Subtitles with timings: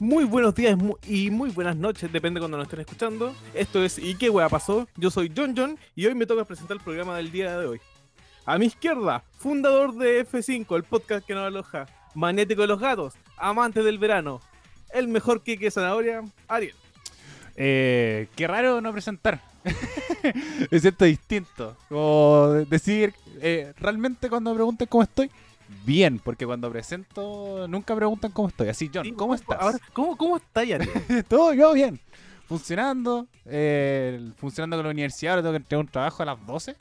[0.00, 3.34] Muy buenos días y muy buenas noches, depende cuando nos estén escuchando.
[3.52, 4.86] Esto es ¿Y qué wea pasó?
[4.96, 7.80] Yo soy John John y hoy me toca presentar el programa del día de hoy.
[8.44, 13.14] A mi izquierda, fundador de F5, el podcast que nos aloja, magnético de los gatos,
[13.36, 14.40] amante del verano,
[14.90, 16.76] el mejor Kike Zanahoria, Ariel.
[17.56, 19.42] Eh, qué raro no presentar.
[20.70, 21.76] es cierto distinto.
[21.88, 25.28] Como decir, eh, realmente cuando me pregunten cómo estoy,
[25.84, 28.68] bien, porque cuando presento nunca preguntan cómo estoy.
[28.68, 29.58] Así, John, ¿cómo estás?
[29.60, 30.66] Ahora, ¿cómo, cómo estás,
[31.28, 32.00] Todo yo bien.
[32.46, 36.76] Funcionando, eh, funcionando con la universidad, ahora tengo que entregar un trabajo a las 12.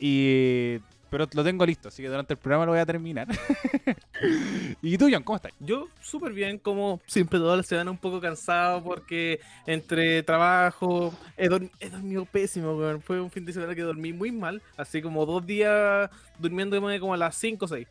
[0.00, 0.78] Y
[1.10, 3.26] pero lo tengo listo, así que durante el programa lo voy a terminar.
[4.82, 5.52] ¿Y tú, John, cómo estás?
[5.58, 11.48] Yo súper bien, como siempre toda la semana un poco cansado porque entre trabajo he,
[11.48, 16.10] dormido pésimo, fue un fin de semana que dormí muy mal, así como dos días
[16.38, 17.88] durmiendo como a las 5 o 6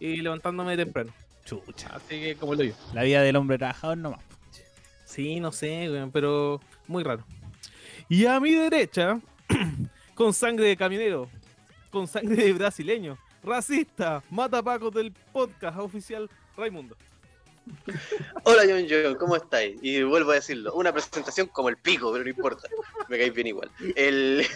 [0.00, 1.12] y levantándome temprano.
[1.44, 1.88] Chucha.
[1.94, 2.74] Así que como lo yo.
[2.92, 4.20] La vida del hombre trabajador nomás.
[5.04, 7.24] Sí, no sé, pero muy raro.
[8.08, 9.20] Y a mi derecha,
[10.14, 11.28] con sangre de caminero,
[11.90, 16.96] con sangre de brasileño, racista, mata Paco del podcast oficial Raimundo.
[18.44, 19.78] Hola John John, ¿cómo estáis?
[19.82, 22.68] Y vuelvo a decirlo, una presentación como el pico, pero no importa,
[23.08, 23.70] me caéis bien igual.
[23.94, 24.46] El,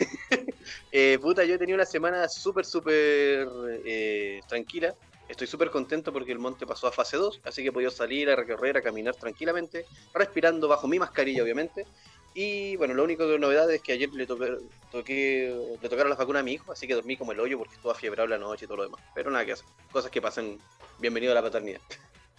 [0.92, 3.48] eh, puta, yo he tenido una semana súper, súper
[3.85, 4.95] eh, tranquila.
[5.33, 8.29] Estoy súper contento porque el monte pasó a fase 2, así que he podido salir
[8.29, 11.87] a recorrer, a caminar tranquilamente, respirando bajo mi mascarilla, obviamente,
[12.35, 16.41] y bueno, lo único de novedad es que ayer le, toqué, le tocaron las vacunas
[16.41, 18.69] a mi hijo, así que dormí como el hoyo porque estuvo fiebrado la noche y
[18.69, 19.01] todo lo demás.
[19.15, 19.67] Pero nada que hacer.
[19.91, 20.59] Cosas que pasan.
[20.99, 21.81] Bienvenido a la paternidad.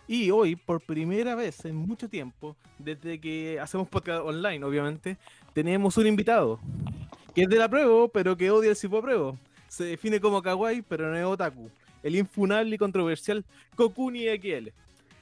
[0.08, 5.18] Y hoy, por primera vez en mucho tiempo, desde que hacemos podcast online, obviamente,
[5.54, 6.60] tenemos un invitado.
[7.34, 9.34] Que es de la prueba, pero que odia el tipo prueba.
[9.68, 11.72] Se define como kawaii, pero no es otaku.
[12.04, 14.70] El infunable y controversial Kokuni XL.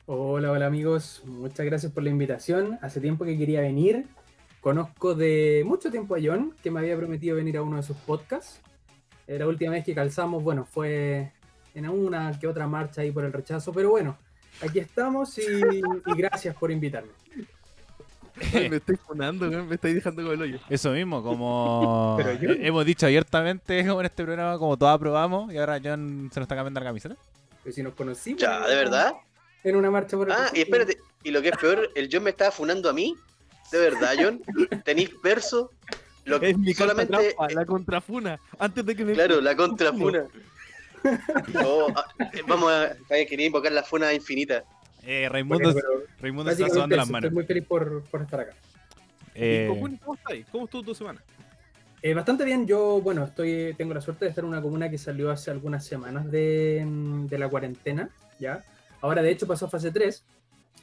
[0.07, 1.23] Hola, hola amigos.
[1.25, 2.77] Muchas gracias por la invitación.
[2.81, 4.07] Hace tiempo que quería venir
[4.61, 7.97] Conozco de mucho tiempo a John, que me había prometido venir a uno de sus
[7.97, 8.61] podcasts.
[9.25, 11.31] Eh, la última vez que calzamos, bueno, fue
[11.73, 14.19] en una que otra marcha ahí por el rechazo, pero bueno,
[14.61, 15.81] aquí estamos y,
[16.15, 17.09] gracias por invitarme.
[18.69, 20.59] me estoy fonando, me estoy dejando con el hoyo.
[20.69, 25.79] Eso mismo, como hemos dicho abiertamente como en este programa, como todos aprobamos, y ahora
[25.83, 27.15] John se nos está cambiando la camiseta.
[27.63, 28.41] Pero si nos conocimos.
[28.41, 29.13] Ya, ¿de verdad?
[29.63, 32.23] En una marcha por el Ah, y espérate, y lo que es peor, el John
[32.23, 33.15] me estaba funando a mí
[33.71, 34.41] de verdad, John,
[34.83, 35.71] tenéis verso.
[36.25, 40.25] Lo que es mi solamente la contrafuna, antes de que me Claro, la contrafuna.
[41.03, 42.95] Ah, eh, vamos a,
[43.27, 44.63] quería invocar la funa infinita.
[45.03, 45.73] Eh, Raimundo,
[46.19, 47.27] Raimundo está sobando las manos.
[47.27, 48.53] Estoy muy feliz por, por estar acá.
[49.33, 49.67] Eh...
[49.67, 50.33] ¿Cómo estás?
[50.51, 51.21] ¿Cómo estuvo tu semana?
[52.01, 54.97] Eh, bastante bien, yo, bueno, estoy, tengo la suerte de estar en una comuna que
[54.97, 56.83] salió hace algunas semanas de,
[57.29, 58.63] de la cuarentena, ¿ya?
[59.01, 60.23] Ahora, de hecho, pasó a fase 3,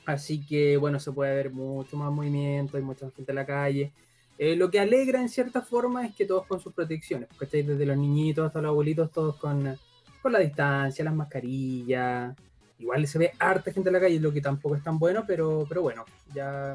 [0.08, 3.92] Así que bueno, se puede ver mucho más movimiento, hay mucha gente en la calle.
[4.38, 7.62] Eh, lo que alegra en cierta forma es que todos con sus protecciones, ¿cachai?
[7.62, 9.76] Desde los niñitos hasta los abuelitos, todos con,
[10.22, 12.34] con la distancia, las mascarillas.
[12.78, 15.66] Igual se ve harta gente en la calle, lo que tampoco es tan bueno, pero,
[15.68, 16.74] pero bueno, ya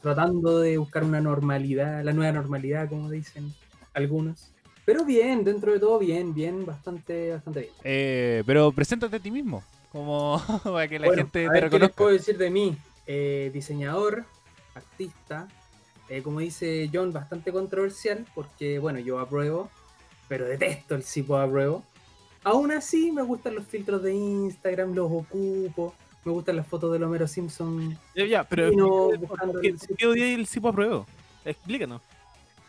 [0.00, 3.52] tratando de buscar una normalidad, la nueva normalidad, como dicen
[3.92, 4.52] algunos.
[4.84, 7.72] Pero bien, dentro de todo bien, bien, bastante, bastante bien.
[7.82, 9.64] Eh, pero preséntate a ti mismo.
[9.90, 11.88] Como para que la gente te reconozca.
[11.88, 12.76] ¿Qué puedo decir de mí?
[13.06, 14.24] Eh, diseñador,
[14.74, 15.48] artista,
[16.08, 19.70] eh, como dice John, bastante controversial, porque bueno, yo apruebo,
[20.28, 21.82] pero detesto el tipo apruebo.
[22.46, 25.92] Aún así, me gustan los filtros de Instagram, los ocupo,
[26.24, 27.98] me gustan las fotos de Homero Simpson.
[28.14, 28.70] Ya, ya pero
[29.60, 31.08] ¿qué, ¿qué odia el tipo apruebo?
[31.44, 32.00] Explícanos.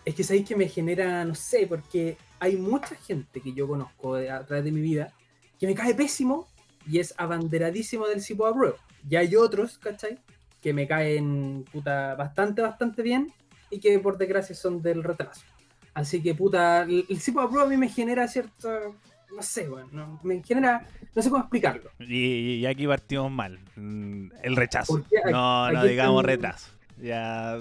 [0.04, 4.16] Es que sabéis que me genera, no sé, porque hay mucha gente que yo conozco
[4.16, 5.14] a través de mi vida
[5.60, 6.48] que me cae pésimo
[6.90, 8.78] y es abanderadísimo del Cipo Apruebo.
[9.08, 10.18] Y hay otros, ¿cachai?
[10.60, 13.32] Que me caen puta bastante, bastante bien
[13.70, 15.46] y que por desgracia son del retraso.
[15.94, 18.96] Así que puta, el, Cipo Apruebo a mí me genera cierto,
[19.38, 21.92] no sé, bueno, me genera, no sé cómo explicarlo.
[22.00, 25.06] Y, aquí partimos mal, mm, el rechazo.
[25.32, 26.72] No, no digamos retraso.
[27.00, 27.60] Ya,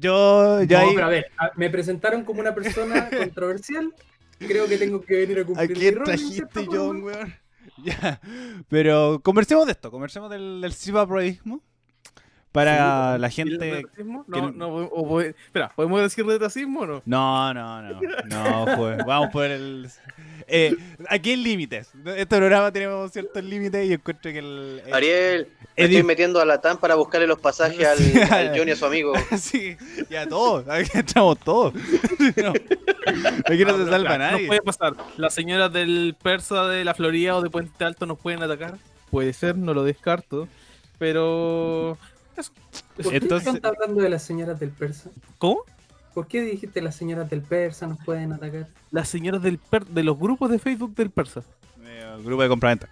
[0.00, 0.80] yo ya...
[0.80, 3.94] a ver, me presentaron como una persona controversial.
[4.40, 7.34] Creo que tengo que venir a cumplir ¿A quién trajiste, John, weón?
[7.84, 8.20] Ya,
[8.68, 10.72] pero conversemos de esto, conversemos del, del
[12.54, 13.84] para la gente.
[14.28, 17.02] No, no, espera, ¿podemos decir retrasismo o no?
[17.04, 18.00] No, no, no.
[18.26, 19.90] No, pues, vamos por el.
[20.46, 20.76] Eh,
[21.08, 21.90] aquí hay límites.
[22.06, 24.82] Este programa tenemos ciertos límites y yo encuentro que el.
[24.92, 27.98] Ariel, estoy metiendo a la TAM para buscarle los pasajes al,
[28.32, 29.14] al Johnny a su amigo.
[29.36, 29.76] sí,
[30.08, 30.68] ya todos.
[30.68, 31.74] Aquí entramos todos.
[32.36, 32.52] No.
[33.46, 34.42] Aquí no, se salva nadie.
[34.42, 34.94] No puede pasar.
[35.18, 38.78] Las señoras del Persa de la Florida o de Puente Alto nos pueden atacar.
[39.10, 40.48] Puede ser, no lo descarto.
[40.98, 41.98] Pero
[42.96, 45.10] ¿Por qué Entonces- están hablando de las señoras del persa?
[45.38, 45.62] ¿Cómo?
[46.14, 48.68] ¿Por qué dijiste las señoras del persa nos pueden atacar?
[48.92, 51.42] Las señoras del per- de los grupos de Facebook del persa.
[51.84, 52.88] Eh, grupo de compraventa.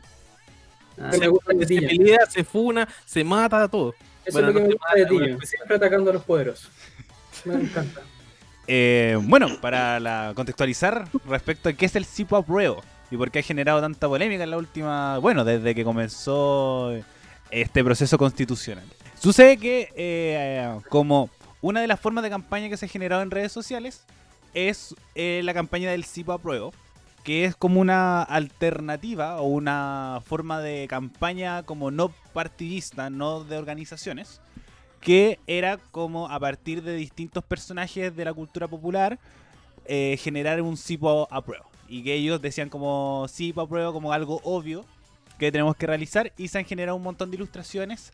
[1.01, 3.95] Ah, Se, se pelea, se funa, se mata, todo.
[4.25, 5.33] Eso bueno, es lo que no me gusta de bueno, ti.
[5.35, 6.71] pues- Siempre atacando a los poderosos.
[7.45, 8.01] Me encanta.
[8.67, 13.41] Eh, bueno, para la- contextualizar respecto a qué es el CIPO apruebo y por qué
[13.41, 16.93] ha generado tanta polémica en la última, bueno, desde que comenzó
[17.51, 18.85] este proceso constitucional.
[19.23, 21.31] Sucede que eh, como
[21.61, 24.05] una de las formas de campaña que se ha generado en redes sociales
[24.53, 26.73] es eh, la campaña del CIPO apruebo,
[27.23, 33.59] que es como una alternativa o una forma de campaña como no partidista, no de
[33.59, 34.41] organizaciones,
[35.01, 39.21] que era como a partir de distintos personajes de la cultura popular
[39.85, 41.67] eh, generar un CIPO a prueba.
[41.87, 44.85] Y que ellos decían como CIPO a prueba como algo obvio
[45.39, 48.11] que tenemos que realizar y se han generado un montón de ilustraciones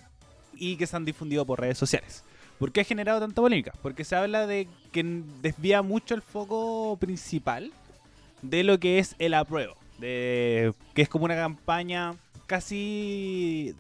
[0.59, 2.25] y que se han difundido por redes sociales.
[2.59, 3.73] ¿Por qué ha generado tanta polémica?
[3.83, 5.05] Porque se habla de que
[5.43, 7.73] desvía mucho el foco principal
[8.43, 9.75] de lo que es el apruebo.
[9.99, 12.15] De, que es como una campaña
[12.47, 13.75] casi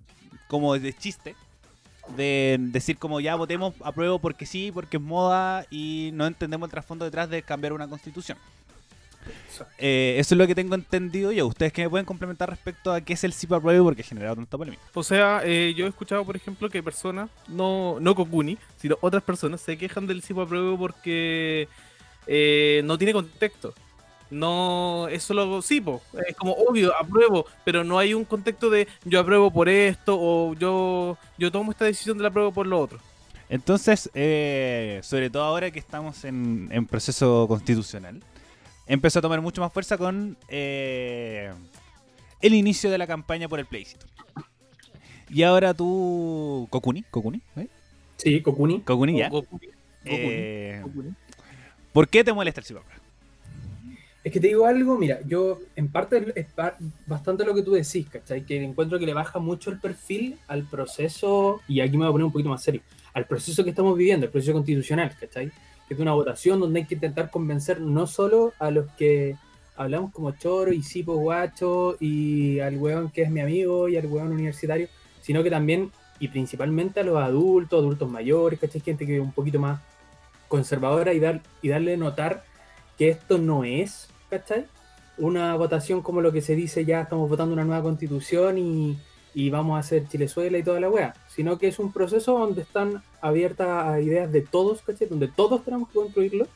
[0.46, 1.34] como de chiste.
[2.16, 6.70] De decir como ya votemos apruebo porque sí, porque es moda y no entendemos el
[6.70, 8.38] trasfondo detrás de cambiar una constitución.
[9.78, 11.46] Eh, eso es lo que tengo entendido yo.
[11.46, 14.36] Ustedes que me pueden complementar respecto a qué es el CIPO apruebo porque ha generado
[14.36, 14.82] tanta polémica.
[14.94, 19.22] O sea, eh, yo he escuchado, por ejemplo, que personas, no, no Kokuni, sino otras
[19.22, 21.69] personas, se quejan del CIPO apruebo porque
[22.26, 23.75] eh, no tiene contexto.
[24.30, 26.02] No, es solo CIPO.
[26.26, 30.54] Es como obvio, apruebo, pero no hay un contexto de yo apruebo por esto o
[30.54, 32.98] yo, yo tomo esta decisión de la apruebo por lo otro.
[33.48, 38.20] Entonces, sobre todo ahora que estamos en, en proceso constitucional,
[38.88, 41.52] empezó a tomar mucho más fuerza con eh,
[42.40, 44.06] el inicio de la campaña por el plebiscito.
[45.31, 47.69] Y ahora tú, Kokuni, Kokuni, ¿eh?
[48.17, 48.81] Sí, Kokuni.
[48.81, 49.31] Kokuni ya.
[50.05, 50.82] Eh,
[51.93, 52.99] ¿Por qué te molesta el apruebo?
[54.25, 56.46] Es que te digo algo, mira, yo en parte es
[57.06, 58.44] bastante lo que tú decís, ¿cachai?
[58.44, 62.12] Que encuentro que le baja mucho el perfil al proceso, y aquí me voy a
[62.12, 62.82] poner un poquito más serio,
[63.14, 65.50] al proceso que estamos viviendo, el proceso constitucional, ¿cachai?
[65.88, 69.37] Que es una votación donde hay que intentar convencer no solo a los que
[69.76, 74.06] hablamos como choro y sipo guacho y al weón que es mi amigo y al
[74.06, 74.88] weón universitario,
[75.23, 75.90] sino que también
[76.20, 78.81] y principalmente a los adultos, adultos mayores, ¿cachai?
[78.81, 79.81] Gente que es un poquito más
[80.49, 82.44] conservadora y, dar, y darle notar
[82.96, 84.67] que esto no es, ¿cachai?
[85.17, 88.99] Una votación como lo que se dice ya estamos votando una nueva constitución y,
[89.34, 92.62] y vamos a hacer Chilezuela y toda la wea, sino que es un proceso donde
[92.62, 95.08] están abiertas a ideas de todos, ¿cachai?
[95.08, 96.46] Donde todos tenemos que construirlo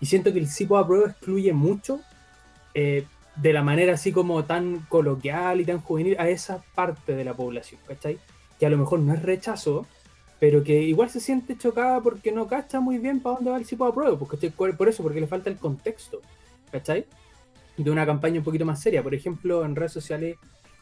[0.00, 2.00] y siento que el CIPO a prueba excluye mucho
[2.74, 3.04] eh,
[3.36, 7.34] de la manera así como tan coloquial y tan juvenil a esa parte de la
[7.34, 8.18] población, ¿cachai?
[8.58, 9.86] Que a lo mejor no es rechazo,
[10.38, 13.66] pero que igual se siente chocada porque no cacha muy bien para dónde va el
[13.66, 16.20] CIPO a prueba, por eso, porque le falta el contexto,
[16.70, 17.06] ¿cachai?
[17.76, 19.02] De una campaña un poquito más seria.
[19.02, 20.36] Por ejemplo, en redes sociales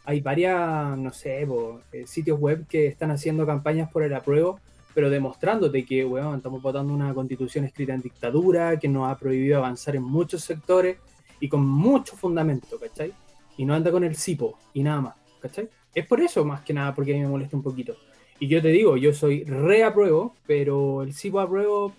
[0.09, 1.47] hay varias, no sé,
[1.93, 4.59] eh, sitios web que están haciendo campañas por el apruebo,
[4.95, 9.59] pero demostrándote que, weón, estamos votando una constitución escrita en dictadura, que nos ha prohibido
[9.59, 10.97] avanzar en muchos sectores
[11.41, 13.13] y con mucho fundamento, ¿cachai?
[13.59, 15.69] Y no anda con el CIPO y nada más, ¿cachai?
[15.95, 17.95] Es por eso más que nada porque a mí me molesta un poquito.
[18.41, 21.93] Y yo te digo, yo soy reapruebo, pero el CIPO apruebo,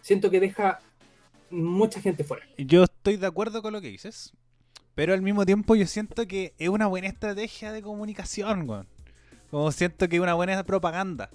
[0.00, 0.80] siento que deja
[1.50, 2.46] mucha gente fuera.
[2.56, 4.32] Yo estoy de acuerdo con lo que dices,
[4.94, 8.86] pero al mismo tiempo yo siento que es una buena estrategia de comunicación, weón.
[9.50, 11.30] Como siento que es una buena propaganda.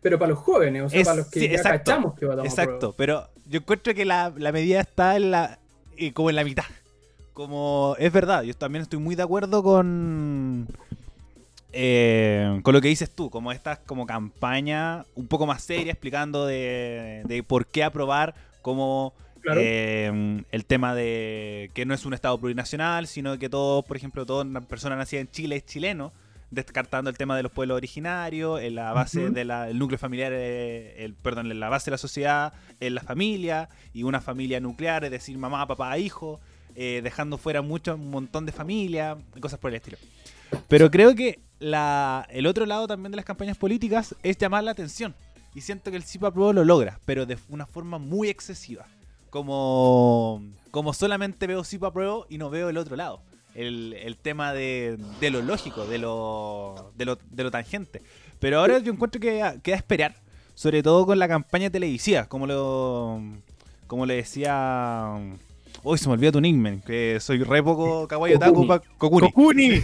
[0.00, 2.26] Pero para los jóvenes, o sea, Es- para los que sí, ya exacto, cachamos que
[2.26, 5.58] votamos Exacto, pero yo encuentro que la, la medida está en la,
[5.96, 6.64] eh, como en la mitad.
[7.34, 10.66] Como es verdad, yo también estoy muy de acuerdo con
[11.72, 16.46] eh, con lo que dices tú, como esta como campaña un poco más seria explicando
[16.46, 19.60] de, de por qué aprobar como Claro.
[19.62, 24.26] eh, el tema de que no es un estado plurinacional, sino que todos, por ejemplo,
[24.26, 26.12] toda persona nacida en Chile es chileno,
[26.50, 29.34] descartando el tema de los pueblos originarios, en la base Ujú.
[29.34, 33.68] del núcleo familiar, eh, el, perdón, en la base de la sociedad, en la familia,
[33.92, 36.40] y una familia nuclear, es decir, mamá, papá, hijo,
[36.74, 39.98] eh, dejando fuera mucho, un montón de familias, y cosas por el estilo.
[40.68, 44.70] Pero creo que la, el otro lado también de las campañas políticas es llamar la
[44.70, 45.14] atención.
[45.54, 48.86] Y siento que el CIPA Pro lo logra, pero de una forma muy excesiva.
[49.30, 53.20] Como, como solamente veo CIPA Pro y no veo el otro lado.
[53.54, 58.02] El, el tema de, de lo lógico, de lo, de, lo, de lo tangente.
[58.38, 60.14] Pero ahora yo encuentro que queda esperar,
[60.54, 63.20] sobre todo con la campaña televisiva, como lo
[63.86, 65.14] como le decía...
[65.82, 68.68] Uy, se me olvidó tu nickname, que soy re poco kawaii otaku Kokuni.
[68.68, 69.26] pa- Kokuni.
[69.30, 69.68] ¡Kokuni!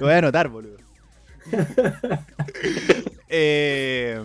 [0.00, 0.76] Lo voy a anotar, boludo.
[3.28, 4.20] Eh,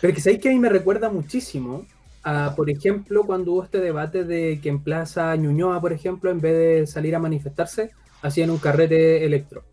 [0.00, 1.86] Pero que sabéis que a mí me recuerda muchísimo
[2.22, 6.40] a, por ejemplo, cuando hubo este debate de que en Plaza Ñuñoa, por ejemplo, en
[6.40, 7.90] vez de salir a manifestarse,
[8.22, 9.64] hacían un carrete electro.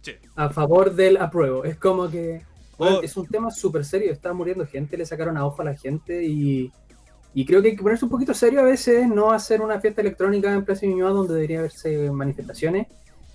[0.00, 0.12] Sí.
[0.34, 1.64] A favor del apruebo.
[1.64, 2.42] Es como que
[2.78, 3.02] bueno, Oh.
[3.02, 4.10] es un tema súper serio.
[4.12, 6.72] Está muriendo gente, le sacaron a ojo a la gente y,
[7.34, 10.00] y creo que hay que ponerse un poquito serio a veces, no hacer una fiesta
[10.00, 12.88] electrónica en Plaza Ñuñoa donde debería haberse manifestaciones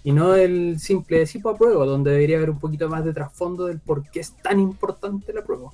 [0.04, 3.66] y no el simple sí por apruebo, donde debería haber un poquito más de trasfondo
[3.66, 5.74] del por qué es tan importante el apruebo.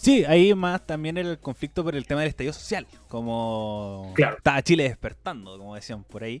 [0.00, 4.36] Sí, ahí más también el conflicto por el tema del estallido social, como Claro.
[4.36, 6.40] estaba Chile despertando, como decían por ahí.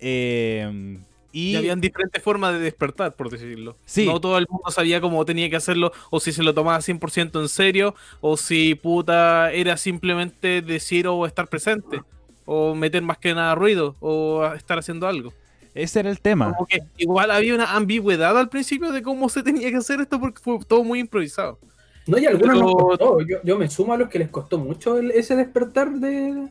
[0.00, 0.98] Eh,
[1.32, 3.76] y Y habían diferentes formas de despertar, por decirlo.
[3.86, 4.06] Sí.
[4.06, 7.40] No todo el mundo sabía cómo tenía que hacerlo, o si se lo tomaba 100%
[7.40, 12.02] en serio, o si puta era simplemente decir o estar presente,
[12.44, 15.32] o meter más que nada ruido, o estar haciendo algo.
[15.74, 16.52] ese era el tema.
[16.54, 20.20] Como que igual había una ambigüedad al principio de cómo se tenía que hacer esto
[20.20, 21.58] porque fue todo muy improvisado.
[22.06, 23.20] No, y algunos Pero- nos costó.
[23.22, 26.48] Yo, yo me sumo a los que les costó mucho el- ese despertar de,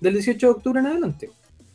[0.00, 1.30] del 18 de octubre en adelante.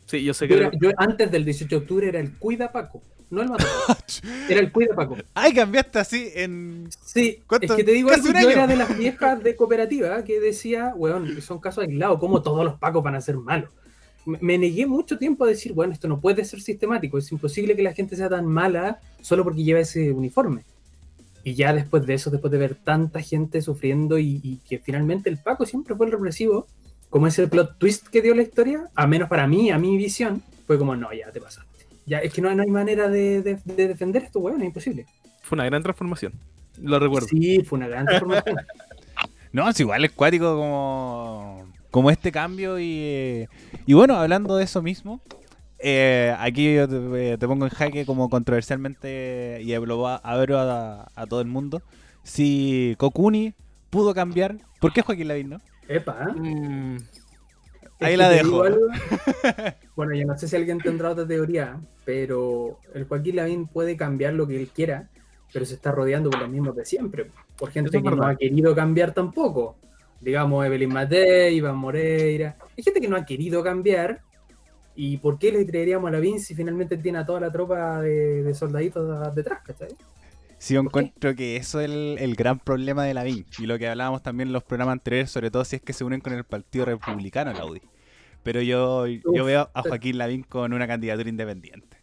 [0.06, 0.60] Sí, yo sé Yo, que...
[0.62, 3.72] era- yo antes del 18 de octubre era el Cuida Paco, no el Matador.
[4.48, 5.16] era el Cuida Paco.
[5.34, 6.88] Ay, cambiaste así en.
[7.04, 7.66] Sí, ¿Cuánto?
[7.66, 11.42] es que te digo un yo era de las viejas de cooperativa que decía, weón,
[11.42, 13.68] son casos aislados, ¿cómo todos los pacos van a ser malos?
[14.24, 17.76] Me, me negué mucho tiempo a decir, bueno, esto no puede ser sistemático, es imposible
[17.76, 20.64] que la gente sea tan mala solo porque lleva ese uniforme.
[21.48, 25.30] Y ya después de eso, después de ver tanta gente sufriendo y, y que finalmente
[25.30, 26.66] el Paco siempre fue el represivo,
[27.08, 29.96] como es el plot twist que dio la historia, a menos para mí, a mi
[29.96, 31.86] visión, fue como, no, ya te pasaste.
[32.04, 35.06] Ya, es que no, no hay manera de, de- de defender esto, weón, es imposible.
[35.42, 36.32] Fue una gran transformación.
[36.82, 37.28] Lo recuerdo.
[37.28, 38.56] Sí, fue una gran transformación.
[39.50, 42.78] No, es igual es cuático como, como este cambio.
[42.78, 43.48] Y, eh,
[43.86, 45.22] y bueno, hablando de eso mismo,
[45.80, 51.08] eh, aquí yo te, te pongo en jaque como controversialmente y lo va- abro a,
[51.14, 51.82] a todo el mundo.
[52.22, 53.54] Si Kokuni
[53.90, 55.60] pudo cambiar, ¿por qué Joaquín Lavín no?
[55.88, 56.40] Epa, ¿eh?
[56.40, 56.96] Mm,
[58.00, 58.64] Ahí la dejo.
[59.96, 64.34] bueno, yo no sé si alguien tendrá otra teoría, pero el Joaquín Lavín puede cambiar
[64.34, 65.08] lo que él quiera,
[65.52, 68.36] pero se está rodeando por los mismos de siempre, por gente Eso que no ha
[68.36, 69.76] querido cambiar tampoco.
[70.20, 72.56] Digamos, Evelyn Matei, Iván Moreira.
[72.76, 74.20] Hay gente que no ha querido cambiar.
[75.00, 78.42] ¿Y por qué le creeríamos a Lavín si finalmente tiene a toda la tropa de,
[78.42, 79.96] de soldaditos detrás, ¿cachai?
[80.58, 83.46] Sí, yo encuentro que eso es el, el gran problema de Lavín.
[83.56, 86.04] Y lo que hablábamos también en los programas anteriores, sobre todo si es que se
[86.04, 87.82] unen con el Partido Republicano, la UDI.
[88.42, 91.98] Pero yo, yo Uf, veo a Joaquín Lavín con una candidatura independiente.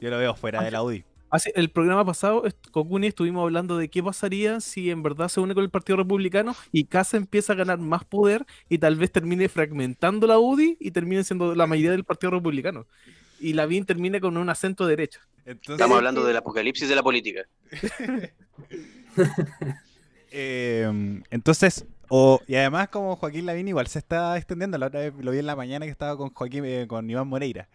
[0.00, 1.04] Yo lo veo fuera de la UDI.
[1.30, 5.40] Hace, el programa pasado, est- Kokuni, estuvimos hablando de qué pasaría si en verdad se
[5.40, 9.12] une con el Partido Republicano y Casa empieza a ganar más poder y tal vez
[9.12, 12.86] termine fragmentando la UDI y termine siendo la mayoría del Partido Republicano.
[13.40, 15.20] Y Lavín termine con un acento derecho.
[15.44, 17.42] Entonces, Estamos hablando del apocalipsis de la política.
[20.30, 24.78] eh, entonces, o, y además como Joaquín Lavín igual se está extendiendo.
[24.78, 27.28] La otra vez lo vi en la mañana que estaba con Joaquín, eh, con Iván
[27.28, 27.68] Moreira.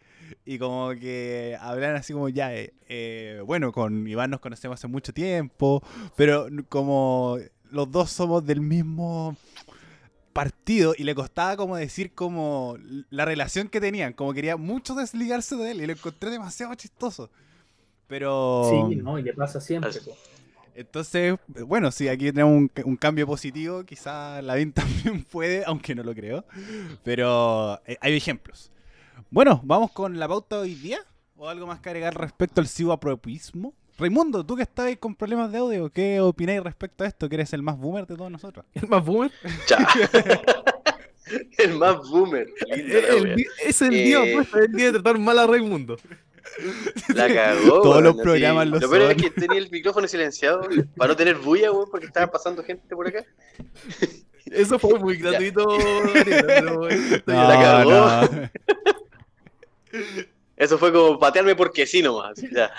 [0.46, 4.88] Y como que hablan así como ya, eh, eh, bueno, con Iván nos conocemos hace
[4.88, 5.84] mucho tiempo,
[6.16, 7.38] pero como
[7.72, 9.36] los dos somos del mismo
[10.34, 12.78] partido y le costaba como decir como
[13.10, 17.30] la relación que tenían, como quería mucho desligarse de él y lo encontré demasiado chistoso.
[18.08, 18.68] Pero...
[18.70, 19.92] Sí, no, y le pasa siempre.
[20.76, 23.84] Entonces, bueno, sí, aquí tenemos un, un cambio positivo.
[23.84, 26.46] Quizá Lavín también puede, aunque no lo creo.
[27.04, 28.72] Pero eh, hay ejemplos.
[29.34, 31.00] Bueno, vamos con la pauta de hoy día.
[31.38, 33.74] ¿O algo más que agregar respecto al ciboapropismo?
[33.98, 37.28] Raimundo, tú que estás ahí con problemas de audio, ¿qué opináis respecto a esto?
[37.28, 38.64] Que eres el más boomer de todos nosotros.
[38.76, 39.32] ¿El más boomer?
[41.58, 42.46] El más boomer.
[42.68, 44.34] El es el día Eh.
[44.34, 45.98] opuesto, es el día de tratar mal a Raimundo.
[47.16, 47.82] La cagó.
[47.82, 50.62] Todos los programas lo Lo peor es que tenía el micrófono silenciado
[50.96, 53.26] para no tener bulla, weón, porque estaba pasando gente por acá.
[54.46, 55.66] Eso fue muy gratuito,
[57.26, 57.92] la cagó.
[57.92, 58.50] no.
[60.56, 62.40] Eso fue como patearme porque sí nomás.
[62.52, 62.72] Ya.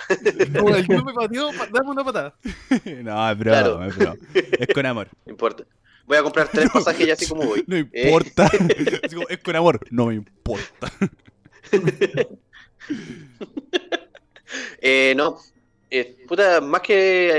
[0.59, 2.35] Como el club me pateó, pa- dame una patada.
[3.03, 3.85] No, es broma, Claro.
[3.85, 4.17] es broma.
[4.35, 5.09] Es con amor.
[5.27, 5.65] No importa.
[6.07, 7.65] Voy a comprar tres pasajes ya así como voy.
[7.67, 7.89] No Eh.
[7.93, 8.49] importa.
[9.29, 9.81] Es con amor.
[9.91, 10.93] No me importa.
[14.81, 15.39] Eh, no.
[15.91, 17.31] Eh, puta, más que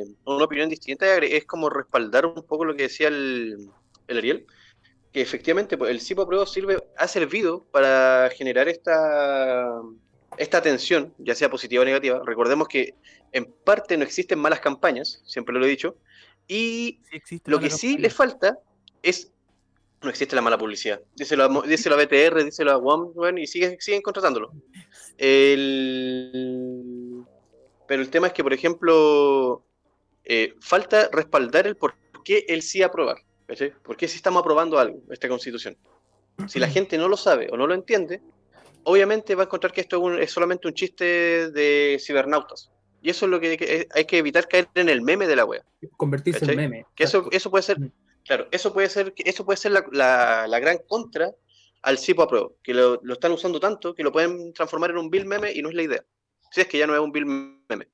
[0.00, 3.68] eh, una opinión distinta, es como respaldar un poco lo que decía el,
[4.06, 4.46] el Ariel,
[5.16, 9.80] que efectivamente pues, el CIPO apruebo sirve, ha servido para generar esta,
[10.36, 12.20] esta tensión, ya sea positiva o negativa.
[12.22, 12.94] Recordemos que
[13.32, 15.96] en parte no existen malas campañas, siempre lo he dicho,
[16.46, 18.58] y Sí lo que sí le falta
[19.02, 19.32] es.
[20.02, 21.00] No existe la mala publicidad.
[21.14, 24.52] Díselo a, díselo a BTR, díselo a WOM, bueno, y sigue- siguen contratándolo.
[25.16, 27.24] El...
[27.88, 29.64] Pero el tema es que, por ejemplo,
[30.26, 33.16] eh, falta respaldar el por qué el sí aprobar.
[33.46, 33.72] ¿Cachai?
[33.82, 35.76] ¿Por qué si estamos aprobando algo, esta constitución?
[36.48, 38.20] Si la gente no lo sabe o no lo entiende,
[38.84, 42.70] obviamente va a encontrar que esto es, un- es solamente un chiste de cibernautas.
[43.02, 45.36] Y eso es lo que hay que, hay que evitar caer en el meme de
[45.36, 45.64] la wea.
[45.96, 46.54] Convertirse ¿Cachai?
[46.54, 46.86] en meme.
[46.94, 47.90] Que eso, eso puede ser, Mm.
[48.24, 51.30] claro, eso puede ser, eso puede ser la, la- la gran contra
[51.82, 55.08] al CIPO apruebo, que lo, lo están usando tanto que lo pueden transformar en un
[55.08, 56.04] bill meme y no es la idea.
[56.50, 57.88] Si es que ya no es un bill meme.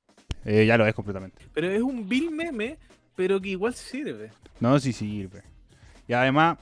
[0.44, 1.44] Eh, ya lo es completamente.
[1.54, 2.78] Pero es un bill meme,
[3.16, 4.31] pero que igual sirve.
[4.61, 5.42] No, sí sirve.
[6.09, 6.59] Y además,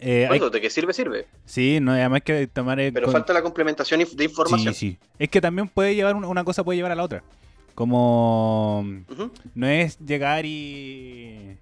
[0.00, 1.26] eh, hay- de que sirve, sirve.
[1.44, 4.74] sí, no, además hay que tomar en Pero con- falta la complementación de información.
[4.74, 4.98] Sí, sí.
[5.18, 7.22] Es que también puede llevar una, una cosa puede llevar a la otra.
[7.74, 8.84] Como
[9.54, 11.56] no es llegar y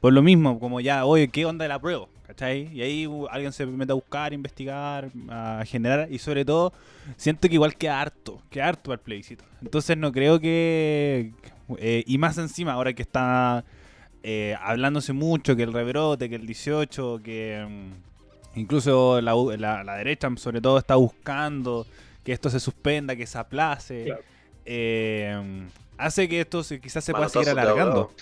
[0.00, 2.06] por lo mismo, como ya, oye, ¿qué onda de la prueba?
[2.26, 2.68] ¿Cachai?
[2.72, 6.72] Y ahí uh, alguien se mete a buscar, investigar, a generar, y sobre todo,
[7.16, 9.44] siento que igual queda harto, queda harto el plebiscito.
[9.62, 11.32] Entonces no creo que.
[11.78, 13.64] Eh, y más encima, ahora que está
[14.22, 17.64] eh, hablándose mucho, que el rebrote, que el 18, que
[18.54, 21.86] mm, incluso la, la- la derecha, sobre todo, está buscando
[22.24, 24.04] que esto se suspenda, que se aplace.
[24.04, 24.22] Claro.
[24.64, 25.66] eh,
[25.98, 28.12] hace que esto se- quizás se pueda seguir alargando.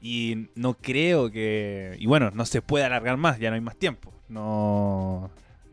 [0.00, 1.96] Y no creo que.
[1.98, 4.12] Y bueno, no se puede alargar más, ya no hay más tiempo.
[4.28, 5.30] No.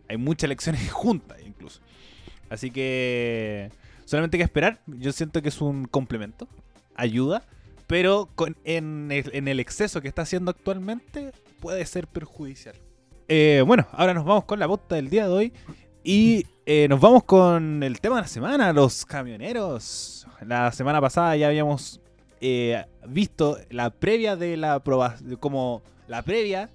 [0.08, 1.82] Hay muchas elecciones juntas, incluso.
[2.50, 3.70] Así que.
[4.06, 4.82] Solamente hay que esperar.
[4.88, 6.48] Yo siento que es un complemento.
[6.96, 7.44] Ayuda.
[7.92, 8.30] Pero
[8.64, 12.76] en, el, exceso que está haciendo actualmente, puede ser perjudicial.
[13.28, 15.54] Eh, bueno, ahora nos vamos con la bota del día de hoy.
[16.02, 20.26] Y eh, nos vamos con el tema de la semana, los camioneros.
[20.48, 22.00] La semana pasada ya habíamos
[22.40, 26.70] eh, visto la previa de la aprobación, como la previa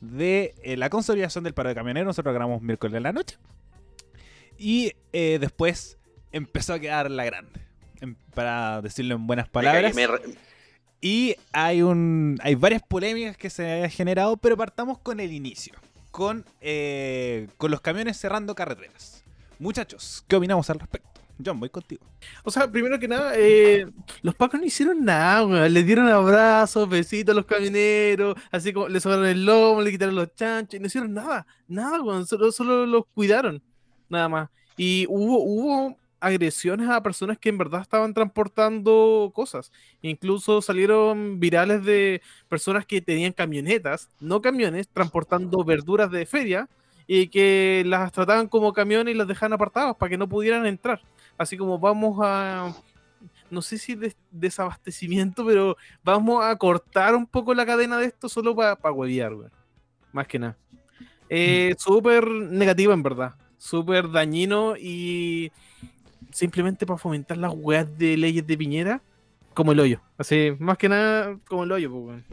[0.00, 2.06] de la consolidación del paro de camioneros.
[2.06, 3.36] Nosotros grabamos miércoles en la noche.
[4.56, 5.98] Y después
[6.32, 7.61] empezó a quedar la grande.
[8.34, 9.92] Para decirlo en buenas Me palabras.
[9.92, 10.34] cagué, me re-
[11.00, 15.74] Y hay un hay varias polémicas que se han generado, pero partamos con el inicio.
[16.10, 19.24] Con, eh, con los camiones cerrando carreteras.
[19.58, 21.08] Muchachos, ¿qué opinamos al respecto?
[21.44, 22.04] John, voy contigo.
[22.44, 23.86] O sea, primero que nada, eh,
[24.20, 25.72] los pacos no hicieron nada, weón.
[25.72, 30.14] Les dieron abrazos, besitos a los camioneros, así como les sobraron el lomo, le quitaron
[30.14, 32.26] los chanchos, y no hicieron nada, nada, weón.
[32.26, 33.62] Solo, solo los cuidaron,
[34.10, 34.50] nada más.
[34.76, 39.72] Y hubo, hubo agresiones a personas que en verdad estaban transportando cosas.
[40.00, 46.68] Incluso salieron virales de personas que tenían camionetas, no camiones, transportando verduras de feria
[47.06, 51.02] y que las trataban como camiones y las dejaban apartadas para que no pudieran entrar.
[51.36, 52.72] Así como vamos a,
[53.50, 58.28] no sé si des- desabastecimiento, pero vamos a cortar un poco la cadena de esto
[58.28, 59.48] solo para pa huevear, güey.
[60.12, 60.56] Más que nada.
[61.28, 63.34] Eh, Súper negativo en verdad.
[63.58, 65.50] Súper dañino y
[66.32, 69.02] simplemente para fomentar las weas de leyes de Piñera,
[69.54, 70.00] como el hoyo.
[70.18, 72.24] Así, más que nada, como el hoyo, pues, weón.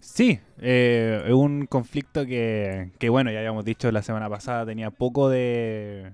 [0.00, 4.90] Sí, eh, es un conflicto que, que, bueno, ya habíamos dicho la semana pasada, tenía
[4.90, 6.12] poco de,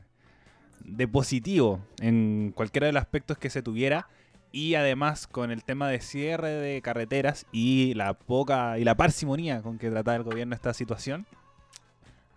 [0.85, 4.09] de positivo en cualquiera de los aspectos que se tuviera.
[4.55, 9.63] Y además con el tema de cierre de carreteras y la poca y la parsimonía
[9.63, 11.27] con que trataba el gobierno esta situación,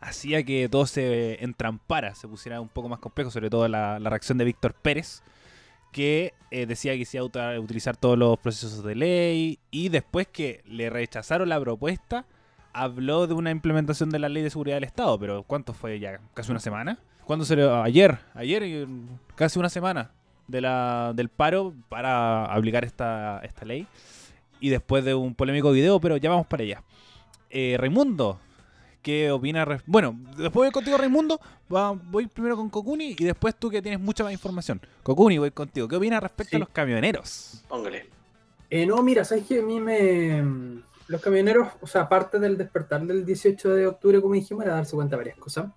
[0.05, 4.37] hacía que todo se entrampara, se pusiera un poco más complejo, sobre todo la, reacción
[4.37, 5.23] de Víctor Pérez,
[5.91, 10.27] que eh, decía que se iba a utilizar todos los procesos de ley y después
[10.27, 12.25] que le rechazaron la propuesta,
[12.73, 16.19] habló de una implementación de la ley de seguridad del Estado, pero ¿cuánto fue ya?
[16.33, 16.99] ¿Casi una semana?
[17.25, 17.67] ¿Cuándo se le...
[17.67, 18.87] Ayer, ayer,
[19.35, 20.11] casi una semana
[20.47, 23.87] de la, del paro para aplicar esta, esta ley
[24.59, 26.83] y después de un polémico video, pero ya vamos para allá.
[27.49, 28.39] Eh, Raimundo,
[29.05, 29.63] ¿qué opina?
[29.65, 31.39] res- Bueno, después voy contigo, Raimundo.
[31.73, 34.81] Va- voy primero con Kokuni y después tú que tienes mucha más información.
[35.03, 35.87] Kokuni, voy contigo.
[35.87, 36.55] ¿Qué opinas respecto Sí.
[36.55, 37.63] a los camioneros?
[37.69, 38.07] Póngale.
[38.71, 40.43] Eh, no, mira, sabes que a mí me.
[41.07, 44.95] Los camioneros, o sea, aparte del despertar del 18 de octubre, como dijimos, era darse
[44.95, 45.67] cuenta de varias cosas.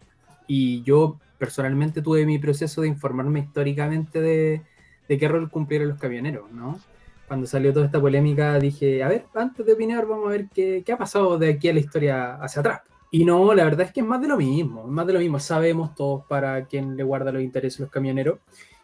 [0.47, 4.63] Y yo personalmente tuve mi proceso de informarme históricamente de,
[5.07, 6.81] de qué rol cumplieron los camioneros, ¿no?
[7.29, 10.83] Cuando salió toda esta polémica, dije, a ver, antes de opinar, vamos a ver qué,
[10.87, 12.81] qué ha pasado de aquí a la historia hacia atrás.
[13.11, 15.19] Y no, la verdad es que es más de lo mismo, es más de lo
[15.19, 15.39] mismo.
[15.41, 18.39] Sabemos todos para quién le guarda los intereses los camioneros.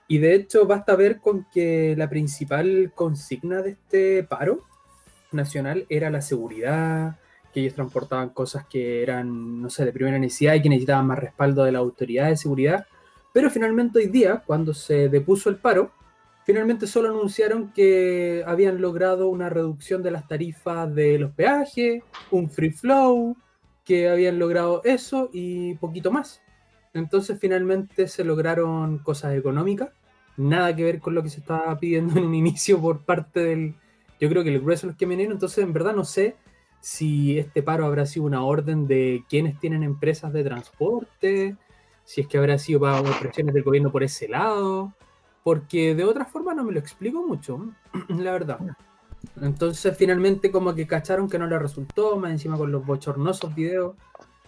[0.08, 4.64] Y de hecho, basta ver con que la principal consigna de este paro
[5.32, 7.18] nacional era la seguridad,
[7.52, 11.18] que ellos transportaban cosas que eran, no sé, de primera necesidad y que necesitaban más
[11.18, 12.86] respaldo de la autoridad de seguridad.
[13.32, 15.92] Pero finalmente hoy día, cuando se depuso el paro,
[16.44, 22.50] finalmente solo anunciaron que habían logrado una reducción de las tarifas de los peajes, un
[22.50, 23.36] free flow,
[23.84, 26.42] que habían logrado eso y poquito más.
[26.92, 29.90] Entonces finalmente se lograron cosas económicas,
[30.36, 33.74] nada que ver con lo que se estaba pidiendo en un inicio por parte del,
[34.20, 36.36] yo creo que el grueso de los camioneros, entonces en verdad no sé
[36.80, 41.56] si este paro habrá sido una orden de quienes tienen empresas de transporte,
[42.04, 44.92] si es que habrá sido para presiones del gobierno por ese lado,
[45.42, 47.72] porque de otra forma no me lo explico mucho,
[48.08, 48.60] la verdad.
[49.40, 53.94] Entonces finalmente como que cacharon que no le resultó, más encima con los bochornosos videos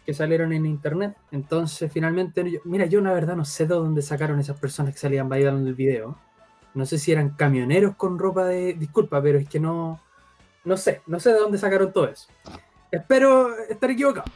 [0.05, 1.17] que salieron en internet.
[1.33, 5.29] Entonces finalmente, mira, yo la verdad no sé de dónde sacaron esas personas que salían
[5.29, 6.17] bailando el video.
[6.75, 8.75] No sé si eran camioneros con ropa de...
[8.75, 10.01] Disculpa, pero es que no...
[10.65, 12.29] No sé, no sé de dónde sacaron todo eso.
[12.91, 14.31] Espero estar equivocado.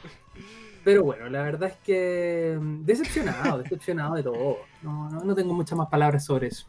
[0.85, 4.59] Pero bueno, la verdad es que mm, decepcionado, decepcionado de todo.
[4.83, 6.67] No, no, no tengo muchas más palabras sobre eso.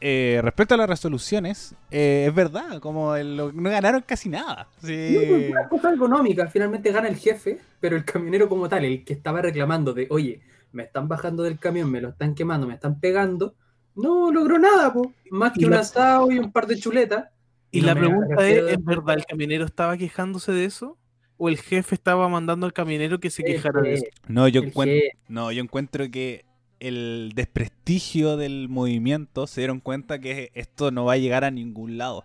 [0.00, 4.66] Eh, respecto a las resoluciones, eh, es verdad, como el- no ganaron casi nada.
[4.82, 5.10] Sí.
[5.14, 9.04] No, pues, una cosa económica, finalmente gana el jefe, pero el camionero como tal, el
[9.04, 10.40] que estaba reclamando de, oye,
[10.72, 13.54] me están bajando del camión, me lo están quemando, me están pegando,
[13.94, 15.12] no logró nada, po.
[15.30, 17.28] más que Y un asado y un par de chuletas.
[17.70, 18.72] Y No la pregunta es.
[18.72, 20.96] ¿es verdad el camionero estaba quejándose de eso?
[21.36, 24.04] ¿O el jefe estaba mandando al camionero que se quejara de eso?
[24.28, 26.44] No, yo encuentro, no, yo encuentro que
[26.80, 31.98] el desprestigio del movimiento se dieron cuenta que esto no va a llegar a ningún
[31.98, 32.24] lado.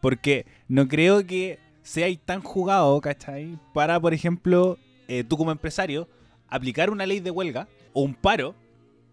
[0.00, 3.58] Porque no creo que seáis tan jugado, ¿cachai?
[3.74, 6.08] Para, por ejemplo, eh, tú como empresario,
[6.48, 8.54] aplicar una ley de huelga o un paro,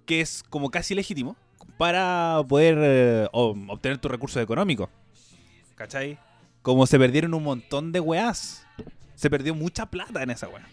[0.05, 1.35] que es como casi legítimo,
[1.77, 4.89] para poder eh, obtener tus recursos económicos.
[5.75, 6.19] ¿Cachai?
[6.61, 8.65] Como se perdieron un montón de weás.
[9.15, 10.67] Se perdió mucha plata en esa weá.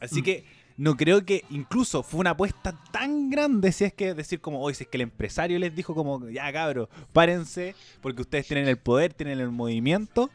[0.00, 0.24] Así Mm.
[0.24, 0.44] que
[0.78, 4.74] no creo que incluso fue una apuesta tan grande si es que decir como, hoy
[4.74, 8.78] si es que el empresario les dijo como, ya cabros, párense, porque ustedes tienen el
[8.78, 10.30] poder, tienen el movimiento,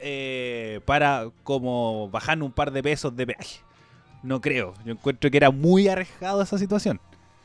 [0.00, 3.60] eh, para como bajar un par de pesos de peaje.
[4.24, 7.00] No creo, yo encuentro que era muy arriesgado esa situación.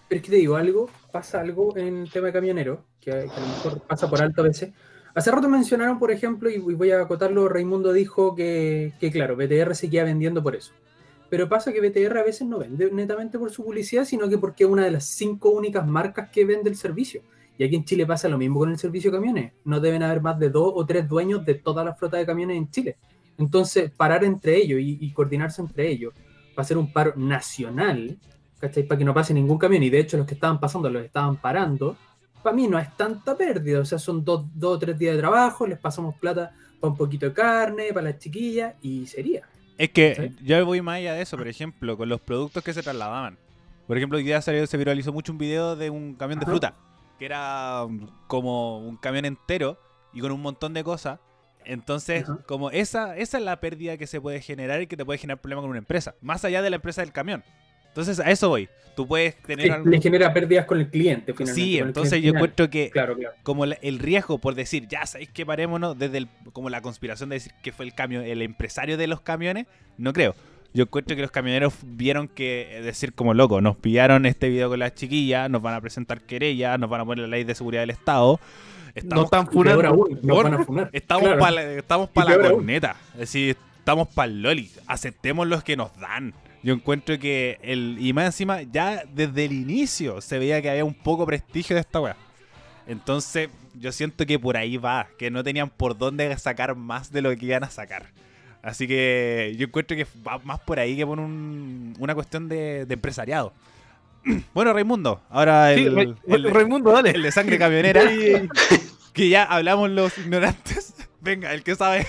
[0.09, 3.17] Pero es que te digo algo, pasa algo en el tema de camionero, que, a
[3.17, 4.71] lo mejor pasa por alto a veces.
[5.13, 9.35] Hace rato mencionaron, por ejemplo, y y voy a acotarlo, Raimundo dijo que, que, claro,
[9.35, 10.73] BTR seguía vendiendo por eso.
[11.31, 14.65] Pero pasa que BTR a veces no vende netamente por su publicidad, sino que porque
[14.65, 17.21] es una de las cinco únicas marcas que vende el servicio.
[17.57, 19.53] Y aquí en Chile pasa lo mismo con el servicio de camiones.
[19.63, 22.57] No deben haber más de dos o tres dueños de toda la flota de camiones
[22.57, 22.97] en Chile.
[23.37, 26.13] Entonces, parar entre ellos y, coordinarse entre ellos
[26.53, 28.19] para hacer un paro nacional,
[28.59, 28.83] ¿cachai?
[28.83, 29.83] Para que no pase ningún camión.
[29.83, 31.95] Y de hecho, los que estaban pasando los estaban parando.
[32.43, 33.79] Para mí no es tanta pérdida.
[33.79, 36.97] O sea, son dos, dos o tres días de trabajo, les pasamos plata para un
[36.97, 39.47] poquito de carne, para las chiquillas, y sería.
[39.77, 40.45] Es que ¿Sí?
[40.45, 43.37] yo voy más allá de eso, por ejemplo, con los productos que se trasladaban.
[43.87, 46.75] Por ejemplo, hoy día salió, se viralizó mucho un video de un camión de fruta,
[47.19, 49.77] que era um, como un camión entero
[50.13, 51.19] y con un montón de cosas.
[51.65, 55.19] Entonces, como esa, esa es la pérdida que se puede generar y que te puede
[55.19, 57.43] generar problema con una empresa, más allá de la empresa del camión.
[57.91, 58.67] Entonces, a eso voy.
[58.95, 61.61] Tú puedes tener Sí, le genera pérdidas con el cliente, finalmente.
[61.61, 62.35] Sí, entonces yo final.
[62.35, 63.35] encuentro que Claro, claro.
[63.43, 67.29] como la- el riesgo por decir, ya sabéis que parémonos, desde el, como la conspiración
[67.29, 69.65] de decir que fue el camión, el empresario de los camiones,
[69.97, 70.35] no creo.
[70.73, 74.69] Yo encuentro que los camioneros vieron que eh, decir como loco, nos pillaron este video
[74.69, 77.55] con las chiquillas, nos van a presentar querellas, nos van a poner la ley de
[77.55, 78.39] seguridad del Estado.
[78.41, 79.87] No Estamos, están Y peor funando.
[79.87, 80.89] aún, nos Por- van a funar.
[80.91, 81.39] estamos Claro.
[81.39, 82.95] para la, estamos pa' la corneta.
[83.13, 84.71] Es decir, estamos para el loli.
[84.87, 86.33] Aceptemos los que nos dan.
[86.63, 87.97] Yo encuentro que el.
[87.99, 91.81] Y más encima, ya desde el inicio se veía que había un poco prestigio de
[91.81, 92.15] esta weá.
[92.87, 97.21] Entonces, yo siento que por ahí va, que no tenían por dónde sacar más de
[97.21, 98.07] lo que iban a sacar.
[98.63, 102.85] Así que yo encuentro que va más por ahí que por un- una cuestión de,
[102.85, 103.53] de empresariado.
[104.53, 107.09] Bueno, Raimundo, ahora Sí, el, Ra- el- Raimundo, dale.
[107.11, 108.01] el de sangre camionera,
[109.13, 110.93] que ya hablamos los ignorantes.
[111.21, 112.05] Venga, el que sabe.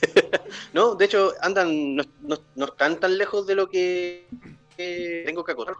[0.72, 4.26] No, de hecho, andan, no, no- no están tan lejos de lo que,
[4.76, 5.76] tengo que acotar.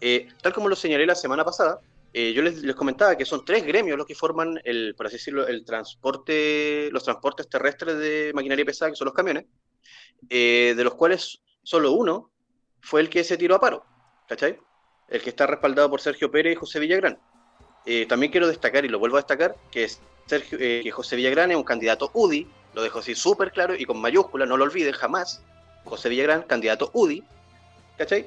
[0.00, 1.80] Eh, tal como lo señalé la semana pasada,
[2.12, 5.16] eh, yo les, les comentaba que son tres gremios los que forman el, por así
[5.16, 9.46] decirlo, el transporte, los transportes terrestres de maquinaria pesada, que son los camiones,
[10.30, 12.30] eh, de los cuales solo uno
[12.80, 13.84] fue el que se tiró a paro,
[14.28, 14.58] ¿cachai?
[15.08, 17.18] El que está respaldado por Sergio Pérez y José Villagrán.
[17.86, 21.50] Eh, también quiero destacar, y lo vuelvo a destacar, que, es eh, que José Villagrán
[21.50, 24.92] es un candidato UDI, lo dejo así súper claro y con mayúscula, no lo olviden
[24.92, 25.42] jamás.
[25.84, 27.22] José Villagrán, candidato UDI,
[27.96, 28.26] ¿cachai?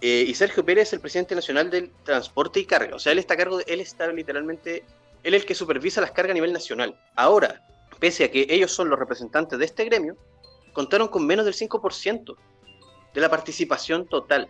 [0.00, 2.94] Eh, y Sergio Pérez el presidente nacional del transporte y carga.
[2.94, 4.84] O sea, él está a cargo, de, él está literalmente,
[5.22, 6.98] él es el que supervisa las cargas a nivel nacional.
[7.16, 7.62] Ahora,
[7.98, 10.16] pese a que ellos son los representantes de este gremio,
[10.72, 12.36] contaron con menos del 5%
[13.14, 14.48] de la participación total.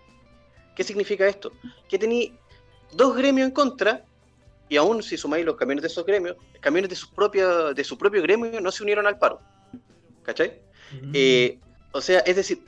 [0.75, 1.53] ¿Qué significa esto?
[1.89, 2.31] Que tenía
[2.93, 4.05] dos gremios en contra
[4.69, 7.99] y aún si sumáis los camiones de esos gremios, camiones de su, propia, de su
[7.99, 9.41] propio gremio no se unieron al paro.
[10.23, 10.61] ¿Cachai?
[11.03, 11.13] Mm.
[11.13, 11.59] Eh,
[11.93, 12.63] o sea, es decir,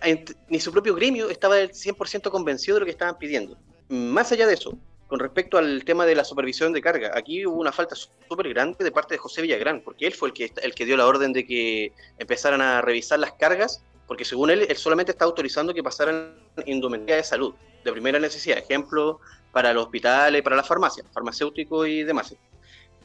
[0.49, 3.57] ni su propio gremio estaba el 100% convencido de lo que estaban pidiendo.
[3.89, 4.79] Más allá de eso,
[5.09, 7.13] con respecto al tema de la supervisión de carga.
[7.15, 10.35] Aquí hubo una falta súper grande de parte de José Villagrán, porque él fue el
[10.35, 14.51] que, el que dio la orden de que empezaran a revisar las cargas, porque según
[14.51, 16.35] él, él solamente está autorizando que pasaran
[16.67, 17.55] indumentaria de salud,
[17.85, 18.59] de primera necesidad.
[18.59, 19.21] Ejemplo,
[19.57, 22.35] para los hospitales, para las farmacias, farmacéuticos y demás.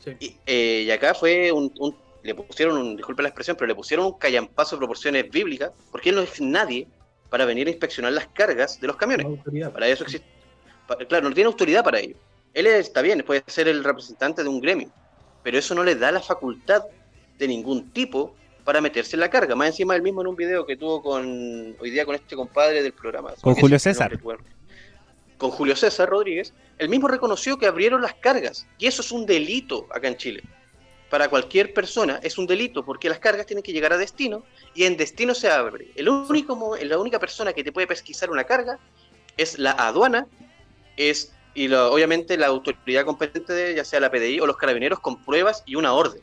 [0.04, 0.12] Sí.
[0.20, 3.74] Y, eh, y acá fue un, un- le pusieron, un, disculpe la expresión, pero le
[3.76, 6.90] pusieron un callampazo de proporciones bíblicas, porque él no es nadie
[7.30, 9.26] para venir a inspeccionar las cargas de los camiones.
[9.72, 10.28] Para eso existe.
[11.08, 12.18] Claro, no tiene autoridad para ello.
[12.54, 14.90] Él es- está bien, puede ser el representante de un gremio,
[15.44, 16.84] pero eso no le da la facultad
[17.40, 18.36] de ningún tipo
[18.66, 19.56] para meterse en la carga.
[19.56, 22.84] Más encima, él mismo en un video que tuvo con hoy día con este compadre
[22.84, 23.32] del programa.
[23.42, 24.20] Con Julio César.
[25.42, 28.68] Con Julio César Rodríguez, él mismo reconoció que abrieron las cargas.
[28.78, 30.44] Y eso es un delito acá en Chile.
[31.10, 34.44] Para cualquier persona es un delito porque las cargas tienen que llegar a destino
[34.76, 35.88] y en destino se abre.
[35.96, 38.78] El único, la única persona que te puede pesquisar una carga
[39.36, 40.28] es la aduana
[40.96, 45.26] es y obviamente la autoridad competente, de, ya sea la PDI o los carabineros, con
[45.26, 46.22] pruebas y una orden.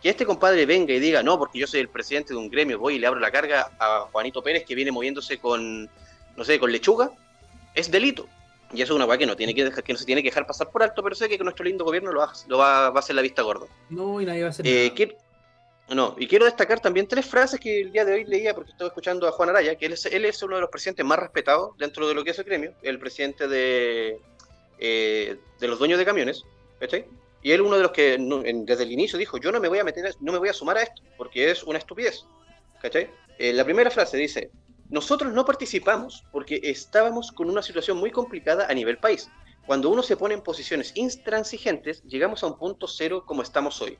[0.00, 2.78] Que este compadre venga y diga, no, porque yo soy el presidente de un gremio,
[2.78, 5.90] voy y le abro la carga a Juanito Pérez que viene moviéndose con,
[6.36, 7.10] no sé, con lechuga,
[7.74, 8.28] es delito.
[8.74, 10.28] Y eso es una weá que no, tiene que, dejar- que no se tiene que
[10.30, 12.96] dejar pasar por alto, pero sé que nuestro lindo gobierno lo va, lo va, va
[12.96, 13.66] a hacer la vista gorda.
[13.90, 15.94] No, y nadie va a hacer Eh, nada.
[15.94, 18.88] no, y quiero destacar también tres frases que el día de hoy leía porque estaba
[18.88, 21.76] escuchando a Juan Araya, que él es, él es uno de los presidentes más respetados
[21.78, 24.18] dentro de lo que es el gremio, el presidente de,
[24.78, 26.42] eh, de los dueños de camiones,
[26.80, 27.06] ¿cachai?
[27.42, 29.68] Y él uno de los que no- en- desde el inicio dijo, yo no me
[29.68, 32.24] voy a meter, no me voy a sumar a esto, porque es una estupidez,
[32.80, 33.10] ¿cachai?
[33.38, 34.50] Eh, la primera frase dice,
[34.94, 39.28] nosotros no participamos porque estábamos con una situación muy complicada a nivel país.
[39.66, 43.98] Cuando uno se pone en posiciones intransigentes, llegamos a un punto cero como estamos hoy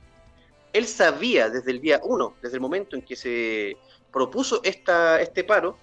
[0.74, 3.76] él sabía desde el día uno, desde el momento en que se
[4.12, 5.78] propuso esta, este paro,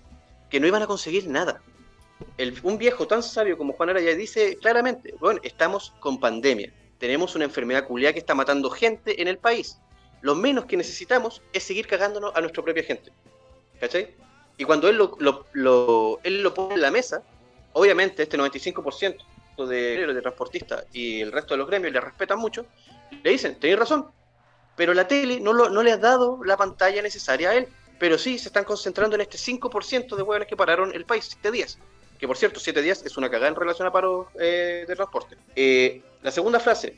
[0.50, 1.62] que no iban a conseguir nada.
[2.38, 7.36] El- un viejo tan sabio como Juan Araya dice claramente, bueno, estamos con pandemia, tenemos
[7.36, 9.80] una enfermedad culiada que está matando gente en el país.
[10.20, 13.14] Lo menos que necesitamos es seguir cagándonos a nuestra propia gente.
[13.80, 14.14] ¿Cachai?
[14.62, 17.24] Y cuando él lo, él lo pone en la mesa,
[17.74, 19.18] obviamente este 95%
[19.68, 22.68] de, de transportistas y el resto de los gremios le respetan mucho,
[23.24, 24.12] le dicen, tenéis razón,
[24.76, 27.70] pero la tele no, lo- le ha dado la pantalla necesaria a él.
[27.98, 31.50] Pero sí se están concentrando en este 5% de hueones que pararon el país, 7
[31.50, 31.80] días.
[32.20, 35.38] Que por cierto, 7 días es una cagada en relación a paro eh, de transporte.
[35.56, 36.96] Eh, la segunda frase.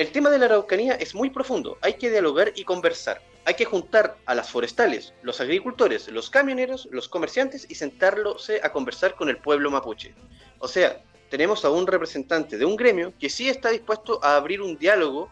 [0.00, 1.76] El tema de la Araucanía es muy profundo.
[1.82, 3.20] Hay que dialogar y conversar.
[3.44, 8.72] Hay que juntar a las forestales, los agricultores, los camioneros, los comerciantes y sentarlos a
[8.72, 10.14] conversar con el pueblo mapuche.
[10.58, 14.62] O sea, tenemos a un representante de un gremio que sí está dispuesto a abrir
[14.62, 15.28] un diálogo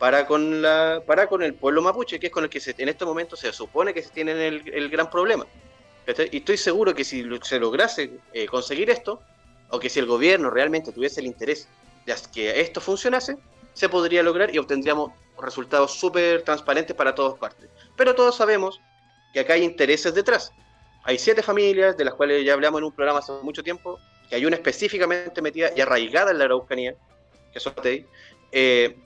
[0.00, 3.04] para con la para con el pueblo mapuche, que es con el que en este
[3.04, 5.46] momento se supone que se tiene el, gran problema.
[6.32, 9.22] Y estoy seguro que si se lograse eh, conseguir esto,
[9.70, 11.68] o que si el gobierno realmente tuviese el interés
[12.04, 13.38] de que esto funcionase,
[13.78, 17.70] se podría lograr y obtendríamos resultados súper transparentes para todas partes.
[17.96, 18.80] Pero todos sabemos
[19.32, 20.52] que acá hay intereses detrás.
[21.04, 24.34] Hay siete familias, de las cuales ya hablamos en un programa hace mucho tiempo, que
[24.34, 26.96] hay una específicamente metida y arraigada en la Araucanía,
[27.52, 27.72] que son
[28.50, 28.96] eh,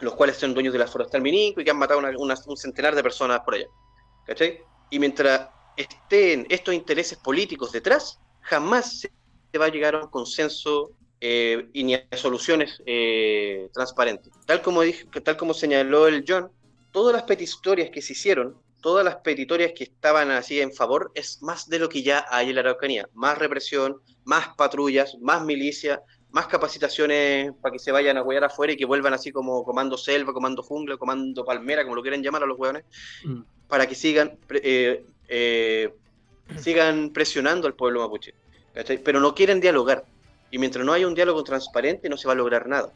[0.00, 2.56] los cuales son dueños de la forestal Minico y que han matado una- una- un
[2.56, 3.66] centenar de personas por allá.
[4.24, 4.64] ¿Cachai?
[4.90, 9.10] Y mientras estén estos intereses políticos detrás, jamás se
[9.58, 14.32] va a llegar a un consenso eh, y ni a soluciones eh, transparentes.
[14.46, 16.50] Tal como, dije, tal como señaló el John,
[16.92, 21.42] todas las petitorias que se hicieron, todas las petitorias que estaban así en favor, es
[21.42, 23.08] más de lo que ya hay en la Araucanía.
[23.14, 28.72] Más represión, más patrullas, más milicia, más capacitaciones para que se vayan a huear afuera
[28.72, 32.42] y que vuelvan así como comando selva, comando jungla, comando palmera, como lo quieran llamar
[32.42, 32.84] a los hueones,
[33.24, 33.40] Mm.
[33.68, 35.92] para que sigan eh, eh,
[36.58, 38.34] sigan presionando al pueblo mapuche.
[38.74, 38.98] ¿cachai?
[38.98, 40.04] Pero no quieren dialogar.
[40.50, 42.92] Y mientras no haya un diálogo transparente, no se va a lograr nada.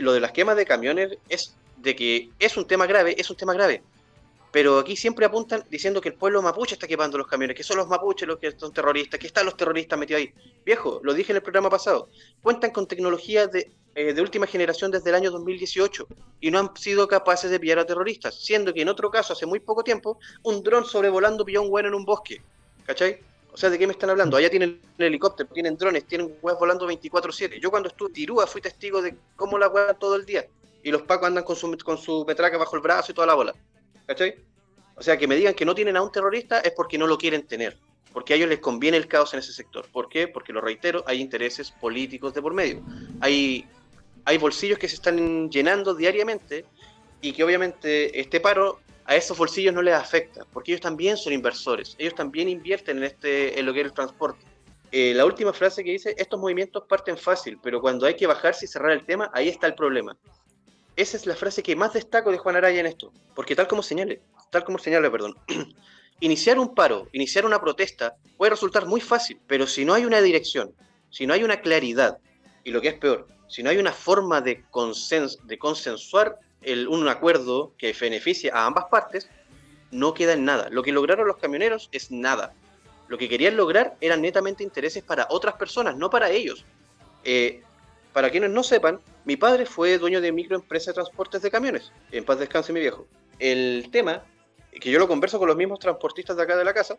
[0.00, 3.36] Lo de las quemas de camiones es de que es un tema grave, es un
[3.36, 3.82] tema grave.
[4.52, 7.78] Pero aquí siempre apuntan diciendo que el pueblo mapuche está quemando los camiones, que son
[7.78, 10.34] los mapuches los que son terroristas, que están los terroristas metidos ahí.
[10.64, 12.10] Viejo, lo dije en el programa pasado,
[12.42, 16.06] cuentan con tecnología de, eh, de última generación desde el año 2018
[16.40, 19.46] y no han sido capaces de pillar a terroristas, siendo que en otro caso, hace
[19.46, 22.42] muy poco tiempo, un dron sobrevolando pilló a un hueón en un bosque.
[22.84, 23.20] ¿Cachai?
[23.52, 24.36] O sea, ¿de qué me están hablando?
[24.36, 27.60] Allá tienen helicóptero, tienen drones, tienen huevos volando 24-7.
[27.60, 30.46] Yo cuando estuve en Tirúa fui testigo de cómo la hueá todo el día.
[30.82, 33.34] Y los pacos andan con su, con su metraca bajo el brazo y toda la
[33.34, 33.54] bola.
[34.06, 34.36] ¿Cachai?
[34.96, 37.18] O sea, que me digan que no tienen a un terrorista es porque no lo
[37.18, 37.76] quieren tener.
[38.12, 39.86] Porque a ellos les conviene el caos en ese sector.
[39.92, 40.28] ¿Por qué?
[40.28, 42.82] Porque, lo reitero, hay intereses políticos de por medio.
[43.20, 43.66] Hay,
[44.24, 46.64] hay bolsillos que se están llenando diariamente
[47.20, 51.32] y que obviamente este paro a esos bolsillos no les afecta, porque ellos también son
[51.32, 54.44] inversores, ellos también invierten en este en lo que es el transporte.
[54.92, 58.66] eh, la última frase que dice, estos movimientos parten fácil, pero cuando hay que bajarse
[58.66, 60.16] y cerrar el tema, ahí está el problema.
[60.96, 63.82] Esa es la frase que más destaco de Juan Araya en esto, porque tal como
[63.82, 65.34] señale, tal como señala, perdón,
[66.20, 70.20] iniciar un paro, iniciar una protesta puede resultar muy fácil, pero si no hay una
[70.20, 70.74] dirección,
[71.08, 72.18] si no hay una claridad,
[72.62, 76.88] y lo que es peor, si no hay una forma de, consens de consensuar el,
[76.88, 79.28] un acuerdo que beneficie a ambas partes,
[79.90, 80.68] no queda en nada.
[80.70, 82.54] Lo que lograron los camioneros es nada.
[83.08, 86.64] Lo que querían lograr eran netamente intereses para otras personas, no para ellos.
[87.24, 87.62] Eh,
[88.12, 91.92] para quienes no sepan, mi padre fue dueño de microempresa de transportes de camiones.
[92.10, 93.06] En paz descanse mi viejo.
[93.38, 94.22] El tema,
[94.70, 96.98] que yo lo converso con los mismos transportistas de acá de la casa,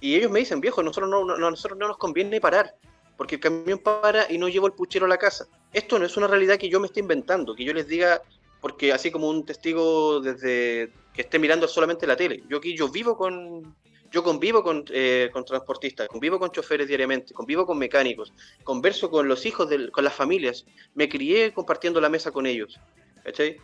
[0.00, 2.76] y ellos me dicen, viejo, nosotros no, no, nosotros no nos conviene parar,
[3.16, 5.46] porque el camión para y no llevo el puchero a la casa.
[5.72, 8.22] Esto no es una realidad que yo me esté inventando, que yo les diga,
[8.60, 12.42] porque así como un testigo desde que esté mirando solamente la tele.
[12.48, 13.74] Yo aquí yo vivo con,
[14.10, 18.32] yo convivo con, eh, con, transportistas, convivo con choferes diariamente, convivo con mecánicos,
[18.64, 22.78] converso con los hijos, de, con las familias, me crié compartiendo la mesa con ellos.
[23.24, 23.58] ¿cachai?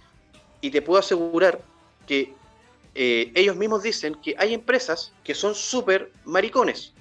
[0.61, 1.61] Y te puedo asegurar
[2.07, 2.33] que
[2.95, 6.93] eh, ellos mismos dicen que hay empresas que son súper maricones.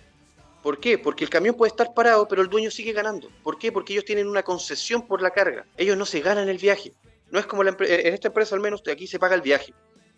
[0.62, 0.98] ¿Por qué?
[0.98, 3.30] Porque el camión puede estar parado, pero el dueño sigue ganando.
[3.44, 3.72] ¿Por qué?
[3.72, 5.66] Porque ellos tienen una concesión por la carga.
[5.76, 6.94] Ellos no se ganan el viaje.
[7.34, 9.74] No es como la en esta empresa al menos aquí se paga el viaje.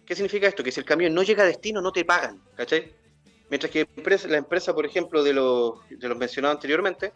[0.06, 0.65] ¿Qué significa esto?
[0.65, 2.93] Que si el camión no llega a destino no te pagan, ¿cachai?
[3.49, 3.88] Mientras que
[4.28, 7.13] la empresa, por ejemplo, de los, de los mencionados anteriormente,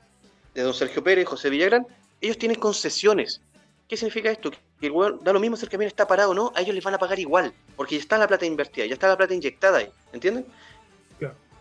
[0.54, 1.86] de don Sergio Pérez, José Villagrán,
[2.22, 3.42] ellos tienen concesiones.
[3.90, 4.52] ¿Qué significa esto?
[4.80, 6.84] Que el da lo mismo si el camión está parado o no, a ellos les
[6.84, 9.80] van a pagar igual, porque ya está la plata invertida, ya está la plata inyectada
[9.80, 10.46] ahí, ¿entienden?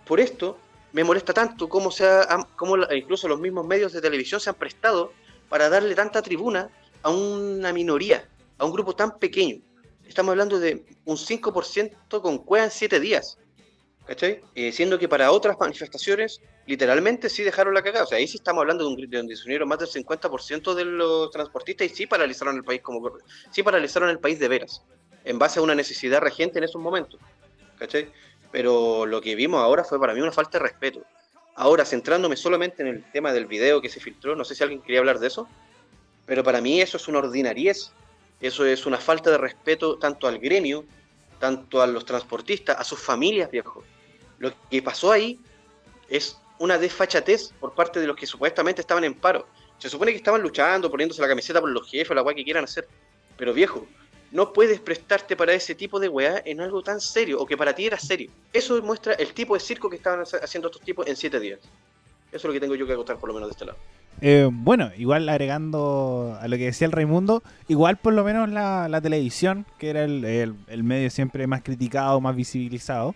[0.06, 0.56] Por esto,
[0.92, 2.08] me molesta tanto cómo, se
[2.54, 5.12] cómo incluso los mismos medios de televisión se han prestado
[5.48, 6.70] para darle tanta tribuna
[7.08, 9.60] a una minoría, a un grupo tan pequeño.
[10.06, 13.38] Estamos hablando de un 5% con cueva en 7 días.
[14.06, 14.40] ¿Cachai?
[14.54, 18.04] Eh, siendo que para otras manifestaciones, literalmente sí dejaron la cagada.
[18.04, 20.74] O sea, ahí sí estamos hablando de, un, de donde se unieron más del 50%
[20.74, 23.10] de los transportistas y sí paralizaron el país como
[23.50, 24.82] sí paralizaron el país de veras,
[25.24, 27.20] en base a una necesidad regente en esos momentos.
[27.78, 28.10] ¿Cachai?
[28.50, 31.02] pero lo que vimos ahora fue para mí una falta de respeto.
[31.54, 34.80] Ahora, centrándome solamente en el tema del video que se filtró, no sé si alguien
[34.80, 35.48] quería hablar de eso,
[36.28, 37.90] pero para mí eso es una ordinariez,
[38.42, 40.84] eso es una falta de respeto tanto al gremio,
[41.40, 43.82] tanto a los transportistas, a sus familias, viejo.
[44.38, 45.40] Lo que pasó ahí
[46.10, 49.46] es una desfachatez por parte de los que supuestamente estaban en paro.
[49.78, 52.64] Se supone que estaban luchando, poniéndose la camiseta por los jefes, la guay que quieran
[52.64, 52.86] hacer.
[53.38, 53.86] Pero viejo,
[54.30, 57.74] no puedes prestarte para ese tipo de weá en algo tan serio o que para
[57.74, 58.30] ti era serio.
[58.52, 61.60] Eso demuestra el tipo de circo que estaban haciendo estos tipos en siete días.
[62.28, 63.78] Eso es lo que tengo yo que contar por lo menos de este lado.
[64.20, 69.00] Eh, bueno, igual agregando a lo que decía el Raimundo, igual por lo menos la,
[69.00, 73.14] televisión, que era el, medio siempre más criticado, más visibilizado,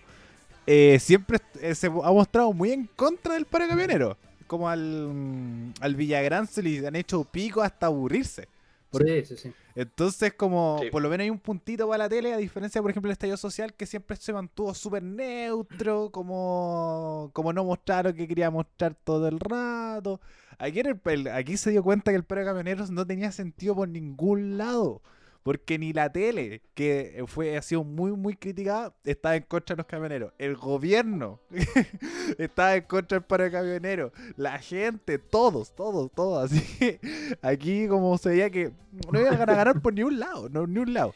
[0.66, 4.16] eh, siempre eh, se ha mostrado muy en contra del paro camionero.
[4.46, 8.48] Como al, al Villagrán se le han hecho pico hasta aburrirse.
[8.92, 9.52] Sí, sí, sí.
[9.74, 13.08] Entonces, como por lo menos hay un puntito para la tele, a diferencia, por ejemplo,
[13.08, 18.28] del estallido social, que siempre se mantuvo súper neutro, como, como no mostrar lo que
[18.28, 20.20] quería mostrar todo el rato.
[20.58, 23.88] Aquí, el, aquí se dio cuenta que el perro de camioneros no tenía sentido por
[23.88, 25.02] ningún lado.
[25.42, 29.78] Porque ni la tele, que fue, ha sido muy, muy criticada, estaba en contra de
[29.78, 30.32] los camioneros.
[30.38, 31.40] El gobierno
[32.38, 34.12] estaba en contra del paro de camioneros.
[34.36, 36.52] La gente, todos, todos, todos.
[36.52, 37.00] Así que
[37.42, 38.72] aquí como se veía que
[39.12, 41.14] no iban a ganar por ni un lado, no, ni un lado.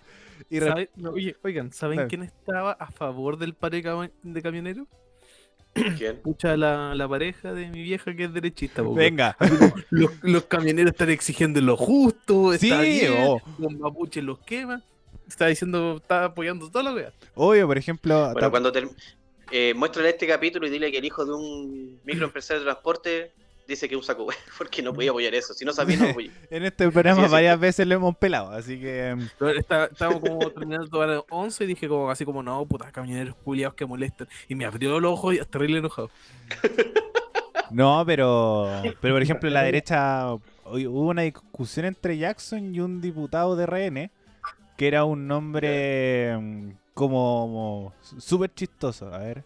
[0.51, 3.77] Y oye, oigan, ¿saben quién estaba a favor del paro
[4.23, 4.87] de camioneros?
[5.99, 6.17] ¿Quién?
[6.17, 8.83] Pucha, la, la, pareja de mi vieja que es derechista.
[8.83, 9.37] Venga.
[9.91, 12.53] Los, los, camioneros están exigiendo lo justo.
[12.59, 13.41] Sí, oh.
[13.59, 14.83] Los mapuches los queman.
[15.29, 17.12] Está diciendo, está apoyando toda la wea.
[17.35, 18.33] Obvio, por ejemplo.
[18.33, 18.89] Bueno, cuando te,
[19.51, 23.33] eh, muéstrale este capítulo y dile que el hijo de un microempresario de transporte
[23.67, 24.27] dice que un saco
[24.59, 25.55] porque no podía apoyar eso.
[25.55, 26.31] Si no sabía, no apoyé.
[26.51, 29.09] en este programa varias veces lo hemos pelado, así que.
[29.09, 33.37] Em, Estábamos como terminando todas las 11 y dije, como así como, no, puta, camioneros
[33.37, 34.29] culiados que molestan.
[34.49, 36.11] Y me abrió los ojos y hasta terrible enojado.
[37.71, 38.81] No, pero.
[39.01, 40.33] Pero por ejemplo, en la derecha
[40.64, 44.11] hubo una discusión entre Jackson y un diputado de RN
[44.77, 49.12] que era un nombre em, como, como súper chistoso.
[49.12, 49.45] A ver.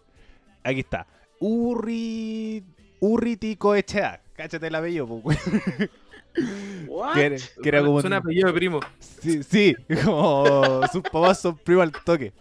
[0.63, 1.07] Aquí está.
[1.39, 2.63] Urri
[3.01, 4.21] Urritico Echea.
[4.35, 5.21] Cáchate el apellido,
[7.13, 7.95] Que, que, era como.
[7.97, 8.79] un apellido de primo.
[8.99, 9.75] Sí, sí
[10.05, 12.31] como sus papás son primos al toque.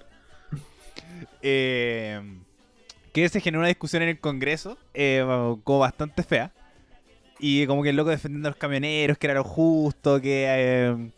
[1.43, 2.21] Eh,
[3.13, 5.25] que se generó una discusión en el Congreso, eh,
[5.65, 6.53] como bastante fea.
[7.39, 11.11] Y como que el loco defendiendo a los camioneros, que era lo justo, que, eh,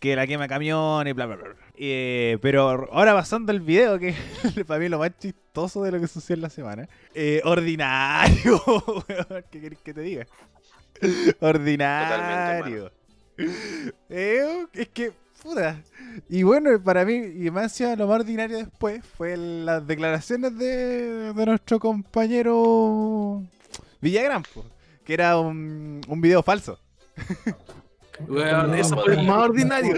[0.00, 1.54] que la quema camión y bla, bla, bla.
[1.76, 4.14] Eh, pero ahora pasando el video, que
[4.66, 6.88] para mí es lo más chistoso de lo que sucedió en la semana.
[7.14, 8.62] Eh, ordinario,
[9.50, 10.26] ¿qué querés que te diga?
[11.40, 12.92] Ordinario.
[14.08, 15.82] Eh, es que, puta.
[16.28, 21.32] Y bueno, para mí, y más encima, lo más ordinario después fue las declaraciones de,
[21.32, 23.42] de nuestro compañero
[24.00, 24.44] Villagrán,
[25.04, 26.78] que era un, un video falso.
[28.28, 29.22] Weón, eso no, fue no.
[29.24, 29.94] más ordinario.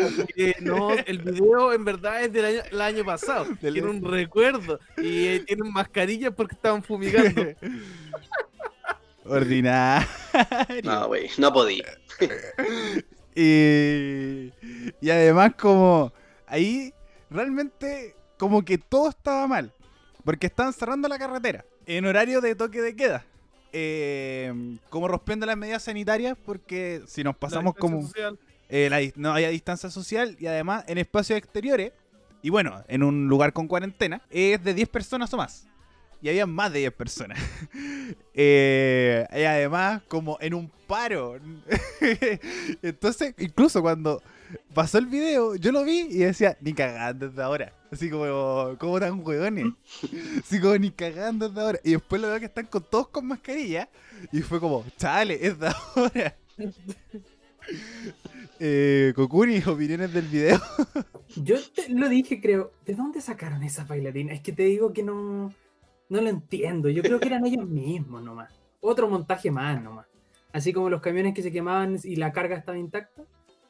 [0.60, 3.46] no, el video en verdad es del año, el año pasado.
[3.60, 4.78] Del- Tiene un recuerdo.
[4.98, 7.42] Y eh, tienen mascarillas porque estaban fumigando.
[9.24, 10.08] Ordinario.
[10.82, 11.84] No, güey, no podía.
[13.34, 14.52] Y,
[15.00, 16.12] y además como
[16.46, 16.92] ahí
[17.30, 19.72] realmente como que todo estaba mal.
[20.22, 23.24] Porque estaban cerrando la carretera en horario de toque de queda.
[23.72, 28.10] Eh, como rompiendo las medidas sanitarias porque si nos pasamos La como
[28.68, 31.92] eh, la no haya distancia social y además en espacios exteriores
[32.42, 35.66] y bueno, en un lugar con cuarentena es de 10 personas o más.
[36.20, 37.38] Y había más de 10 personas.
[38.34, 41.38] Eh, y además como en un paro.
[42.82, 44.22] Entonces, incluso cuando
[44.74, 47.72] pasó el video, yo lo vi y decía, ni cagando desde ahora.
[47.90, 49.66] Así como, como tan hueones.
[50.38, 51.78] Así como ni cagando desde ahora.
[51.84, 53.88] Y después lo veo que están con todos con mascarilla.
[54.32, 56.36] Y fue como, chale, es de ahora.
[58.61, 60.61] eh, Kokuni, opiniones del video.
[61.36, 62.72] Yo te lo dije, creo.
[62.86, 64.36] ¿De dónde sacaron esas bailarinas?
[64.36, 65.53] Es que te digo que no,
[66.09, 66.88] no lo entiendo.
[66.88, 68.53] Yo creo que eran ellos mismos nomás.
[68.80, 70.07] Otro montaje más nomás.
[70.53, 73.22] Así como los camiones que se quemaban y la carga estaba intacta.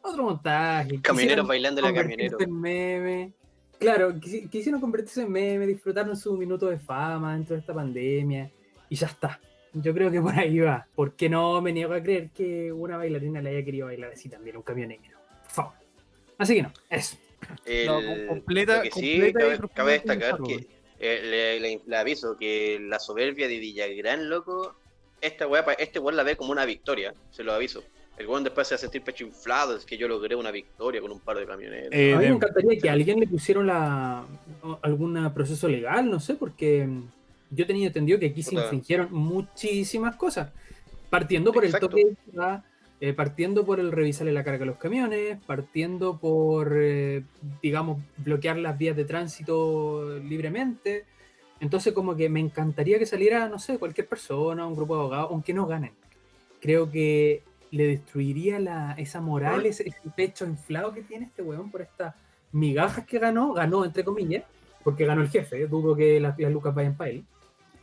[0.02, 1.00] Otro montaje.
[1.00, 2.38] Camioneros bailando la convertirse camionero.
[2.40, 3.32] en meme.
[3.78, 8.50] Claro, quisi- quisieron convertirse en meme, disfrutaron su minuto de fama dentro de esta pandemia.
[8.88, 9.40] Y ya está.
[9.72, 10.86] Yo creo que por ahí va.
[10.94, 14.56] Porque no me niego a creer que una bailarina le haya querido bailar así también
[14.56, 15.18] a un camionero.
[15.44, 15.72] Por favor.
[16.38, 17.16] Así que no, eso.
[17.64, 19.32] El- No, com- completa- lo que sí,
[19.74, 20.66] cabe, destacar que
[21.00, 24.76] eh, le, le- le aviso que la soberbia de Villagrán, loco,
[25.20, 27.82] esta weá, pa- este weón la ve como una victoria, se lo aviso.
[28.18, 31.00] El weón después se va a sentir pecho inflado, es que yo logré una victoria
[31.00, 31.88] con un par de camioneros.
[31.92, 34.24] Eh, A mí de- me encantaría que a alguien le pusieron la,
[34.82, 37.02] algún proceso legal, no sé, porque mm,
[37.50, 40.50] yo tenía entendido que aquí se infringieron muchísimas cosas.
[41.10, 41.86] Partiendo por Exacto.
[41.86, 42.58] el toque de
[43.00, 47.24] eh, partiendo por el revisarle la carga a los camiones, partiendo por, eh,
[47.60, 51.04] digamos, bloquear las vías de tránsito libremente.
[51.58, 55.28] Entonces, como que me encantaría que saliera, no sé, cualquier persona, un grupo de abogados,
[55.32, 55.90] aunque no ganen.
[56.60, 57.42] Creo que
[57.72, 62.14] le destruiría la, esa moral, ese, ese pecho inflado que tiene este weón por estas
[62.52, 64.44] migajas que ganó, ganó entre comillas,
[64.84, 67.24] porque ganó el jefe, dudo que las, las lucas vayan para él.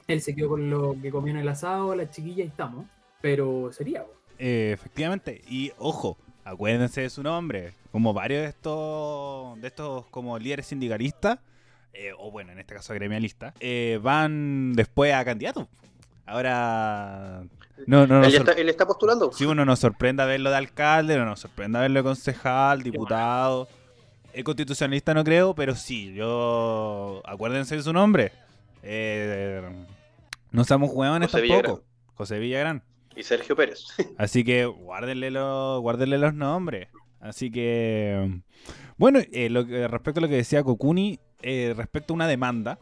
[0.08, 2.86] Él se quedó con lo que comió en el asado, la chiquilla y estamos,
[3.22, 4.06] pero sería.
[4.38, 5.42] Eh, efectivamente.
[5.48, 7.74] Y ojo, acuérdense de su nombre.
[7.92, 11.40] Como varios de estos, de estos como líderes sindicalistas,
[11.94, 15.68] eh, o bueno, en este caso gremialistas, eh, van después a candidatos.
[16.26, 17.44] Ahora,
[17.86, 19.32] no, no él, está, él está postulando.
[19.32, 23.68] si uno nos sorprenda verlo de alcalde, no nos sorprenda verlo de concejal, diputado.
[24.34, 27.22] El constitucionalista no creo, pero sí, yo.
[27.26, 28.32] Acuérdense de su nombre.
[28.84, 29.62] Eh,
[30.52, 31.54] no seamos huevones tampoco.
[31.54, 31.82] Villagrán.
[32.16, 32.84] José Villagrán.
[33.16, 33.86] Y Sergio Pérez.
[34.18, 36.90] Así que guárdenle, los, guárdenle los nombres.
[37.20, 38.42] Así que.
[38.98, 42.80] Bueno, eh, lo respecto a lo que decía Kokuni, eh, respecto a una demanda,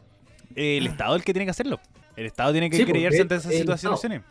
[0.54, 1.80] eh, el Estado es el que tiene que hacerlo.
[2.16, 4.22] El Estado tiene que Sí, pues, creerse ante esas situaciones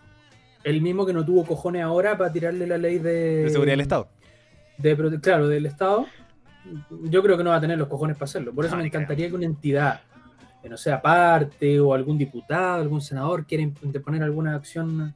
[0.64, 3.82] El mismo que no tuvo cojones ahora para tirarle la ley de, de seguridad del
[3.82, 4.08] Estado.
[4.78, 6.06] de claro, del Estado,
[7.04, 8.54] yo creo que no va a tener los cojones para hacerlo.
[8.54, 10.02] Por eso No, me encantaría que una entidad,
[10.62, 15.14] que no sea parte, o algún diputado, algún senador, quiera interponer alguna acción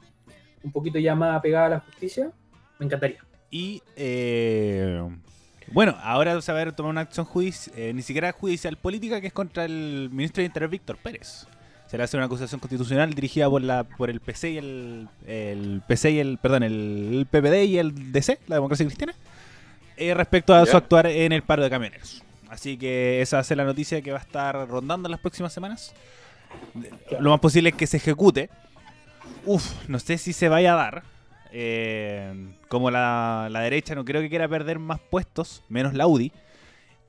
[0.64, 2.32] un poquito ya más apegada a la justicia,
[2.80, 3.20] me encantaría.
[3.50, 5.02] Y eh,
[5.74, 9.34] bueno, ahora se va a tomar una acción judicial, ni siquiera judicial política, que es
[9.34, 11.48] contra el ministro de Interior Víctor Pérez.
[11.92, 15.82] Se le hace una acusación constitucional dirigida por la por el PC y el, el
[15.86, 19.14] PC y el perdón el, PPD y el DC, la Democracia Cristiana,
[19.98, 20.72] eh, respecto a Ya.
[20.72, 22.24] su actuar en el paro de camioneros.
[22.50, 25.20] Así que esa va a ser la noticia que va a estar rondando en las
[25.20, 25.94] próximas semanas.
[27.20, 28.50] Lo más posible es que se ejecute.
[29.46, 31.04] Uf, no sé si se vaya a dar.
[31.52, 36.32] Eh, como la, la derecha no creo que quiera perder más puestos, menos la UDI,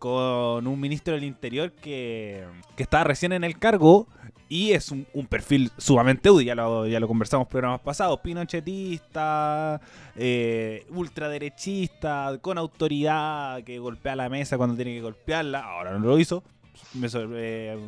[0.03, 2.45] con un ministro del Interior que,
[2.77, 4.09] que estaba recién en el cargo
[4.49, 8.19] y es un, un perfil sumamente UDI, ya lo, ya lo conversamos en programas pasados,
[8.19, 9.81] pinochetista,
[10.17, 16.19] eh, ultraderechista, con autoridad, que golpea la mesa cuando tiene que golpearla, ahora no lo
[16.19, 16.43] hizo,
[16.95, 17.79] Me eh,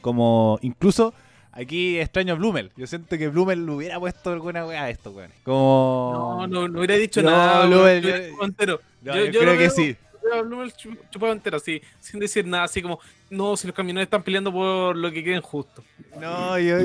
[0.00, 1.12] como incluso
[1.58, 2.70] Aquí extraño a Blumel.
[2.76, 5.30] Yo siento que Blumel le hubiera puesto alguna weá a esto, weón.
[5.42, 6.36] Como.
[6.40, 7.66] No, no, no hubiera dicho No, nada.
[7.66, 9.96] no, weón, el- yo yo- yo, yo creo que veo- sí.
[10.42, 12.98] Blumenau chu- chupado entero, así, sin decir nada, así como,
[13.30, 15.82] no, si los camioneros están peleando por lo que creen justo.
[16.20, 16.78] No, yo,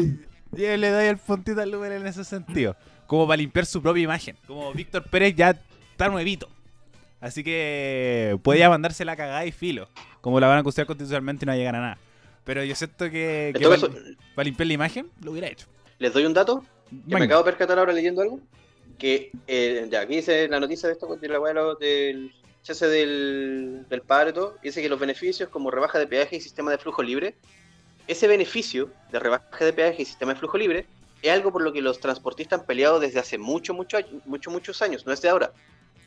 [0.51, 2.75] yo le doy el puntito al Lumen en ese sentido.
[3.07, 4.37] Como para limpiar su propia imagen.
[4.47, 5.49] Como Víctor Pérez ya
[5.91, 6.47] está nuevito.
[7.19, 9.89] Así que podía mandarse la cagada y filo.
[10.21, 11.97] Como la van a acusar constitucionalmente y no llegan a nada.
[12.45, 13.89] Pero yo siento que, para, caso,
[14.43, 15.67] limpiar la imagen lo hubiera hecho.
[15.99, 18.39] les doy un dato que me acabo de percatar ahora leyendo algo.
[18.97, 21.53] Que eh, ya aquí dice la noticia de esto, de la weá
[22.67, 24.57] de lo- del del, padre y todo.
[24.61, 27.35] Dice que los beneficios como rebaja de peaje y sistema de flujo libre.
[28.07, 30.85] Ese beneficio de rebaja de peaje y sistema de flujo libre
[31.21, 34.81] es algo por lo que los transportistas han peleado desde hace mucho, mucho, mucho, muchos
[34.81, 35.53] años, no es de ahora.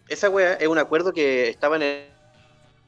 [0.09, 2.09] Esa weá es un acuerdo que estaba en el,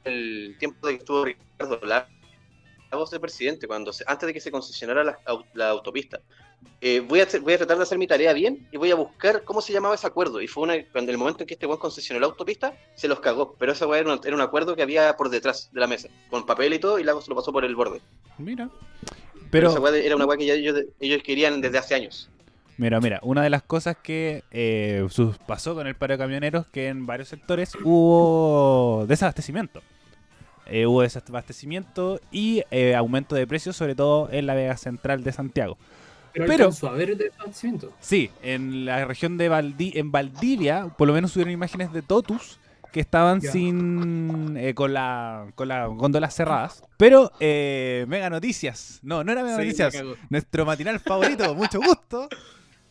[0.03, 4.51] el tiempo de que estuvo Ricardo Lagos de presidente, cuando se- antes de que se
[4.51, 5.17] concesionara la,
[5.53, 6.19] la autopista.
[6.79, 8.95] Eh, voy, a hacer- voy a tratar de hacer mi tarea bien y voy a
[8.95, 10.41] buscar cómo se llamaba ese acuerdo.
[10.41, 13.19] Y fue una, cuando el momento en que este weón concesionó la autopista, se los
[13.19, 13.55] cagó.
[13.57, 16.07] Pero esa weá era, un- era un acuerdo que había por detrás de la mesa,
[16.29, 18.01] con papel y todo, y Lagos se lo pasó por el borde.
[18.37, 18.69] Mira.
[19.49, 22.29] Pero, esa era una weá que ya ellos, ellos querían desde hace años.
[22.77, 25.07] mira, mira, una de las cosas que eh,
[25.47, 29.81] pasó con el paro de camioneros que en varios sectores hubo desabastecimiento.
[30.67, 35.31] Eh, hubo desabastecimiento y eh, aumento de precios, sobre todo en la Vega Central de
[35.31, 35.77] Santiago.
[36.37, 37.93] Pero, Pero- alcanzó a ver el desabastecimiento.
[37.99, 42.59] Sí, en la región de Valdi en Valdivia, por lo menos subieron imágenes de Totus
[42.93, 46.83] que estaban sin eh, con la con las góndolas cerradas.
[46.97, 49.95] Pero eh, Mega Noticias, no, no era Mega Sí, Noticias,
[50.29, 52.27] nuestro matinal favorito, mucho gusto.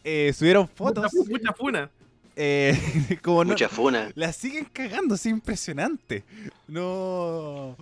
[0.04, 1.90] eh, subieron fotos, Mucha, mucha funa.
[2.36, 2.78] eh,
[3.22, 4.10] como no, Mucha funa.
[4.14, 6.22] la siguen cagando, es impresionante.
[6.68, 7.76] No.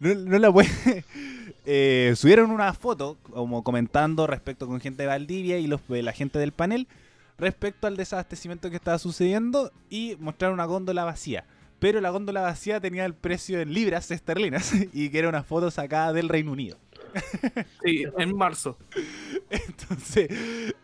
[0.00, 1.04] No, no la puede.
[1.68, 6.12] Eh, subieron una foto como comentando respecto con gente de Valdivia y los, eh, la
[6.12, 6.86] gente del panel
[7.38, 11.44] respecto al desabastecimiento que estaba sucediendo y mostraron una góndola vacía.
[11.80, 15.70] Pero la góndola vacía tenía el precio en libras esterlinas y que era una foto
[15.70, 16.78] sacada del Reino Unido.
[17.82, 18.76] Sí, en marzo.
[19.48, 20.28] Entonces,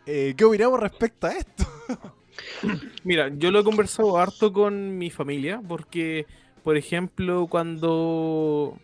[0.06, 1.66] eh, ¿qué opinamos respecto a esto?
[3.04, 6.26] Mira, yo lo he conversado harto con mi familia porque,
[6.62, 8.78] por ejemplo, cuando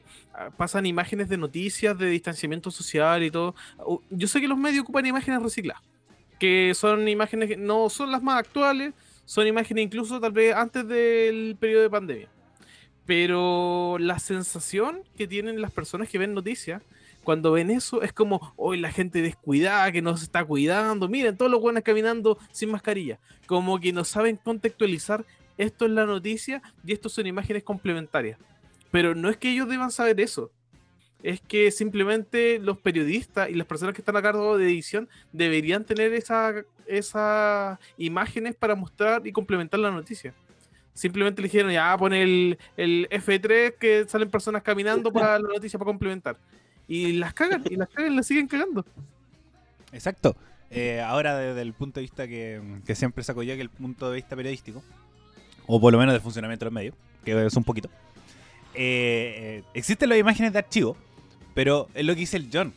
[0.57, 4.83] pasan imágenes de noticias de distanciamiento social y todo, u- yo sé que los medios
[4.83, 5.83] ocupan imágenes recicladas,
[6.39, 10.87] que son imágenes que no son las más actuales, son imágenes incluso tal vez antes
[10.87, 12.29] del periodo de pandemia.
[13.07, 16.83] Pero la sensación que tienen las personas que ven noticias
[17.25, 21.37] cuando ven eso es como, hoy la gente descuidada, que no se está cuidando, miren,
[21.37, 25.25] todos los buenos caminando sin mascarilla como que no saben contextualizar
[25.57, 28.39] esto es la noticia y esto son imágenes complementarias.
[28.91, 30.51] Pero no es que ellos deban saber eso.
[31.23, 35.85] Es que simplemente los periodistas y las personas que están a cargo de edición deberían
[35.85, 40.33] tener esa- esas imágenes para mostrar y complementar la noticia.
[40.95, 45.79] Simplemente le dijeron, ya pone el, el F3 que salen personas caminando para la noticia
[45.79, 46.37] para complementar.
[46.87, 48.85] Y las cagan, y las cagan, las siguen cagando.
[49.93, 50.37] Exacto.
[50.71, 54.11] Eh, ahora desde el punto de vista que, que siempre saco yo, que el punto
[54.11, 54.83] de vista periodístico,
[55.67, 57.89] o por lo menos del funcionamiento de los medios, que es un poquito,
[58.79, 60.97] eh, eh, existen las imágenes de archivo,
[61.55, 62.73] pero es lo que dice el John.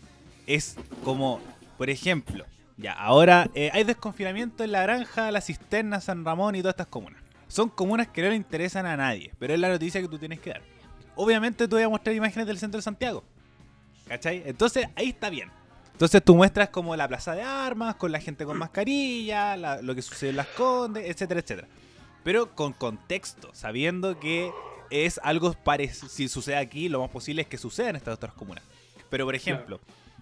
[0.47, 1.39] Es como,
[1.77, 2.45] por ejemplo,
[2.77, 6.87] ya, ahora eh, hay desconfinamiento en la granja, la cisterna, San Ramón y todas estas
[6.87, 7.21] comunas.
[7.47, 10.39] Son comunas que no le interesan a nadie, pero es la noticia que tú tienes
[10.39, 10.61] que dar.
[11.15, 13.23] Obviamente tú voy a mostrar imágenes del centro de Santiago.
[14.07, 14.41] ¿Cachai?
[14.45, 15.49] Entonces ahí está bien.
[15.91, 19.93] Entonces tú muestras como la plaza de armas, con la gente con mascarilla, la- lo
[19.93, 21.67] que sucede en las condes, etcétera, etcétera.
[22.23, 24.51] Pero con contexto, sabiendo que
[24.91, 28.33] es algo parecido, si sucede aquí, lo más posible es que suceda en estas otras
[28.33, 28.63] comunas.
[29.09, 29.79] Pero por ejemplo,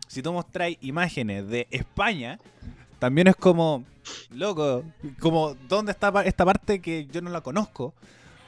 [0.07, 2.39] si tú mostráis imágenes de España,
[2.99, 3.83] también es como,
[4.31, 4.83] loco,
[5.19, 7.93] como, ¿dónde está esta parte que yo no la conozco?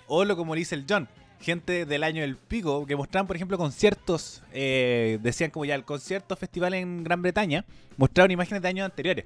[0.08, 1.08] O lo como dice el John,
[1.40, 5.86] gente del año del pico, que mostraban, por ejemplo, conciertos, eh, decían como ya el
[5.86, 7.66] concierto festival en Gran Bretaña,
[7.98, 9.26] mostraron imágenes de años anteriores.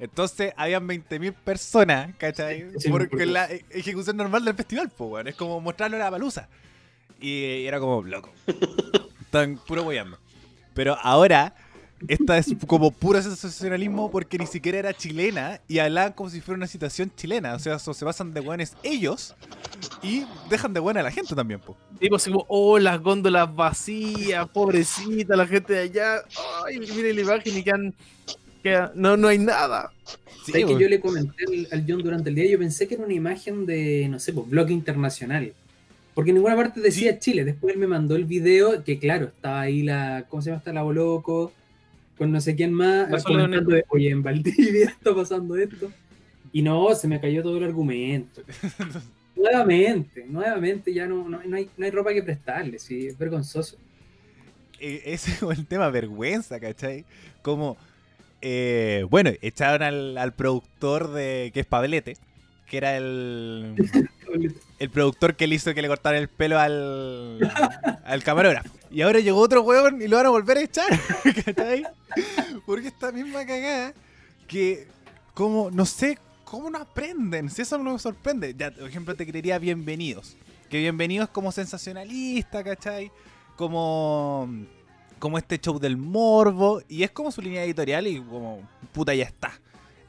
[0.00, 2.66] Entonces habían 20.000 personas, ¿cachai?
[2.78, 5.28] Sí, Porque porque- la ejecución normal del festival, pues, weón.
[5.28, 6.48] Es como mostrarlo en la palusa.
[7.20, 8.30] Y era como, loco.
[9.20, 10.18] Están puro boyando.
[10.74, 11.54] Pero ahora,
[12.08, 16.56] esta es como puro sensacionalismo porque ni siquiera era chilena y hablaban como si fuera
[16.56, 17.54] una situación chilena.
[17.54, 19.34] O sea, so- se basan de buenos ellos
[20.02, 21.76] y dejan de buena a la gente también, pues.
[21.98, 26.24] Tipo así como, oh, las góndolas vacías, pobrecita, la gente de allá.
[26.66, 27.94] Ay, mire la imagen y quedan,
[28.94, 29.92] no, no hay nada.
[30.44, 30.80] Sí, ¿Sabes que weón.
[30.80, 32.50] yo le comenté al, al John durante el día?
[32.50, 35.52] Yo pensé que era una imagen de, no sé, pues, blog internacional.
[36.14, 37.44] Porque en ninguna parte decía Chile.
[37.44, 40.58] Después él me mandó el video, que claro, estaba ahí la, ¿cómo se llama?
[40.58, 41.52] Está la Boloco,
[42.18, 45.90] con no sé quién más, comentando de, oye, en Valdivia está pasando esto.
[46.52, 48.42] Y no, se me cayó todo el argumento.
[49.36, 53.76] nuevamente, nuevamente ya no, no, no hay, no hay ropa que prestarle, sí, es vergonzoso.
[54.78, 57.04] Eh, ese es el tema, vergüenza, ¿cachai?
[57.42, 57.76] Como,
[58.42, 59.82] eh, bueno, echaron
[60.18, 62.16] al, productor de que es Pablete,
[62.66, 63.74] que era el,
[64.78, 67.38] el productor que le hizo que le cortara el pelo al,
[68.04, 68.70] al camarógrafo.
[68.90, 70.88] Y ahora llegó otro weón y lo van a volver a echar,
[71.44, 71.84] ¿cachai?
[72.66, 73.94] Porque esta misma cagada
[74.48, 74.88] que,
[75.34, 77.48] como, no sé, ¿cómo no aprenden?
[77.50, 78.54] Si eso no me sorprende.
[78.58, 80.36] Ya, por ejemplo, te creería Bienvenidos.
[80.68, 83.12] Que Bienvenidos como sensacionalista, ¿cachai?
[83.56, 84.48] Como,
[85.20, 86.82] como este show del morbo.
[86.88, 89.52] Y es como su línea editorial y como, puta, ya está.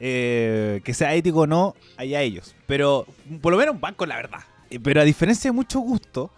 [0.00, 2.56] Eh, que sea ético o no, allá ellos.
[2.66, 3.06] Pero
[3.40, 4.40] por lo menos van con la verdad.
[4.68, 6.32] Eh, Pero a diferencia de mucho gusto,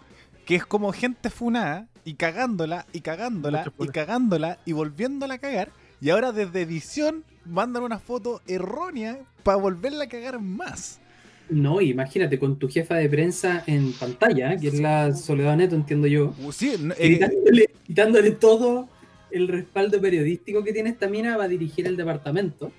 [0.44, 5.70] que es como gente funada y cagándola y cagándola y cagándola y volviéndola a cagar.
[6.02, 11.00] Y ahora desde edición mandan una foto errónea para volverla a cagar más.
[11.48, 16.06] No, imagínate, con tu jefa de prensa en pantalla, que es la Soledad Neto, entiendo
[16.06, 18.88] yo, Uh, Sí, no, eh, quitándole, quitándole todo
[19.30, 22.66] el respaldo periodístico que tiene esta mina va a dirigir el departamento.
[22.66, 22.72] O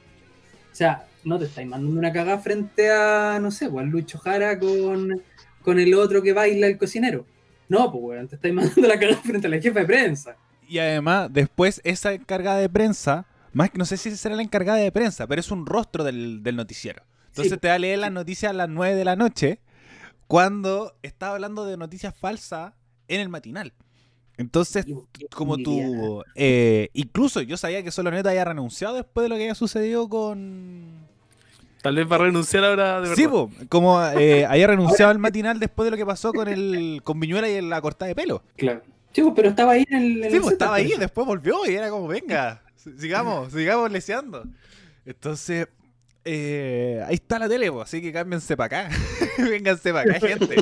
[0.77, 5.21] sea, no te estáis mandando una cagada frente a, no sé, pues, Lucho Jara con,
[5.61, 7.25] con el otro que baila el cocinero.
[7.69, 10.37] No, pues, weón, te estáis mandando la cagada frente a la jefa de prensa.
[10.67, 14.79] y además, después esa encargada de prensa, más que no sé si será la encargada
[14.79, 17.03] de prensa, pero es un rostro del, del noticiero.
[17.35, 17.59] Entonces Sí.
[17.59, 19.59] te va a leer las noticias a las 9 de la noche
[20.27, 22.73] cuando estaba hablando de noticias falsas
[23.07, 23.73] en el matinal.
[24.37, 24.95] Entonces, Y-
[25.33, 29.35] como y- tú, eh, incluso yo sabía que Solo Neta había renunciado después de lo
[29.35, 31.05] que había sucedido con...
[31.81, 33.15] Tal vez va a renunciar ahora de verdad.
[33.15, 37.01] Sí, po, como eh, había renunciado al matinal después de lo que pasó con el
[37.03, 38.41] con Viñuela y la cortada de pelo.
[38.57, 38.81] Claro.
[39.13, 40.23] Sí, pues, pero estaba ahí en el.
[40.23, 40.99] en Sí, el pues estaba ahí, parece.
[41.01, 44.43] después volvió y era como, venga, si- sigamos, sigamos leseando.
[45.05, 45.67] Entonces,
[46.25, 48.95] eh, ahí está la tele, así que cámbiense para acá.
[49.37, 50.55] Vénganse para acá, gente.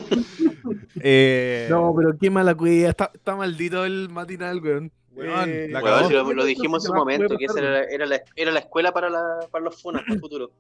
[1.01, 2.89] Eh, No, pero qué mala cuida.
[2.89, 4.91] Está, está maldito el matinal, weón.
[5.15, 6.07] Weón, Eh, la Weón, cagó.
[6.07, 8.91] si lo, lo dijimos en su momento, que esa era, era la, era la escuela
[8.91, 10.51] para, la, para los funas, para el futuro.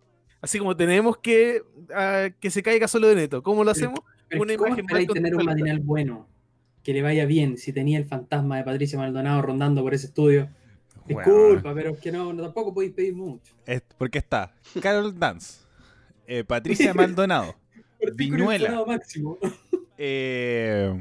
[0.41, 1.61] Así como tenemos que
[1.93, 3.41] ah, que se caiga solo de neto.
[3.41, 3.99] ¿Cómo lo hacemos?
[4.27, 6.27] Pero una ¿Cómo imagen mal tener un matinal bueno?
[6.83, 10.49] Que le vaya bien si tenía el fantasma de Patricia Maldonado rondando por ese estudio.
[11.05, 13.53] Disculpa, pero es que no, no- tampoco podéis pedir mucho.
[13.65, 15.61] Es- porque está Carol Dance,
[16.27, 17.55] eh, Patricia Maldonado,
[18.15, 18.83] Viñuela.
[18.85, 19.37] Máximo.
[19.97, 20.93] eh,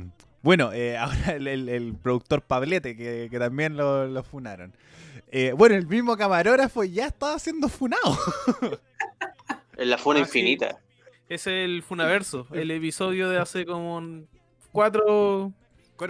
[0.42, 4.74] bueno, eh, ahora el, el- el productor Pablete, que, que también lo, lo funaron.
[5.30, 8.18] Eh, bueno, el mismo camarógrafo ya estaba siendo funado.
[9.78, 10.38] En la funa Ah, sí.
[10.40, 10.78] infinita.
[11.30, 14.28] Es el Funaverso, el episodio de hace como un-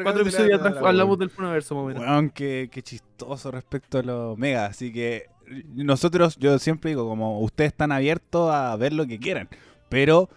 [0.03, 2.03] cuatro, episodios atrás hablamos del Funaverso, más o menos.
[2.03, 4.71] Weón, qué, qué chistoso respecto a los megas.
[4.71, 5.27] Así que
[5.75, 9.49] nosotros, yo siempre digo, como ustedes están abiertos a ver lo que quieran.
[9.89, 10.29] Pero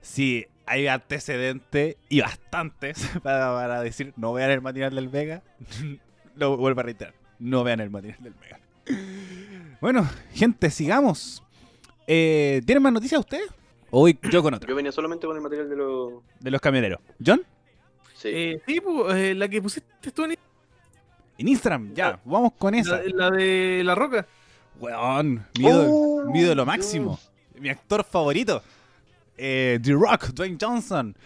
[0.00, 5.42] si hay antecedentes y bastantes para, para decir no vean el matinal del Vega,
[6.36, 8.60] lo vuelvo a reiterar, no vean el matinal del Vega.
[9.80, 11.42] Bueno, gente, sigamos.
[12.06, 13.48] Eh, ¿Tienen más noticias ustedes?
[13.90, 16.22] O voy yo con otro, Yo venía solamente con el material de los.
[16.40, 17.00] de los camioneros.
[17.24, 17.42] ¿John?
[18.20, 18.28] Sí.
[18.32, 20.32] Eh, sí, pues, eh, la que pusiste tú en
[21.38, 23.00] En Instagram, ya, vamos con esa.
[23.02, 24.26] la, la de La Roca.
[24.78, 27.18] Weón, mi ídolo, Oh, ídolo máximo.
[27.58, 28.62] Mi actor favorito.
[29.38, 31.16] eh, The Rock, Dwayne Johnson.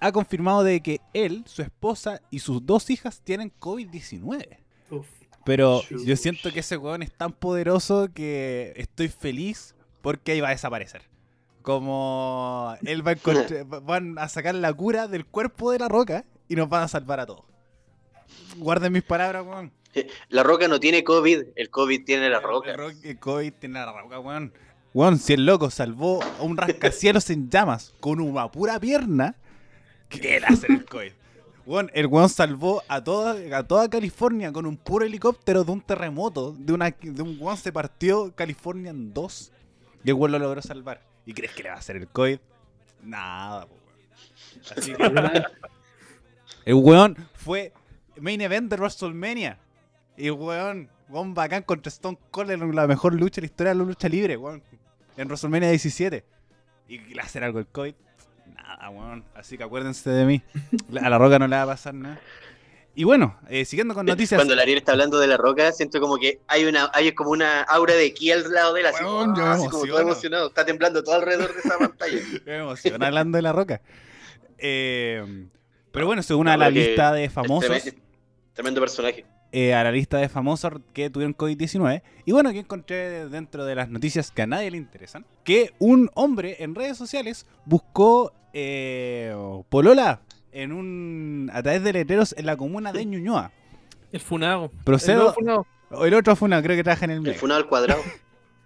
[0.00, 4.58] Ha confirmado de que él, su esposa y sus dos hijas tienen COVID-19.
[4.90, 5.06] Uf.
[5.44, 10.48] Pero yo siento que ese weón es tan poderoso que estoy feliz porque ahí va
[10.48, 11.02] a desaparecer.
[11.62, 16.24] Como él va a encontrar- van a sacar la cura del cuerpo de la roca
[16.48, 17.44] y nos van a salvar a todos.
[18.56, 19.72] Guarden mis palabras, weón.
[20.28, 22.72] La roca no tiene COVID, el COVID tiene la roca.
[22.72, 24.52] El, rock- el COVID tiene la roca, weón.
[24.92, 29.34] Weón, si el loco salvó a un rascacielos en llamas con una pura pierna,
[30.08, 31.12] ¿qué le hace el COVID?
[31.66, 35.80] Weón, el weón salvó a toda, a toda California con un puro helicóptero de un
[35.80, 36.54] terremoto.
[36.58, 39.50] De, una, de un weón se partió California en dos.
[40.04, 41.00] Y el weón lo logró salvar.
[41.26, 42.38] ¿Y crees que le va a hacer el COVID?
[43.02, 44.76] Nada, po, weón.
[44.76, 45.02] Así que
[46.64, 47.72] el weón fue
[48.20, 49.58] main event de WrestleMania.
[50.16, 53.78] Y weón, weón bacán contra Stone Cold en la mejor lucha de la historia de
[53.78, 54.62] la lucha libre, weón.
[55.16, 56.24] En WrestleMania 17.
[56.88, 57.94] Y le hacer algo el COVID.
[58.54, 59.24] Nada, weón.
[59.34, 60.42] Así que acuérdense de mí.
[61.00, 62.20] A la roca no le va a pasar nada.
[62.96, 64.38] Y bueno, eh, siguiendo con noticias.
[64.38, 67.30] Cuando el Ariel está hablando de la roca, siento como que hay una, hay como
[67.30, 70.48] una aura de ki al lado de él, así, Weón, yo así como todo emocionado,
[70.48, 72.18] está temblando todo alrededor de esa pantalla.
[72.46, 73.80] Me emociona hablando de la roca.
[74.58, 75.48] Eh,
[75.94, 77.70] pero bueno, según una de La lista de famosos.
[77.70, 78.02] tremendo,
[78.52, 79.24] tremendo personaje.
[79.52, 82.02] eh, a la lista de famosos que tuvieron COVID-19.
[82.26, 86.10] Y bueno, que encontré dentro de las noticias que a nadie le interesan, que un
[86.14, 89.34] hombre en redes sociales buscó eh,
[89.70, 90.20] Polola
[90.52, 93.50] en un a través de letreros en la comuna de Ñuñoa.
[94.12, 94.70] El funado.
[94.84, 95.66] Procedo- El funado.
[95.90, 97.38] O el otro una, creo que trabaja en el El medio.
[97.38, 98.02] funado al cuadrado.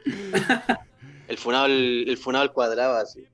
[1.28, 3.24] el funado al, el funado al cuadrado, así.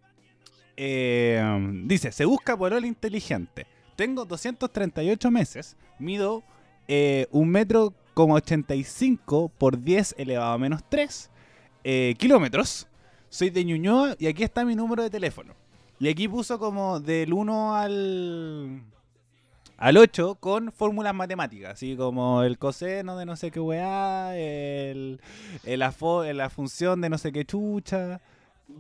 [0.77, 1.43] Eh,
[1.85, 3.67] dice, se busca polola inteligente.
[3.97, 6.43] Tengo 238 meses, mido
[6.89, 11.31] eh, un metro como 85 por 10 elevado a menos 3
[11.85, 12.89] eh, kilómetros.
[13.29, 15.55] Soy de Ñuñoa y aquí está mi número de teléfono.
[16.01, 18.83] Y aquí puso como del 1 al,
[19.77, 25.21] al 8 con fórmulas matemáticas, así como el coseno de no sé qué weá, el,
[25.65, 28.21] el la, fo- la función de no sé qué chucha.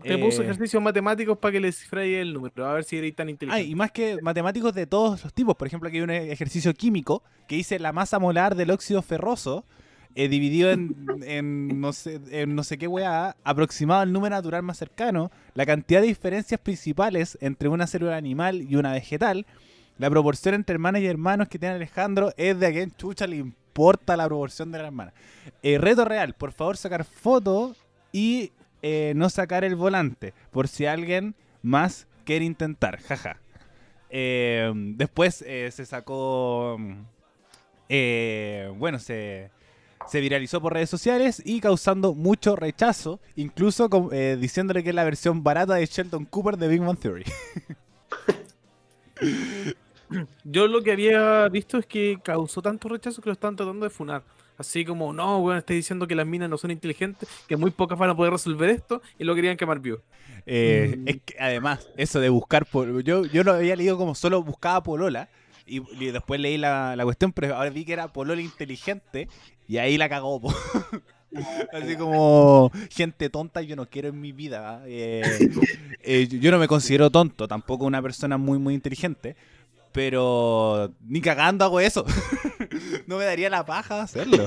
[0.02, 2.66] Te puso Eh, ejercicios matemáticos para que le cifréis el número.
[2.66, 3.62] A ver si eres tan Ah, inteligente.
[3.70, 5.54] y más que matemáticos de todos los tipos.
[5.56, 9.64] Por ejemplo, aquí hay un ejercicio químico que dice la masa molar del óxido ferroso
[10.16, 14.62] eh, dividido en, en no sé, en no sé qué weá, aproximado al número natural
[14.62, 19.44] más cercano, la cantidad de diferencias principales entre una célula animal y una vegetal,
[19.98, 23.36] la proporción entre hermanas y hermanos que tiene Alejandro es de a quién chucha le
[23.36, 25.12] importa la proporción de la hermana.
[25.64, 27.74] Eh, reto real, por favor sacar foto
[28.12, 28.52] y
[28.86, 33.40] eh, no sacar el volante, por si alguien más quiere intentar, jaja.
[34.10, 36.76] Eh, después eh, se sacó,
[37.88, 39.50] bueno, se,
[40.06, 43.88] se viralizó por redes sociales y causando mucho rechazo, incluso
[44.38, 47.24] diciéndole que es la versión barata de Sheldon Cooper de Big Man Theory.
[50.44, 53.90] Yo lo que había visto es que causó tanto rechazo que lo están tratando de
[53.90, 54.24] funar.
[54.56, 57.98] Así como, no, weón, estoy diciendo que las minas no son inteligentes, que muy pocas
[57.98, 59.98] van a poder resolver esto, y lo querían quemar vivo.
[60.46, 61.08] Eh, Mm.
[61.08, 64.82] Es que además, eso de buscar, pol- yo, yo lo había leído como solo buscaba
[64.82, 65.28] Polola
[65.66, 69.28] y, y después leí la, la cuestión, pero ahora vi que era Polola inteligente
[69.66, 70.40] y ahí la cagó.
[70.40, 70.54] po.
[71.72, 74.82] Así como gente tonta yo no quiero en mi vida.
[74.86, 75.48] Eh,
[76.02, 79.34] eh, yo no me considero tonto, tampoco una persona muy muy inteligente,
[79.90, 82.04] pero ni cagando hago eso.
[83.06, 84.46] no me daría la paja hacerlo.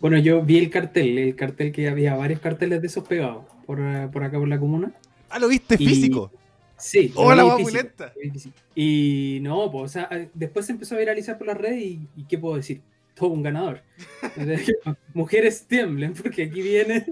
[0.00, 3.78] Bueno, yo vi el cartel, el cartel que había varios carteles de esos pegados por,
[4.10, 4.92] por acá por la comuna.
[5.28, 6.32] Ah, lo viste Y- físico.
[6.78, 7.12] Sí.
[7.14, 8.12] Hola, vi va muy físico, lenta.
[8.16, 8.56] lo vi físico.
[8.74, 12.24] Y no, pues, o sea, después se empezó a viralizar por las redes y, y
[12.24, 12.80] ¿qué puedo decir?
[13.14, 13.82] Todo un ganador.
[15.14, 17.04] Mujeres tiemblen porque aquí viene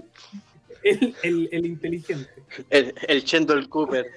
[0.83, 2.29] el, el, el inteligente.
[2.71, 4.07] El, el Sheldon Cooper.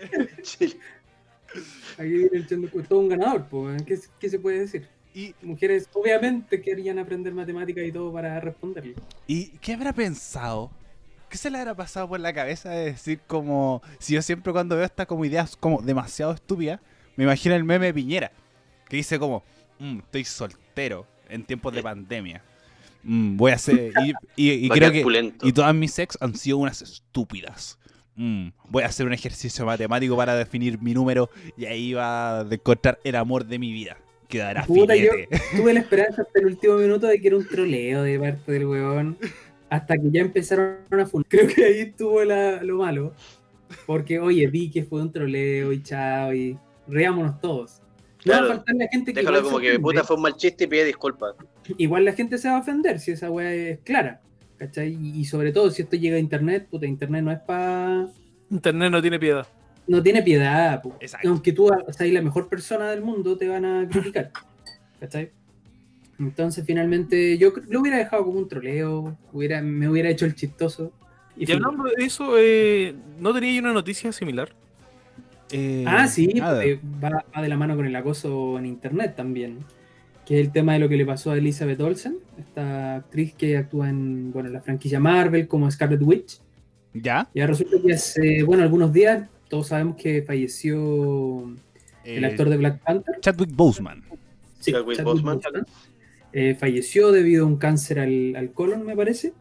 [0.43, 0.74] Sí.
[1.99, 4.88] Aquí viene el Chendo- todo un ganador, pues, ¿qué, qué se puede decir?
[5.14, 8.94] Y, Mujeres obviamente querían aprender matemáticas y todo para responderle.
[9.26, 10.70] ¿Y qué habrá pensado?
[11.28, 13.82] ¿Qué se le habrá pasado por la cabeza de decir como...
[13.98, 16.80] Si yo siempre cuando veo estas como ideas como demasiado estúpidas,
[17.16, 18.32] me imagino el meme de Piñera,
[18.88, 19.42] que dice como,
[19.78, 22.42] "Mm, estoy soltero en tiempos de pandemia.
[23.02, 23.92] Mm, voy a hacer...
[24.36, 25.02] Y, creo que...
[25.02, 25.46] pulento.
[25.46, 27.78] Y todas mis ex han sido unas estúpidas.
[28.14, 32.42] Mm, voy a hacer un ejercicio matemático para definir mi número y ahí va a
[32.42, 33.96] encontrar el amor de mi vida.
[34.32, 35.10] Quedará Puta, yo
[35.56, 38.66] tuve la esperanza hasta el último minuto de que era un troleo de parte del
[38.66, 39.18] weón.
[39.68, 41.26] Hasta que ya empezaron a funar.
[41.28, 43.12] Creo que ahí estuvo la- lo malo.
[43.86, 46.56] Porque, oye, vi que fue un troleo y chao y
[46.88, 47.80] reámonos todos.
[48.24, 50.36] No Claro, va a faltar la gente que Déjalo como que puta fue un mal
[50.36, 51.34] chiste y pide disculpas.
[51.76, 54.20] igual la gente se va a ofender si esa weá es clara.
[54.58, 54.92] ¿Cachai?
[54.98, 58.06] Y, y sobre todo si esto llega a internet, puta, internet no es para...
[58.50, 59.46] Internet no tiene piedad.
[59.86, 60.82] No tiene piedad.
[61.24, 64.30] Aunque tú seas la mejor persona del mundo, te van a criticar.
[65.00, 65.30] ¿Cachai?
[66.18, 70.92] Entonces, finalmente, yo lo hubiera dejado como un troleo, hubiera, me hubiera hecho el chistoso.
[71.36, 74.50] Y Y hablando de eso, eh, ¿no tenía una noticia similar?
[75.50, 79.58] Eh, Ah, sí, eh, va, va de la mano con el acoso en internet también.
[80.24, 83.56] Que es el tema de lo que le pasó a Elizabeth Olsen, esta actriz que
[83.56, 86.40] actúa en bueno, la franquicia Marvel como Scarlet Witch.
[86.94, 87.28] ¿Ya?
[87.34, 91.42] Ya resulta que hace, bueno, algunos días, todos sabemos que falleció
[92.05, 93.20] el Eh, actor de Black Panther.
[93.20, 94.03] Chadwick Boseman.
[94.61, 95.40] Sí, Chadwick Chadwick Boseman.
[95.40, 95.66] Boseman.
[96.32, 99.34] Eh, falleció debido a un cáncer al, al colon, me parece.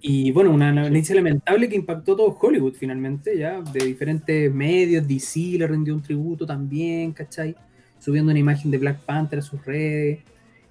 [0.00, 5.58] Y bueno, una noticia lamentable que impactó todo Hollywood finalmente, ya, de diferentes medios, DC
[5.58, 7.54] le rindió un tributo también, ¿cachai?
[7.98, 10.20] Subiendo una imagen de Black Panther a sus redes.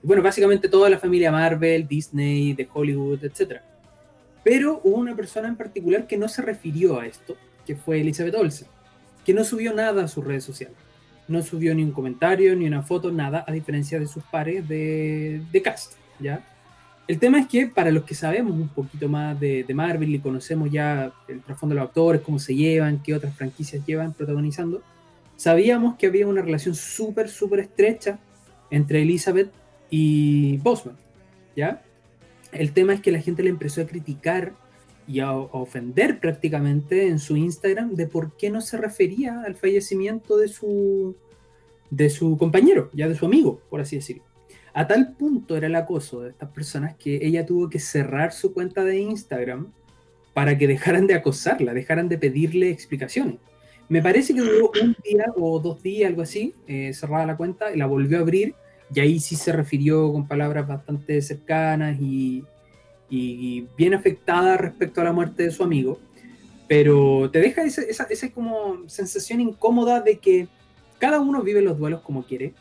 [0.03, 3.61] Y bueno, básicamente toda la familia Marvel, Disney, de Hollywood, etc.
[4.43, 7.37] Pero hubo una persona en particular que no se refirió a esto,
[7.71, 8.67] que fue Elizabeth Olsen,
[9.23, 10.75] que no subió nada a sus redes sociales
[11.31, 15.41] no subió ni un comentario, ni una foto, nada, a diferencia de sus pares de,
[15.49, 16.45] de cast, ¿ya?
[17.07, 20.19] El tema es que para los que sabemos un poquito más de, de Marvel y
[20.19, 24.81] conocemos ya el trasfondo de los actores, cómo se llevan, qué otras franquicias llevan protagonizando,
[25.35, 28.19] sabíamos que había una relación súper, súper estrecha
[28.69, 29.51] entre Elizabeth
[29.89, 30.97] y Bosman,
[31.55, 31.81] ¿ya?
[32.51, 34.53] El tema es que la gente le empezó a criticar
[35.07, 40.37] y a, ofender prácticamente en su Instagram de por qué no se refería al fallecimiento
[40.37, 41.15] de su,
[41.89, 44.23] de su compañero, ya de su amigo, por así decirlo.
[44.73, 48.53] A tal punto era el acoso de estas personas que ella tuvo que cerrar su
[48.53, 49.71] cuenta de Instagram
[50.33, 53.35] para que dejaran de acosarla, dejaran de pedirle explicaciones.
[53.89, 57.73] Me parece que duró un día o dos días, algo así, eh, cerrada la cuenta,
[57.73, 58.55] y la volvió a abrir,
[58.93, 62.45] y ahí sí se refirió con palabras bastante cercanas y,
[63.11, 65.99] y bien afectada respecto a la muerte de su amigo.
[66.71, 70.47] Pero te deja esa, esa, como sensación incómoda de que
[70.99, 72.53] cada uno vive los duelos como quiere,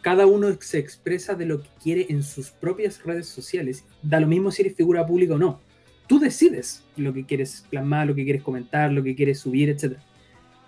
[0.00, 3.84] cada uno se expresa de lo que quiere en sus propias redes sociales.
[4.00, 5.60] Da lo mismo si eres figura pública o no.
[6.06, 9.96] Tú decides lo que quieres plasmar, lo que quieres comentar, lo que quieres subir, etc.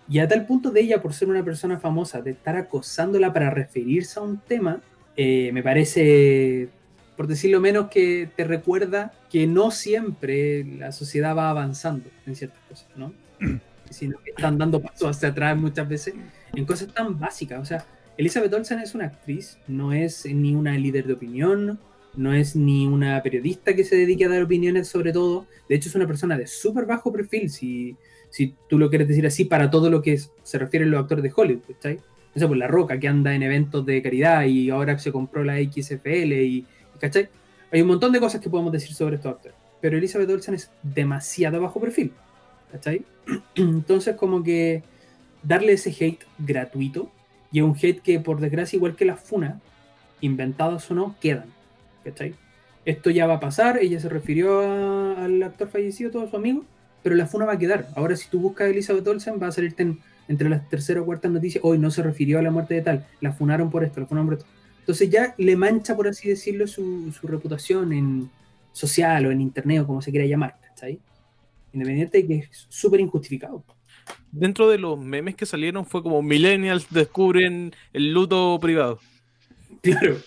[0.08, 3.50] Y a tal punto de ella, por ser una persona famosa, de estar acosándola para
[3.50, 4.82] referirse a un tema,
[5.16, 6.70] eh, me parece,
[7.16, 12.60] por decirlo menos, que te recuerda que no siempre la sociedad va avanzando en ciertas
[12.68, 13.12] cosas, ¿no?
[13.90, 16.14] Sino que están dando pasos hacia atrás muchas veces
[16.54, 17.60] en cosas tan básicas.
[17.60, 17.84] O sea,
[18.16, 21.78] Elizabeth Olsen es una actriz, no es ni una líder de opinión,
[22.16, 25.46] no es ni una periodista que se dedique a dar opiniones sobre todo.
[25.68, 27.96] De hecho, es una persona de súper bajo perfil, si,
[28.30, 31.22] si tú lo quieres decir así, para todo lo que se refiere a los actores
[31.22, 32.00] de Hollywood, ¿cachai?
[32.34, 35.44] O sea, pues La Roca, que anda en eventos de caridad y ahora se compró
[35.44, 36.66] la XFL y,
[37.00, 37.28] ¿cachai?
[37.72, 39.56] Hay un montón de cosas que podemos decir sobre estos actores.
[39.80, 42.12] Pero Elizabeth Olsen es demasiado bajo perfil,
[42.72, 43.04] ¿cachai?
[43.54, 44.82] Entonces, como que
[45.42, 47.10] darle ese hate gratuito
[47.52, 49.60] y un hate que, por desgracia, igual que las funas,
[50.20, 51.46] inventadas o no, quedan.
[52.02, 52.34] ¿Cachai?
[52.84, 56.64] Esto ya va a pasar, ella se refirió a- al actor fallecido, todo su amigo,
[57.02, 57.88] pero la funa va a quedar.
[57.96, 61.06] Ahora, si tú buscas a Elizabeth Olsen, va a salirte en- entre las terceras o
[61.06, 64.00] cuartas noticias, hoy no se refirió a la muerte de tal, la funaron por esto,
[64.00, 64.46] la funaron por esto.
[64.84, 68.30] Entonces ya le mancha, por así decirlo, su, su reputación en
[68.72, 71.00] social o en internet o como se quiera llamar, ¿cachai?
[71.72, 73.64] Independiente de que es súper injustificado.
[74.30, 78.98] Dentro de los memes que salieron fue como Millennials descubren el luto privado.
[79.80, 80.18] Claro,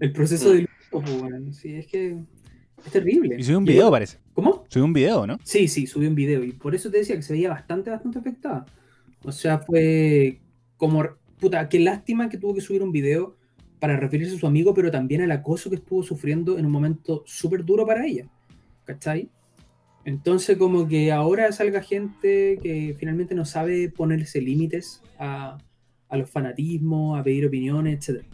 [0.00, 2.16] el proceso de luto, pues, sí, es que
[2.86, 3.36] es terrible.
[3.38, 4.18] Y subió un Y- video, parece.
[4.32, 4.64] ¿Cómo?
[4.68, 5.38] Subió un video, ¿no?
[5.44, 8.18] Sí, sí, subí un video y por eso te decía que se veía bastante, bastante
[8.18, 8.64] afectada.
[9.24, 10.38] O sea, fue
[10.78, 11.04] como,
[11.38, 13.36] puta, qué lástima que tuvo que subir un video
[13.78, 17.22] para referirse a su amigo, pero también al acoso que estuvo sufriendo en un momento
[17.26, 18.26] súper duro para ella.
[18.84, 19.28] ¿Cachai?
[20.04, 25.58] Entonces, como que ahora salga gente que finalmente no sabe ponerse límites a,
[26.08, 28.24] a los fanatismos, a pedir opiniones, etc.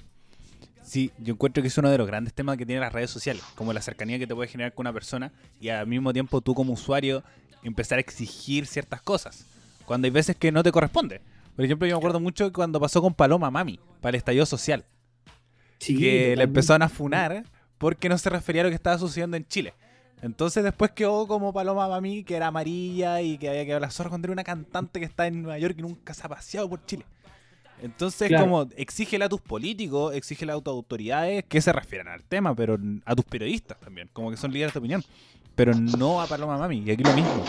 [0.83, 3.43] Sí, yo encuentro que es uno de los grandes temas que tienen las redes sociales,
[3.55, 6.55] como la cercanía que te puede generar con una persona y al mismo tiempo tú
[6.55, 7.23] como usuario
[7.63, 9.47] empezar a exigir ciertas cosas,
[9.87, 11.21] cuando hay veces que no te corresponde.
[11.57, 14.85] Por ejemplo, yo me acuerdo mucho cuando pasó con Paloma Mami, para el estallido social,
[15.85, 16.43] Sí, que le totalmente.
[16.45, 17.45] empezaron a funar
[17.79, 19.75] porque no se refería a lo que estaba sucediendo en Chile.
[20.23, 24.17] Entonces después quedó como Paloma Mami, que era amarilla y que había quedado la zorra
[24.23, 27.05] era una cantante que está en Nueva York y nunca se ha paseado por Chile.
[27.83, 28.45] Entonces, Claro.
[28.45, 32.79] como exígele a tus políticos, exígele a tus autoridades que se refieran al tema, pero
[33.05, 35.03] a tus periodistas también, como que son líderes de opinión,
[35.57, 36.85] pero no a Paloma Mami.
[36.87, 37.45] Y aquí lo mismo.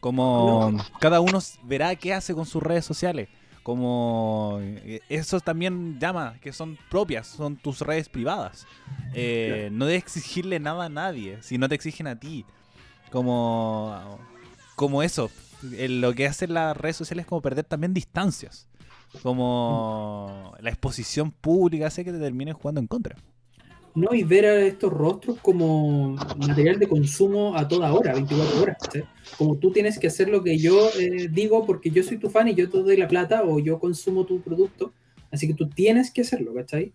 [0.00, 3.28] Como cada uno verá qué hace con sus redes sociales.
[3.68, 8.66] Como eh, eso también llama, que son propias, son tus redes privadas.
[9.12, 12.46] Eh, No debes exigirle nada a nadie, si no te exigen a ti.
[13.10, 14.20] Como,
[14.74, 18.66] como eso, lo que hacen las redes sociales es como perder también distancias.
[19.22, 23.16] Como la exposición pública hace que te termines jugando en contra.
[23.98, 28.76] No, y ver a estos rostros como material de consumo a toda hora, 24 horas.
[28.80, 29.04] ¿cachai?
[29.36, 32.46] Como tú tienes que hacer lo que yo eh, digo porque yo soy tu fan
[32.46, 34.92] y yo te doy la plata o yo consumo tu producto,
[35.32, 36.92] así que tú tienes que hacerlo, ¿cachai?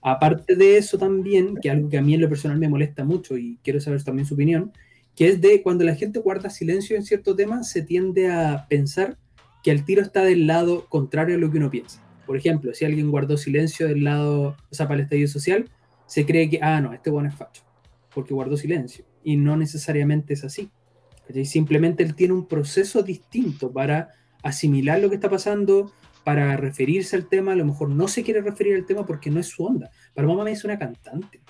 [0.00, 3.36] Aparte de eso también, que algo que a mí en lo personal me molesta mucho
[3.36, 4.72] y quiero saber también su opinión,
[5.16, 9.18] que es de cuando la gente guarda silencio en cierto tema, se tiende a pensar
[9.64, 12.06] que el tiro está del lado contrario a lo que uno piensa.
[12.24, 15.68] Por ejemplo, si alguien guardó silencio del lado, o sea, para el estallido social,
[16.06, 17.62] se cree que, ah, no, este bueno es facho,
[18.14, 19.04] porque guardó silencio.
[19.22, 20.70] Y no necesariamente es así.
[21.44, 24.10] Simplemente él tiene un proceso distinto para
[24.42, 25.92] asimilar lo que está pasando,
[26.22, 27.52] para referirse al tema.
[27.52, 29.90] A lo mejor no se quiere referir al tema porque no es su onda.
[30.14, 31.40] Para mamá es una cantante.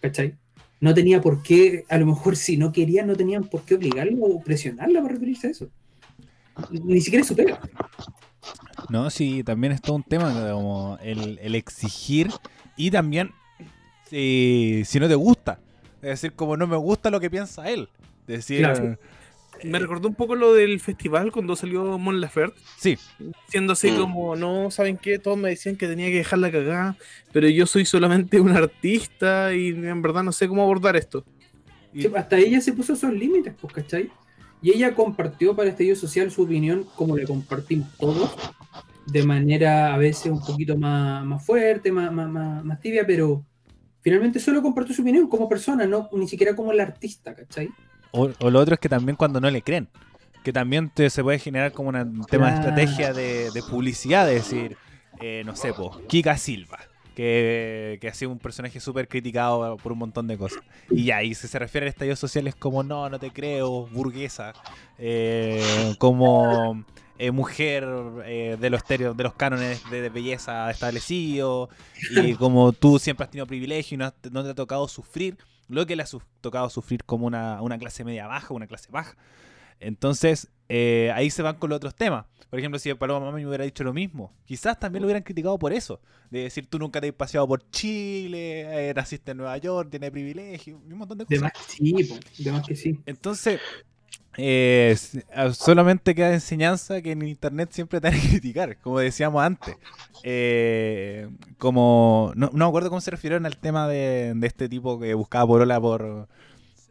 [0.00, 0.36] ¿Cachai?
[0.80, 4.24] No tenía por qué, a lo mejor si no querían, no tenían por qué obligarlo
[4.24, 5.70] o presionarla para referirse a eso.
[6.70, 7.58] Ni siquiera es su pega.
[8.90, 12.28] No, sí, también es todo un tema como el, el exigir
[12.76, 13.30] y también
[14.08, 15.58] si, si no te gusta.
[16.02, 17.88] Es decir, como no me gusta lo que piensa él.
[18.26, 18.98] Decir, Claro.
[19.62, 22.98] Me recordó un poco lo del festival cuando salió Mon Laferte, Sí,
[23.48, 23.96] siendo así Mm.
[23.96, 25.18] como, no, ¿saben qué?
[25.20, 26.96] Todos me decían que tenía que dejar la cagada,
[27.32, 31.24] pero yo soy solamente un artista y en verdad no sé cómo abordar esto.
[31.94, 34.10] Sí, hasta ella se puso esos límites, pues, ¿cachai?
[34.60, 38.34] Y ella compartió para Estallido Social su opinión como le compartimos todos,
[39.06, 43.44] de manera a veces un poquito más, más fuerte, más, más, más, más tibia, pero
[44.04, 47.70] finalmente solo compartió su opinión como persona, no ni siquiera como el artista, ¿cachai?
[48.12, 49.88] O, o lo otro es que también cuando no le creen.
[50.44, 54.34] Que también te- se puede generar como un tema de estrategia de, de publicidad, de
[54.34, 54.76] decir,
[55.20, 56.80] eh, no sé, po, Kika Silva,
[57.16, 60.62] que, que ha sido un personaje súper criticado por un montón de cosas.
[60.90, 64.52] Y ya, y si se refiere a estallidos sociales como, no, no te creo, burguesa,
[64.98, 66.84] eh, como
[67.18, 67.84] eh, mujer
[68.24, 71.68] eh, de los estéreos, de los cánones de, de belleza establecidos,
[72.08, 75.36] y como tú siempre has tenido privilegio y no, has- no te ha tocado sufrir
[75.68, 78.90] lo que le ha su- tocado sufrir como una, una clase media baja, una clase
[78.90, 79.16] baja.
[79.80, 82.26] Entonces, eh, ahí se van con los otros temas.
[82.50, 85.58] Por ejemplo, si Paloma Mami me hubiera dicho lo mismo, quizás también lo hubieran criticado
[85.58, 86.00] por eso.
[86.30, 90.10] De decir, tú nunca te has paseado por Chile, eh, naciste en Nueva York, tienes
[90.10, 91.42] privilegio, y un montón de De cosas.
[91.42, 93.00] más, sí, po, de más que sí.
[93.06, 93.60] Entonces,
[94.36, 94.96] eh,
[95.52, 99.76] solamente queda enseñanza que en internet siempre te van a criticar, como decíamos antes.
[100.22, 101.28] Eh,
[101.58, 105.14] como, no, no me acuerdo cómo se refirieron al tema de, de este tipo que
[105.14, 106.28] buscaba porola por,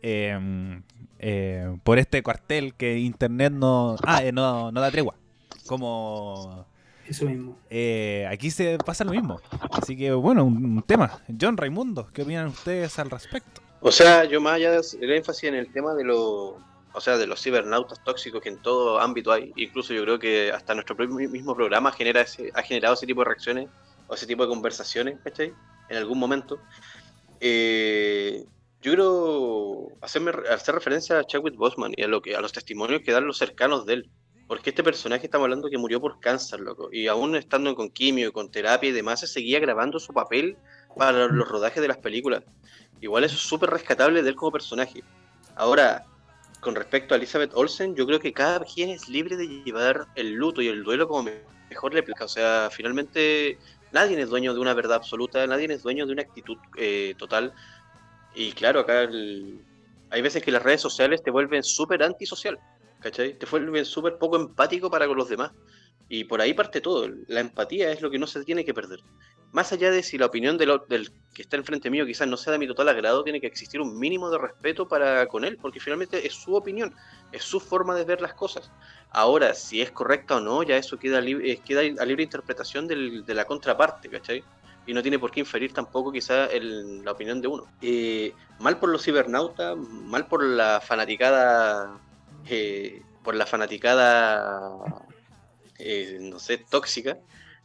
[0.02, 0.82] eh,
[1.20, 5.16] eh, por este cuartel que internet no, ah, eh, no, no da tregua.
[5.66, 6.66] Como
[7.08, 7.58] Eso mismo.
[7.70, 9.40] eh, aquí se pasa lo mismo.
[9.72, 11.20] Así que bueno, un, un tema.
[11.40, 13.62] John Raimundo, ¿qué opinan ustedes al respecto?
[13.80, 16.54] O sea, yo más allá del énfasis en el tema de los,
[16.94, 20.52] o sea, de los cibernautas tóxicos que en todo ámbito hay, incluso yo creo que
[20.52, 23.70] hasta nuestro mismo programa genera ese, ha generado ese tipo de reacciones
[24.08, 25.54] o ese tipo de conversaciones, ¿cachai?
[25.90, 26.60] En algún momento.
[27.40, 28.46] Eh,
[28.82, 33.02] yo quiero hacerme, hacer referencia a Chadwick Boseman y a, lo que, a los testimonios
[33.02, 34.10] que dan los cercanos de él.
[34.48, 36.90] Porque este personaje estamos hablando que murió por cáncer, loco.
[36.92, 40.58] Y aún estando con quimio y con terapia y demás, se seguía grabando su papel
[40.98, 42.44] para los rodajes de las películas.
[43.00, 45.02] Igual eso es súper rescatable de él como personaje.
[45.56, 46.06] Ahora,
[46.64, 50.34] con respecto a Elizabeth Olsen, yo creo que cada quien es libre de llevar el
[50.34, 52.26] luto y el duelo como me- mejor le plazca.
[52.26, 53.58] O sea, finalmente
[53.92, 57.54] nadie es dueño de una verdad absoluta, nadie es dueño de una actitud eh, total.
[58.36, 59.10] Y claro, acá
[60.10, 62.58] hay veces que las redes sociales te vuelven súper antisocial,
[63.00, 63.38] ¿cachai?
[63.38, 65.52] Te vuelven súper poco empático para con los demás.
[66.10, 67.10] Y por ahí parte todo.
[67.28, 69.00] La empatía es lo que no se tiene que perder.
[69.54, 70.82] Más allá de si la opinión del,
[71.36, 74.00] que está enfrente mío quizás no sea de mi total agrado, tiene que existir un
[74.00, 76.92] mínimo de respeto para con él, porque finalmente es su opinión,
[77.32, 78.72] es su forma de ver las cosas.
[79.12, 82.88] Ahora, si es correcta o no, ya eso queda, lib- eh, queda a libre interpretación
[82.88, 84.44] del- de la contraparte, ¿cachai?
[84.88, 87.70] Y no tiene por qué inferir tampoco quizá el- la opinión de uno.
[87.80, 92.02] Eh, mal por los cibernautas, mal por la fanaticada,
[92.50, 94.60] eh, por la fanaticada,
[96.22, 97.18] no sé, tóxica,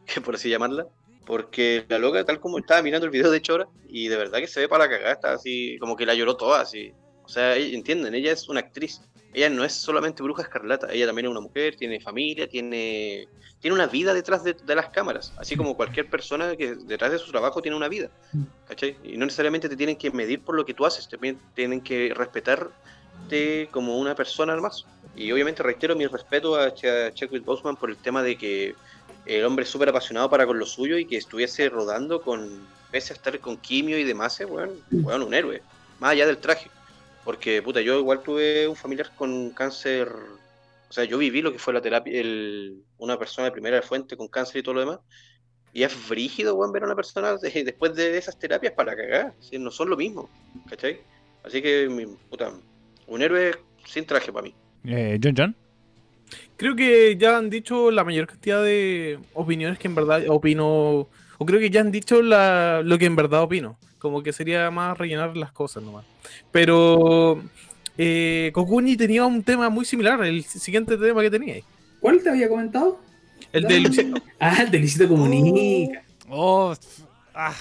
[0.07, 0.87] que por así llamarla.
[1.29, 4.39] Porque la loca, tal como estaba mirando el video de hecho ahora, y de verdad
[4.39, 6.95] que se ve para la cagada, está así, como que la lloró toda, así.
[7.23, 9.03] O sea, entienden, ella es una actriz.
[9.35, 13.29] Ella no es solamente bruja escarlata, ella también es una mujer, tiene familia, tiene,
[13.61, 15.35] tiene una vida detrás de, de las cámaras.
[15.37, 18.09] Así como cualquier persona que detrás de su trabajo tiene una vida.
[18.67, 18.97] ¿Cachai?
[19.05, 22.15] Y no necesariamente te tienen que medir por lo que tú haces, también tienen que
[22.17, 24.87] respetarte como una persona más.
[25.15, 28.75] Y obviamente reitero mi respeto a Chadwick Boseman por el tema de que
[29.29, 33.17] el hombre súper apasionado para con lo suyo y que estuviese rodando con, pese a
[33.17, 35.63] estar con quimio y demás, bueno, bueno, un héroe,
[36.01, 36.71] más allá del traje.
[37.25, 40.09] Porque, puta, yo igual tuve un familiar con cáncer,
[40.89, 44.17] o sea, yo viví lo que fue la terapia, el, una persona de primera fuente
[44.17, 45.01] con cáncer y todo lo demás.
[45.75, 49.35] Y es frígido, weón, ver a una persona de- después de esas terapias para cagar.
[49.41, 49.59] ¿sí?
[49.59, 50.31] No son lo mismo,
[50.71, 51.03] ¿cachai?
[51.45, 52.51] Así que, mi, puta,
[53.07, 53.53] un héroe
[53.85, 54.55] sin traje para mí.
[54.87, 55.57] Eh, John John.
[56.59, 61.47] Creo que ya han dicho la mayor cantidad de opiniones que en verdad opino, o
[61.47, 64.99] creo que ya han dicho la- lo que en verdad opino, como que sería más
[64.99, 66.05] rellenar las cosas nomás.
[66.51, 67.41] Pero
[67.97, 71.57] eh, Kokuni tenía un tema muy similar, el siguiente tema que tenía,
[72.01, 73.01] ¿Cuál te había comentado?
[73.53, 74.17] el de Luciano.
[74.41, 76.05] Ah, el de Luisito Comunica.
[76.29, 76.75] Oh,
[77.35, 77.55] ah,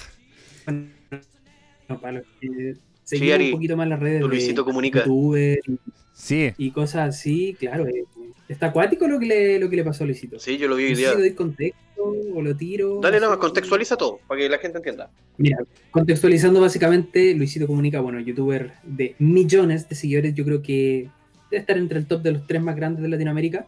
[1.88, 2.74] No, para los que
[3.04, 4.98] Sí, seguimos Ari, un poquito más las redes Luisito de Comunica.
[5.00, 5.78] youtuber y,
[6.12, 6.52] sí.
[6.58, 7.86] y cosas así, claro.
[7.86, 8.04] eh,
[8.48, 10.38] está acuático lo que le, lo que le pasó a Luisito.
[10.38, 11.14] Sí, yo lo vi hoy día.
[11.14, 13.00] doy contexto o lo tiro.
[13.00, 15.10] Dale no nada más, contextualiza todo, para que la gente entienda.
[15.36, 15.58] Mira,
[15.90, 21.10] contextualizando básicamente, Luisito Comunica, bueno, youtuber de millones de seguidores, yo creo que
[21.50, 23.66] debe estar entre el top de los tres más grandes de Latinoamérica.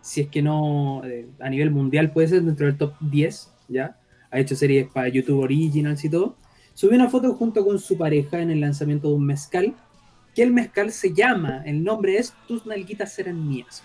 [0.00, 3.98] Si es que no, eh, a nivel mundial puede ser dentro del top 10, ¿ya?
[4.30, 6.36] Ha hecho series para YouTube Originals y todo.
[6.74, 9.74] Subió una foto junto con su pareja en el lanzamiento de un mezcal
[10.34, 13.84] que el mezcal se llama, el nombre es Tus nalguitas serán mías.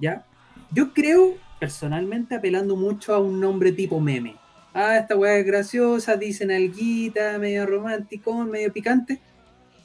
[0.00, 0.24] ¿Ya?
[0.72, 4.36] Yo creo, personalmente, apelando mucho a un nombre tipo meme.
[4.72, 9.20] Ah, esta weá es graciosa, dice nalguita, medio romántico, medio picante.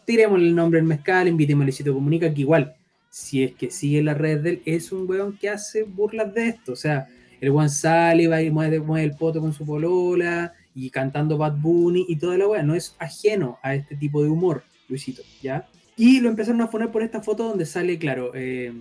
[0.05, 2.76] Tiremos el nombre del mezcal, invitemos a Luisito Comunica, que igual,
[3.09, 6.49] si es que sigue la red de él, es un weón que hace burlas de
[6.49, 6.74] esto.
[6.74, 7.07] O sea,
[7.41, 11.57] el weón sale, va y mueve, mueve el poto con su polola, y cantando Bad
[11.57, 12.61] Bunny y toda la weá.
[12.61, 15.68] No es ajeno a este tipo de humor, Luisito, ¿ya?
[15.95, 18.74] Y lo empezaron a poner por esta foto donde sale, claro, eh,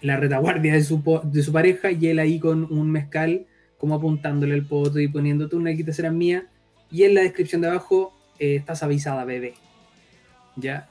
[0.00, 3.46] la retaguardia de su, de su pareja y él ahí con un mezcal,
[3.78, 6.46] como apuntándole el poto y poniéndote una quita será mía.
[6.90, 9.54] Y en la descripción de abajo, eh, estás avisada, bebé.
[10.56, 10.88] ¿Ya?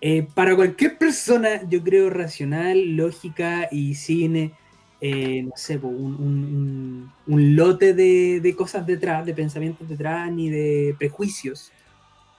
[0.00, 4.52] Eh, para cualquier persona, yo creo, racional, lógica y cine,
[5.00, 10.94] eh, no sé, un- un lote de, de cosas detrás, de pensamientos detrás, ni de
[10.98, 11.72] prejuicios.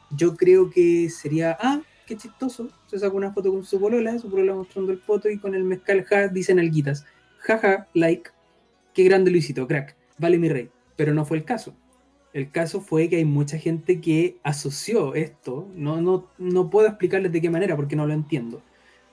[0.09, 1.81] Yo creo que sería, ah,
[2.11, 2.67] qué chistoso.
[2.87, 5.63] Se saca una foto con su polola, su polola mostrando el foto y con el
[5.63, 7.05] mezcal, ja, dicen alguitas.
[7.37, 8.31] Jaja, like.
[8.93, 9.95] Qué grande Luisito, crack.
[10.17, 10.69] Vale mi rey.
[10.97, 11.73] Pero no fue el caso.
[12.33, 15.69] El caso fue que hay mucha gente que asoció esto.
[15.73, 18.61] No, no, no puedo explicarles de qué manera porque no lo entiendo.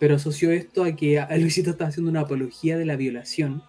[0.00, 3.62] Pero asoció esto a que a Luisito está haciendo una apología de la violación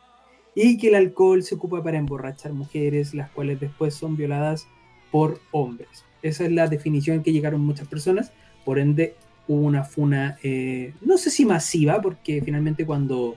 [0.56, 4.68] y que el alcohol se ocupa para emborrachar mujeres, las cuales después son violadas
[5.12, 6.06] por hombres.
[6.24, 8.34] Esa es la definición que llegaron muchas personas.
[8.70, 9.16] Por ende,
[9.48, 13.36] hubo una funa, eh, no sé si masiva, porque finalmente cuando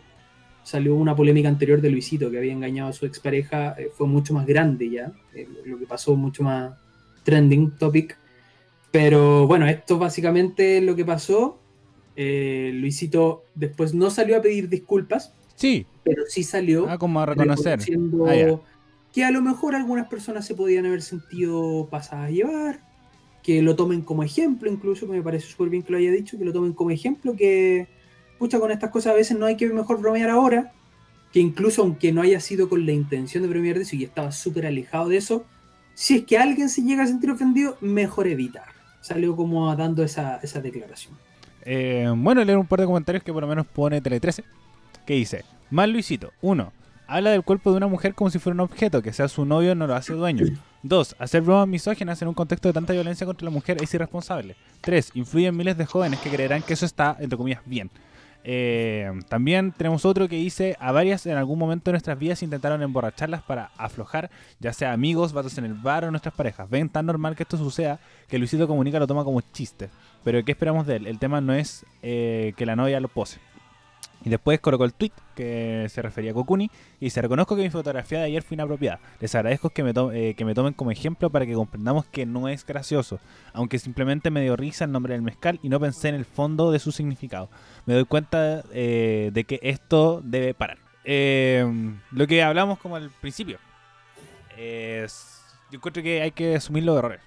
[0.63, 4.35] salió una polémica anterior de Luisito que había engañado a su expareja, eh, fue mucho
[4.35, 6.75] más grande ya, eh, lo que pasó mucho más
[7.23, 8.19] trending topic.
[8.91, 11.59] Pero bueno, esto básicamente es lo que pasó.
[12.15, 17.25] Eh, Luisito después no salió a pedir disculpas, Sí, pero sí salió ah, como a
[17.25, 17.81] reconocer.
[18.27, 18.61] Ah, ya.
[19.15, 22.92] que a lo mejor algunas personas se podían haber sentido pasadas a llevar,
[23.43, 26.39] que lo tomen como ejemplo, incluso, que me parece súper bien que lo haya dicho,
[26.39, 27.89] que lo tomen como ejemplo, que,
[28.39, 30.73] pucha, con estas cosas a veces no hay que mejor bromear ahora,
[31.33, 34.31] que incluso aunque no haya sido con la intención de bromear de eso y estaba
[34.33, 35.45] súper alejado de eso,
[35.95, 38.67] si es que alguien se llega a sentir ofendido, mejor evitar.
[39.01, 41.15] Salió como dando esa, esa declaración.
[41.65, 44.45] Eh, bueno, leer un par de comentarios que por lo menos pone Tele13.
[45.07, 46.33] Que dice: Mal Luisito.
[46.41, 46.73] 1.
[47.09, 49.75] Habla del cuerpo de una mujer como si fuera un objeto, que sea su novio
[49.75, 50.47] no lo hace dueño.
[50.83, 51.17] 2.
[51.19, 54.57] Hacer bromas misóginas en un contexto de tanta violencia contra la mujer es irresponsable.
[54.81, 55.13] 3.
[55.15, 57.91] Influye en miles de jóvenes que creerán que eso está, entre comillas, bien.
[58.45, 62.83] Eh, también tenemos otro que dice, a varias en algún momento de nuestras vidas intentaron
[62.83, 66.69] emborracharlas para aflojar, ya sea amigos, vatos en el bar o nuestras parejas.
[66.69, 69.91] Ven tan normal que esto suceda que Luisito Comunica lo toma como chiste.
[70.25, 71.07] Pero ¿qué esperamos de él?
[71.07, 73.39] El tema no es eh, que la novia lo pose.
[74.25, 76.71] Y después colocó el tweet que se refería a Kokuni
[77.01, 79.01] y se reconozco que mi fotografía de ayer fue inapropiada.
[79.21, 82.25] Les agradezco que me, to- eh, que me tomen como ejemplo para que comprendamos que
[82.25, 83.19] no es gracioso,
[83.53, 86.71] aunque simplemente me dio risa el nombre del mezcal y no pensé en el fondo
[86.71, 87.51] de su significado.
[87.85, 90.79] Me doy cuenta eh, de que esto debe parar.
[91.05, 91.67] Eh,
[92.13, 93.59] lo que hablamos como al principio
[94.57, 97.21] es, yo encuentro que hay que asumir los errores.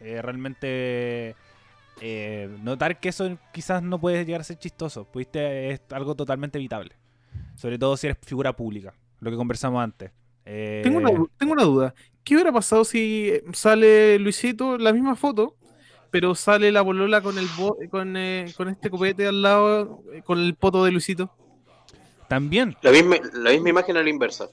[0.00, 1.36] Eh, realmente
[2.00, 5.04] eh, notar que eso quizás no puede llegar a ser chistoso.
[5.04, 6.92] Pudiste, es algo totalmente evitable.
[7.56, 8.94] Sobre todo si eres figura pública.
[9.20, 10.10] Lo que conversamos antes.
[10.46, 11.94] Eh, Tengo una, tengo una duda.
[12.24, 15.56] ¿Qué hubiera pasado si sale Luisito la misma foto,
[16.10, 20.22] pero sale la bolola con el bo- con, eh, con este copete al lado, eh,
[20.22, 21.30] con el poto de Luisito?
[22.28, 22.76] También.
[22.82, 24.48] La misma, la misma imagen a la inversa.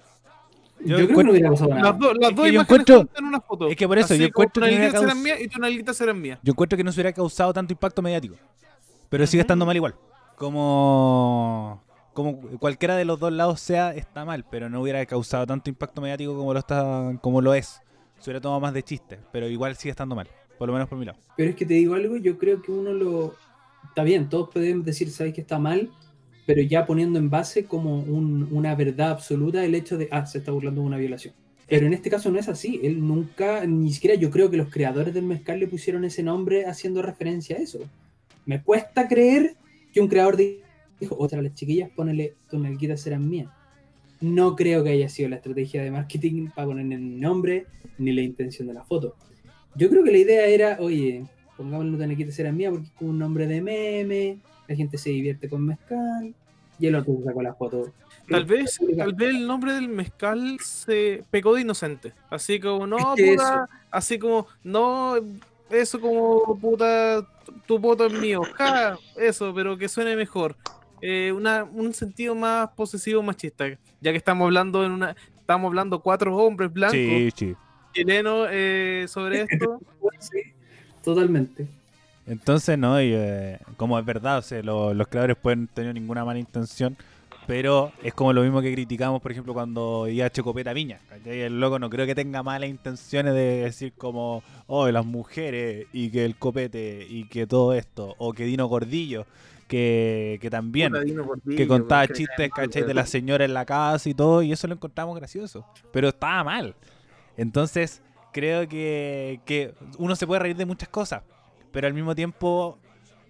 [0.86, 1.82] Yo Yo, creo que no hubiera pasado nada.
[1.92, 3.68] Las, dos- las Es dos imágenes en una foto.
[3.68, 6.40] es que por eso, Así yo encuentro que caus- eran mías y nalguitas eran mías.
[6.44, 8.36] Yo encuentro que no se hubiera causado tanto impacto mediático.
[9.10, 9.96] Pero sigue estando mal igual.
[10.36, 11.82] Como.
[12.14, 14.46] Como cualquiera de los dos lados sea, está mal.
[14.50, 17.18] Pero no hubiera causado tanto impacto mediático como lo está.
[17.22, 17.82] como lo es.
[18.20, 19.20] Se hubiera tomado más de chiste.
[19.32, 20.28] Pero igual sigue estando mal.
[20.58, 21.20] Por lo menos por mi lado.
[21.36, 23.36] Pero es que te digo algo, yo creo que uno lo...
[23.90, 25.92] Está bien, todos podemos decir, sabes que está mal,
[26.48, 30.40] pero ya poniendo en base como un- una verdad absoluta el hecho de, ah, se
[30.40, 31.36] está burlando de una violación.
[31.68, 34.70] Pero en este caso no es así, él nunca, ni siquiera yo creo que los
[34.70, 37.80] creadores del mezcal le pusieron ese nombre haciendo referencia a eso.
[38.46, 39.56] Me cuesta creer
[39.94, 43.50] que un creador dijo, otra las chiquillas, ponele, tus serán mías.
[44.22, 47.66] No creo que haya sido la estrategia de marketing para poner el nombre
[47.98, 49.16] ni la intención de la foto.
[49.76, 51.26] Yo creo que la idea era, oye,
[51.58, 54.38] pongámoslo tan aquí será mía porque es como un nombre de meme,
[54.68, 56.34] la gente se divierte con mezcal,
[56.80, 57.92] y el otro sacó la foto.
[58.30, 62.14] Tal vez, tal vez el nombre del mezcal se pecó de inocente.
[62.30, 65.16] Así como, no, Es que puta, así como, no,
[65.70, 67.26] eso como, puta,
[67.66, 70.56] tu poto es mío, ja, eso, pero que suene mejor.
[71.02, 73.70] Eh, una, un sentido más posesivo, machista,
[74.02, 77.56] ya que estamos hablando en una, estamos hablando cuatro hombres blancos Sí, sí.
[77.94, 79.80] chilenos eh, sobre esto.
[80.20, 80.42] Sí,
[81.04, 81.68] totalmente.
[82.28, 86.26] Entonces, no, y, eh, como es verdad, o sea, lo- los creadores pueden tener ninguna
[86.26, 86.98] mala intención,
[87.48, 91.00] pero es como lo mismo que criticamos, por ejemplo, cuando iba Checopeta a Viña.
[91.10, 91.42] ¿cachai?
[91.42, 96.10] El loco no creo que tenga malas intenciones de decir como, oh, las mujeres, y
[96.10, 99.26] que el copete, y que todo esto, o que Dino Gordillo,
[99.70, 102.84] que, que también Gordillo, que contaba chistes, ¿cachai?
[102.84, 105.66] De la señora en la casa y todo, y eso lo encontramos gracioso.
[105.94, 106.76] Pero estaba mal.
[107.38, 108.02] Entonces,
[108.34, 111.24] creo que, que uno se puede reír de muchas cosas,
[111.78, 112.80] pero al mismo tiempo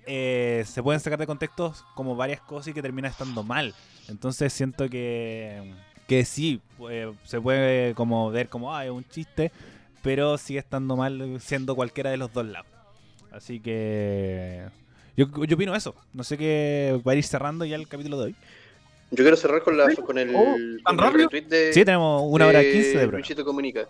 [0.06, 3.76] eh, se pueden sacar de contexto como varias cosas y que termina estando mal.
[4.08, 5.74] Entonces, siento que,
[6.08, 9.52] que sí, eh, se puede como ver como, ah, es un chiste,
[10.02, 12.72] pero sigue estando mal siendo cualquiera de los dos lados.
[13.32, 14.64] Así que
[15.18, 15.94] yo, yo opino eso.
[16.14, 18.36] No sé qué va a ir cerrando ya el capítulo de hoy.
[19.12, 20.56] Yo quiero cerrar con, la, con el, Oh,
[20.86, 23.18] ¿tan con el de, Sí, tenemos una hora de quince de programa.
[23.18, 23.90] Luchito Comunica.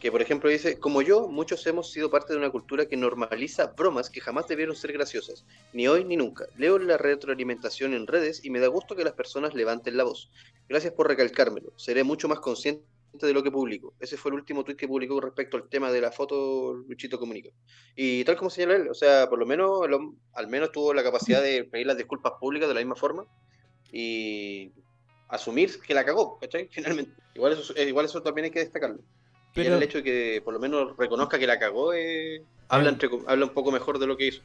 [0.00, 3.68] Que por ejemplo dice, como yo, muchos hemos sido parte de una cultura que normaliza
[3.76, 6.44] bromas que jamás debieron ser graciosas, ni hoy ni nunca.
[6.56, 10.30] Leo la retroalimentación en redes y me da gusto que las personas levanten la voz.
[10.68, 11.72] Gracias por recalcármelo.
[11.76, 13.94] Seré mucho más consciente de lo que publico.
[13.98, 17.48] Ese fue el último tweet que publicó respecto al tema de la foto Luchito Comunica.
[17.94, 21.02] Y tal como señala él, o sea, por lo menos, hom- al menos tuvo la
[21.02, 23.24] capacidad de pedir las disculpas públicas de la misma forma
[23.90, 24.72] y
[25.28, 26.68] asumir que la cagó, ¿cachai?
[26.70, 27.12] Finalmente.
[27.34, 28.98] Igual eso, eh, igual eso también hay que destacarlo.
[29.56, 33.08] Pero el hecho de que por lo menos reconozca que la cagó, eh, habla, entre
[33.26, 34.42] habla un poco mejor de lo que hizo.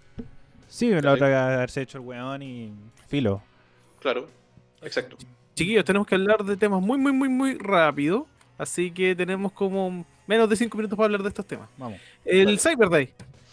[0.67, 2.71] Sí, la otra que haberse hecho el weón y
[3.07, 3.43] filo.
[3.99, 4.27] Claro,
[4.81, 5.17] exacto.
[5.53, 8.25] Chiquillos, tenemos que hablar de temas muy, muy, muy, muy rápido.
[8.57, 11.67] Así que tenemos como menos de 5 minutos para hablar de estos temas.
[11.77, 11.99] Vamos.
[12.23, 12.57] El Vale.
[12.57, 13.09] Cyber Day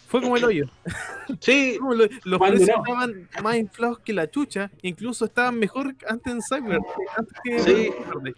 [0.07, 0.67] fue como el hoyo.
[1.41, 1.95] Sí, lo-
[2.25, 2.83] Los ¿Cuándo precios no?
[2.85, 4.71] estaban más inflados que la chucha.
[4.83, 6.79] Incluso estaban mejor antes en Cyber
[7.17, 7.71] antes que Sí.
[7.87, 8.35] en Cyber Day.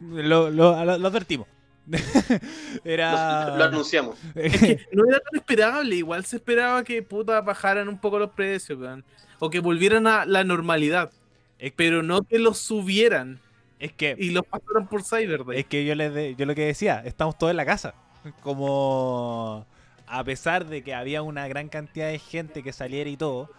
[0.00, 1.46] Lo, lo, lo- lo advertimos.
[2.84, 3.48] Era.
[3.50, 4.16] lo, lo anunciamos.
[4.34, 5.96] Es que no era tan esperable.
[5.96, 9.04] Igual se esperaba que puta bajaran un poco los precios, weón.
[9.38, 11.10] O que volvieran a la normalidad.
[11.58, 13.40] Es- Pero no que los subieran
[13.78, 14.14] es que.
[14.18, 15.60] y los pasaran por Cyber Day.
[15.60, 17.94] Es que yo, les de- yo lo que decía, estamos todos en la casa.
[18.42, 19.66] Como
[20.06, 23.50] a pesar de que había una gran cantidad de gente que saliera y todo,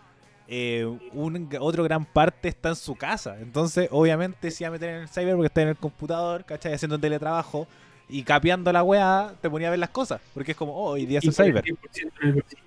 [0.47, 3.37] eh, un, otro gran parte está en su casa.
[3.39, 6.73] Entonces, obviamente, se iba a meter en el cyber porque está en el computador, ¿cachai?
[6.73, 7.67] Haciendo teletrabajo
[8.13, 10.21] y capeando la weá, te ponía a ver las cosas.
[10.33, 11.63] Porque es como, oh, hoy día es Y el cyber.
[11.63, 11.77] 10%
[12.21, 12.61] en el bolsillo.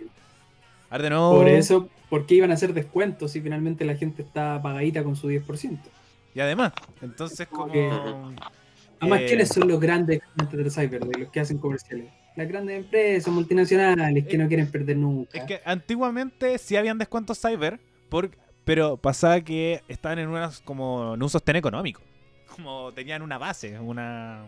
[0.90, 4.23] Ahora de nuevo- Por eso, ¿por qué iban a hacer descuentos si finalmente la gente
[4.23, 5.78] está pagadita con su 10%?
[6.35, 7.73] Y además, entonces, como.
[7.73, 7.90] que-
[9.01, 10.20] Además, eh, ¿quiénes son los grandes
[10.52, 12.06] del cyber, de los que hacen comerciales?
[12.35, 15.39] Las grandes empresas multinacionales que Eh, no quieren perder nunca.
[15.39, 17.78] Es que antiguamente sí habían descuentos cyber,
[18.09, 18.31] por,
[18.64, 22.01] pero pasaba que estaban en unas como en un sostén económico.
[22.55, 24.44] Como tenían una base, una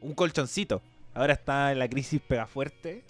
[0.00, 0.82] un colchoncito.
[1.14, 3.04] Ahora está la crisis pega fuerte.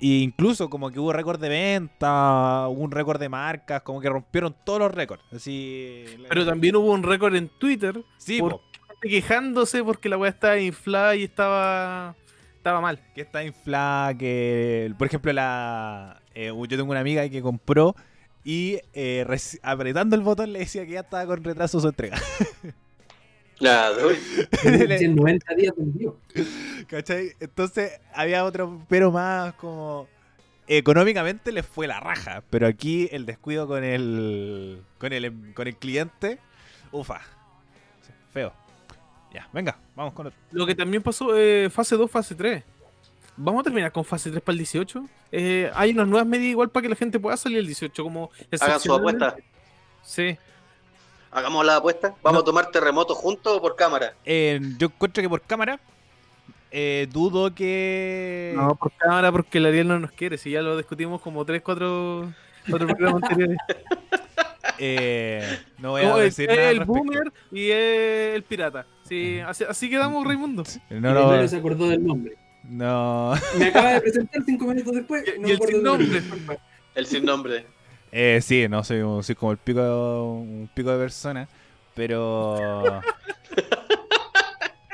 [0.00, 4.08] E incluso como que hubo récord de venta, hubo un récord de marcas, como que
[4.08, 5.24] rompieron todos los récords.
[5.32, 6.04] Así.
[6.28, 8.60] Pero también hubo un récord en Twitter sí, por-
[9.00, 12.14] quejándose porque la weá estaba inflada y estaba
[12.56, 13.00] estaba mal.
[13.14, 17.96] que está inflada, que por ejemplo la eh, yo tengo una amiga que compró
[18.44, 19.26] y eh,
[19.62, 22.18] apretando el botón le decía que ya estaba con retraso su entrega.
[24.64, 26.16] En 90 días vendió.
[26.86, 27.32] ¿Cachai?
[27.40, 30.08] Entonces había otro, pero más como
[30.68, 35.76] económicamente les fue la raja, pero aquí el descuido con el con el con el
[35.76, 36.38] cliente,
[36.92, 37.20] ufa.
[38.32, 38.52] Feo.
[39.32, 40.38] Ya, venga, vamos con otro.
[40.52, 42.62] Lo que también pasó eh, fase 2, fase 3.
[43.36, 45.08] Vamos a terminar con fase 3 para el 18.
[45.32, 48.30] Eh, hay unas nuevas medidas igual para que la gente pueda salir el 18 como
[48.60, 49.36] Hagan su apuesta.
[50.02, 50.36] Sí.
[51.30, 52.14] Hagamos la apuesta.
[52.22, 52.42] ¿Vamos No.
[52.42, 54.14] a tomar terremoto juntos o por cámara?
[54.24, 55.78] Eh, yo encuentro que por cámara
[56.70, 60.38] eh, dudo que No, por cámara porque el Ariel no nos quiere.
[60.38, 62.20] Si ya lo discutimos como 3, 4
[62.72, 63.58] otros programas anteriores.
[64.78, 68.86] eh, no voy a decir nada al el boomer y el pirata.
[69.04, 70.62] Sí, así, así quedamos, Raimundo.
[70.90, 72.34] No, no, primero se acordó del nombre.
[72.64, 73.34] no.
[73.58, 75.24] Me acaba de presentar cinco minutos después.
[75.40, 76.22] No y el sin nombre.
[76.94, 77.66] El sin nombre.
[78.12, 79.80] Eh, sí, no, soy, soy como el pico,
[80.40, 81.48] un pico de persona,
[81.94, 83.00] pero...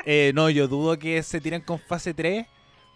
[0.07, 2.45] Eh, no, yo dudo que se tiren con fase 3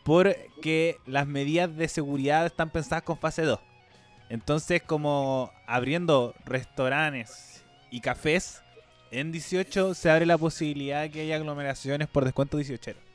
[0.04, 3.60] porque las medidas de seguridad están pensadas con fase 2.
[4.30, 8.62] Entonces, como abriendo restaurantes y cafés,
[9.12, 13.09] en 18 se abre la posibilidad de que haya aglomeraciones por descuento 18.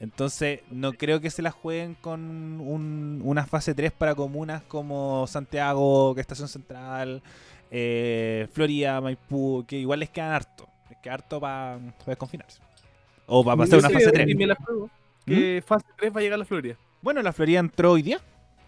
[0.00, 2.20] Entonces, no creo que se la jueguen con
[2.60, 7.22] un- una fase 3 para comunas como Santiago, que Estación Central,
[7.70, 10.66] eh, Florida, Maipú, que igual les quedan harto.
[10.88, 12.60] Les queda harto para desconfinarse.
[13.26, 14.28] O para pasar una fase que- 3.
[14.30, 14.90] Y me la juego.
[15.26, 16.76] Que fase 3 va a llegar a la Florida.
[17.02, 18.20] Bueno, la Florida entró hoy día.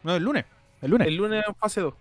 [0.02, 0.44] No, el lunes.
[0.82, 1.06] el lunes.
[1.08, 1.94] El lunes en fase 2.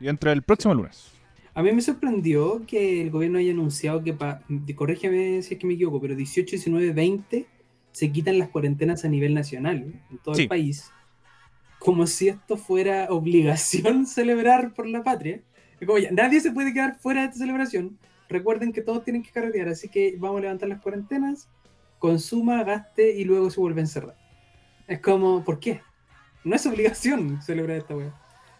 [0.00, 1.12] Y entra el próximo lunes.
[1.54, 4.40] A mí me sorprendió que el gobierno haya anunciado que, pa,
[4.76, 7.46] corrígeme si es que me equivoco, pero 18, 19, 20
[7.98, 10.42] se quitan las cuarentenas a nivel nacional, en todo Sí.
[10.42, 10.92] el país.
[11.80, 15.40] Como si esto fuera obligación celebrar por la patria.
[15.84, 17.98] Como ya, nadie se puede quedar fuera de esta celebración.
[18.28, 21.48] Recuerden que todos tienen que carretear, así que vamos a levantar las cuarentenas,
[21.98, 24.16] consuma, gaste y luego se vuelve a encerrar.
[24.86, 25.80] Es como, ¿por qué?
[26.44, 28.14] No es obligación celebrar esta weá.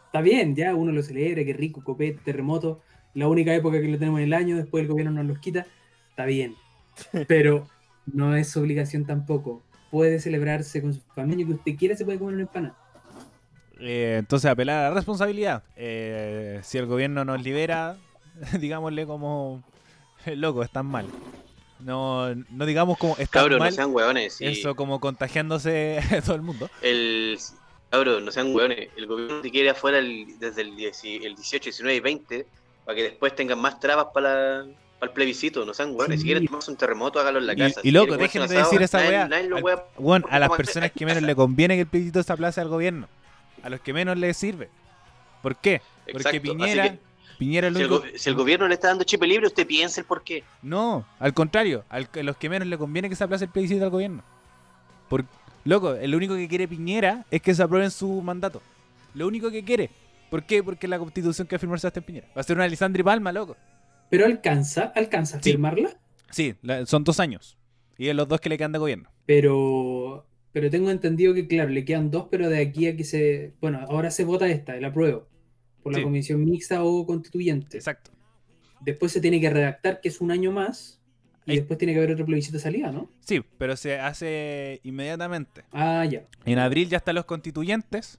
[0.07, 2.81] Está bien, ya uno lo celebra, qué rico, copete, terremoto,
[3.15, 5.65] la única época que lo tenemos en el año, después el gobierno nos los quita,
[6.11, 6.55] está bien.
[7.29, 7.69] Pero
[8.13, 9.63] no es obligación tampoco.
[9.91, 12.77] Puede celebrarse con su familia, que usted quiera se puede comer una empanada.
[13.81, 15.63] Eh, entonces, apelar a la responsabilidad.
[15.77, 17.97] Eh, si el gobierno nos libera,
[18.61, 19.63] digámosle como,
[20.27, 21.07] loco, están mal.
[21.81, 24.41] No, no digamos como están Cabros, no mal, sean hueones.
[24.41, 26.69] y eso como contagiándose todo el mundo.
[26.83, 27.39] El,
[27.89, 28.89] cabros, no sean hueones.
[28.97, 32.47] El gobierno te quiere afuera el- desde el, 10 el 18, 19 y 20
[32.85, 34.67] para que después tengan más trabas para, la-
[34.99, 35.65] para el plebiscito.
[35.65, 36.17] No sean hueones.
[36.17, 36.23] Sí.
[36.23, 37.81] Si quieren tomarse un terremoto, hágalo en la casa.
[37.81, 39.29] y Si loco, dejen un de decir esa weá.
[39.99, 43.09] Bueno, a las personas que menos le conviene que el plebiscito se aplace al gobierno.
[43.63, 44.69] A los que menos les sirve.
[45.43, 45.81] ¿Por qué?
[46.05, 46.99] Porque Exacto, Piñera, que-
[47.39, 50.23] Piñera Si el, si el gobierno le está dando chip libre, usted piense el por
[50.25, 50.43] qué.
[50.63, 53.85] No, al contrario, al- a los que menos le conviene que se aplace el plebiscito
[53.85, 54.23] al gobierno.
[55.09, 55.25] Por,
[55.65, 58.61] loco, lo único que quiere Piñera es que se aprueben su mandato.
[59.15, 59.91] Lo único que quiere.
[60.31, 60.63] ¿Por qué?
[60.63, 62.27] Porque la constitución que firmar Sebastián Piñera.
[62.37, 63.57] Va a ser una Lisandri Palma, loco.
[64.11, 65.51] Pero alcanza, alcanza a Sí.
[65.53, 65.99] firmarla,
[66.31, 67.57] Sí, la- son dos años.
[67.97, 69.11] Y es los dos que le quedan de gobierno.
[69.27, 73.55] pero, pero tengo entendido que, claro, le quedan dos, pero de aquí a que se.
[73.61, 75.29] Bueno, ahora se vota esta, el apruebo,
[75.83, 76.05] por la Sí.
[76.05, 77.77] comisión mixta o constituyente.
[77.77, 78.11] Exacto.
[78.81, 81.01] Después se tiene que redactar, que es un año más,
[81.47, 83.11] y Ahí- después tiene que haber otro plebiscito de salida, ¿no?
[83.21, 85.65] Sí, pero se hace inmediatamente.
[85.73, 86.25] Ah, ya.
[86.45, 88.19] En abril ya están los constituyentes.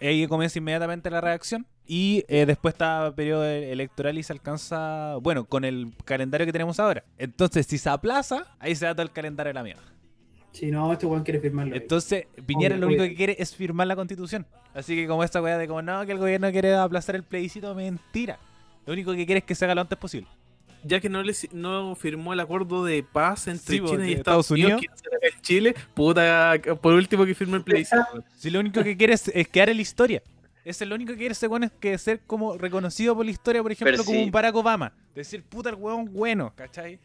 [0.00, 1.66] Ahí comienza inmediatamente la redacción.
[1.86, 6.80] Y eh, después está periodo electoral y se alcanza, bueno, con el calendario que tenemos
[6.80, 7.04] ahora.
[7.18, 9.82] Entonces, si se aplaza, ahí se da todo el calendario de la mierda.
[10.52, 11.74] Si no, este weón quiere firmarlo.
[11.74, 11.80] ahí.
[11.82, 14.46] Entonces, Piñera Obvio, lo único que quiere es firmar la constitución.
[14.72, 17.74] Así que como esta weá de como, no, que el gobierno quiere aplazar el plebiscito,
[17.74, 18.38] mentira.
[18.86, 20.28] Lo único que quiere es que se haga lo antes posible.
[20.84, 24.46] Ya que no, le, no firmó el acuerdo de paz entre Sí, China y Estados,
[24.46, 25.40] Estados Unidos, Unidos.
[25.40, 28.04] Chile, puta, por último que firme el plebiscito.
[28.36, 30.22] Si lo único que quiere es, es quedar en la historia.
[30.64, 33.62] Es lo único que quiere ese weón es que ser como reconocido por la historia,
[33.62, 34.24] por ejemplo, Pero como sí.
[34.24, 34.92] un Barack Obama.
[35.14, 36.98] Decir, puta, el weón bueno, ¿cachai?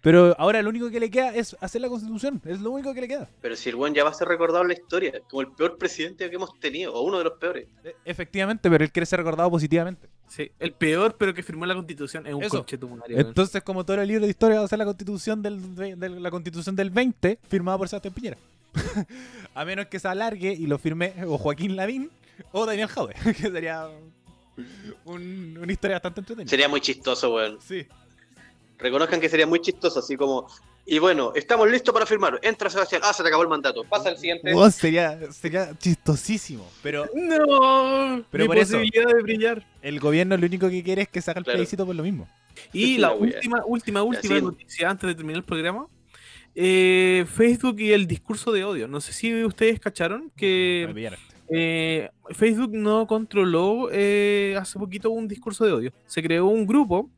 [0.00, 2.42] Pero ahora lo único que le queda es hacer la constitución.
[2.44, 3.26] Es lo único que le queda.
[3.40, 5.78] Pero si el buen ya va a ser recordado en la historia, como el peor
[5.78, 7.68] presidente que hemos tenido, o uno de los peores.
[7.82, 10.06] E- Efectivamente, pero él quiere ser recordado positivamente.
[10.28, 12.66] Sí, el peor, pero que firmó la constitución es un weón.
[13.08, 16.08] Entonces, como todo el libro de historia va a ser la constitución del, de, de
[16.10, 18.36] la constitución del 20, firmada por Sebastián Piñera.
[19.54, 22.10] a menos que se alargue y lo firme o Joaquín Lavín
[22.52, 23.88] o Daniel Jaude, que sería
[25.04, 26.50] un- una historia bastante entretenida.
[26.50, 27.58] Sería muy chistoso, weón.
[27.60, 27.86] Sí.
[28.78, 30.46] Reconozcan que sería muy chistoso, así como.
[30.86, 32.38] Y bueno, estamos listos para firmar.
[32.42, 33.00] Entra Sebastián.
[33.04, 33.84] Ah, se te acabó el mandato.
[33.84, 34.52] Pasa al siguiente.
[34.54, 36.70] Weón, sería, sería chistosísimo.
[36.82, 39.66] Pero No, Pero mi por eso- posibilidad de brillar.
[39.80, 41.56] el gobierno lo único que quiere es que se haga el Claro.
[41.56, 42.28] plebiscito por lo mismo.
[42.72, 45.86] Y La última, última, última noticia antes de terminar el programa.
[46.56, 48.86] eh, Facebook y el discurso de odio.
[48.86, 51.18] No sé si ustedes cacharon Me que.
[51.48, 55.92] Eh, Facebook no controló eh, hace poquito un discurso de odio.
[56.06, 57.10] Se creó un grupo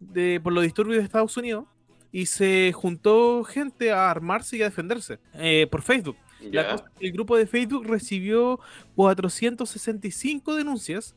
[0.00, 1.64] de, por los disturbios de Estados Unidos
[2.10, 6.16] y se juntó gente a armarse y a defenderse eh, por Facebook.
[6.52, 8.60] La cosa el grupo de Facebook recibió
[8.94, 11.14] 465 denuncias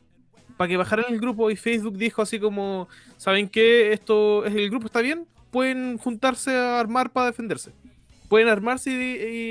[0.56, 3.92] para que bajaran el grupo y Facebook dijo así como, ¿saben qué?
[3.92, 7.72] Esto el grupo está bien, pueden juntarse a armar para defenderse.
[8.28, 8.94] Pueden armarse y-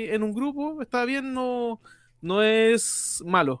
[0.06, 1.80] y en un grupo, está bien, no,
[2.22, 3.60] no es malo.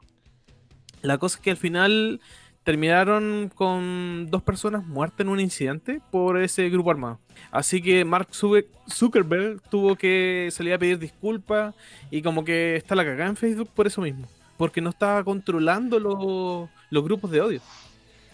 [1.02, 2.20] La cosa es que al final
[2.62, 7.18] terminaron con dos personas muertas en un incidente por ese grupo armado.
[7.50, 11.74] Así que Mark Zucker- Zuckerberg tuvo que salir a pedir disculpas
[12.10, 14.28] y como que está la cagada en Facebook por eso mismo.
[14.56, 17.60] Porque no estaba controlando los, los grupos de odio.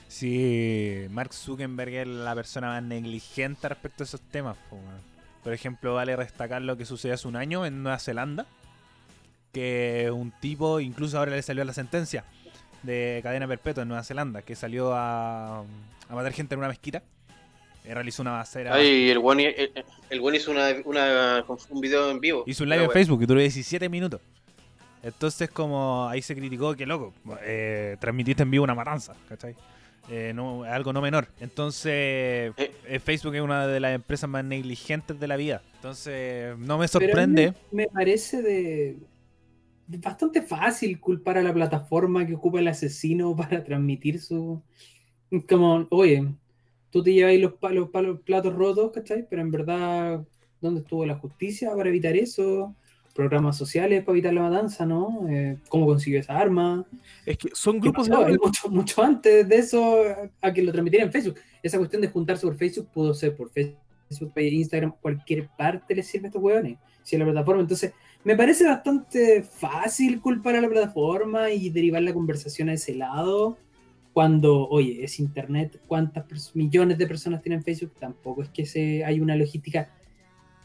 [0.08, 4.56] Sí, Mark Zuckerberg es la persona más negligente respecto a esos temas.
[5.42, 8.46] Por ejemplo, vale destacar lo que sucedió hace un año en Nueva Zelanda.
[9.52, 12.24] Que un tipo, incluso ahora le salió la sentencia
[12.82, 17.02] de cadena perpetua en Nueva Zelanda, que salió a, a matar gente en una mezquita.
[17.84, 18.74] Eh, realizó una bacera.
[18.74, 19.72] Ay, el buen, el,
[20.10, 22.44] el buen hizo una, una- un video en vivo.
[22.46, 22.90] Hizo un live en.
[22.90, 24.20] Facebook que duró 17 minutos.
[25.02, 29.54] Entonces, como ahí se criticó que loco, eh, transmitiste en vivo una matanza, ¿cachai?
[30.10, 31.28] Eh, no, algo no menor.
[31.40, 35.62] Entonces, eh, Facebook es una de las empresas más negligentes de la vida.
[35.76, 37.54] Entonces, no me sorprende.
[37.70, 38.96] Me, me parece de.
[39.88, 44.62] Bastante fácil culpar a la plataforma que ocupa el asesino para transmitir su.
[45.48, 46.26] Como, oye,
[46.90, 49.26] tú te llevas los, pa- los, pa- los platos rotos, ¿cachai?
[49.28, 50.24] Pero en verdad,
[50.60, 52.74] ¿dónde estuvo la justicia para evitar eso?
[53.14, 55.26] Programas sociales para evitar la matanza, ¿no?
[55.28, 56.86] Eh, ¿Cómo consiguió esa arma?
[57.26, 58.24] Es que son ¿Qué grupos de pasó?
[58.26, 58.38] odio.
[58.42, 60.02] mucho, mucho antes de eso
[60.40, 61.36] a que lo transmitieran en Facebook.
[61.62, 66.26] Esa cuestión de juntarse por Facebook pudo ser por Facebook, Instagram, cualquier parte les sirve
[66.26, 66.78] a estos hueones.
[67.02, 67.60] Si es la plataforma.
[67.62, 67.92] Entonces,
[68.24, 73.56] me parece bastante fácil culpar a la plataforma y derivar la conversación a ese lado.
[74.12, 77.92] Cuando, oye, es internet, ¿cuántas millones de personas tienen Facebook?
[77.98, 79.92] Tampoco es que se, hay una logística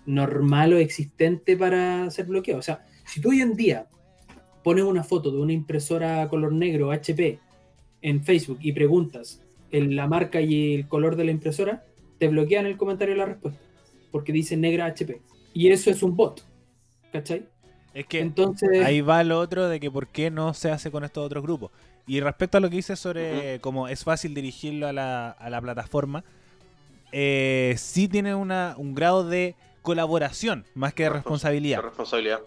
[0.06, 2.58] normal o existente para hacer bloqueo.
[2.58, 3.88] O sea, si tú hoy en día
[4.64, 7.40] pones una foto de una impresora color negro HP
[8.02, 11.86] en Facebook y preguntas en la marca y el color de la impresora,
[12.18, 13.60] te bloquean el comentario de la respuesta.
[14.12, 15.22] Porque dice negra HP.
[15.54, 16.44] Y eso es un bot.
[17.14, 17.46] ¿Cachai?
[17.94, 21.04] Es que Entonces, ahí va lo otro de que por qué no se hace con
[21.04, 21.72] estos otros grupos.
[22.08, 25.62] Y respecto a lo que dices sobre cómo es fácil dirigirlo a la, a la
[25.62, 26.24] plataforma,
[27.12, 31.82] eh, sí tiene una, un grado de colaboración más que de responsabilidad.
[31.82, 32.40] responsabilidad.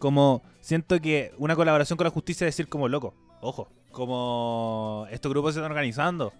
[0.00, 5.30] Como siento que una colaboración con la justicia es decir como loco, ojo, como estos
[5.30, 6.32] grupos se están organizando.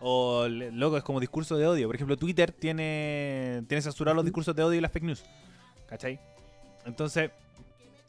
[0.00, 1.86] O loco, es como discurso de odio.
[1.86, 5.22] Por ejemplo, Twitter tiene, tiene censurado los discursos de odio y las fake news.
[5.86, 6.18] ¿Cachai?
[6.86, 7.30] Entonces,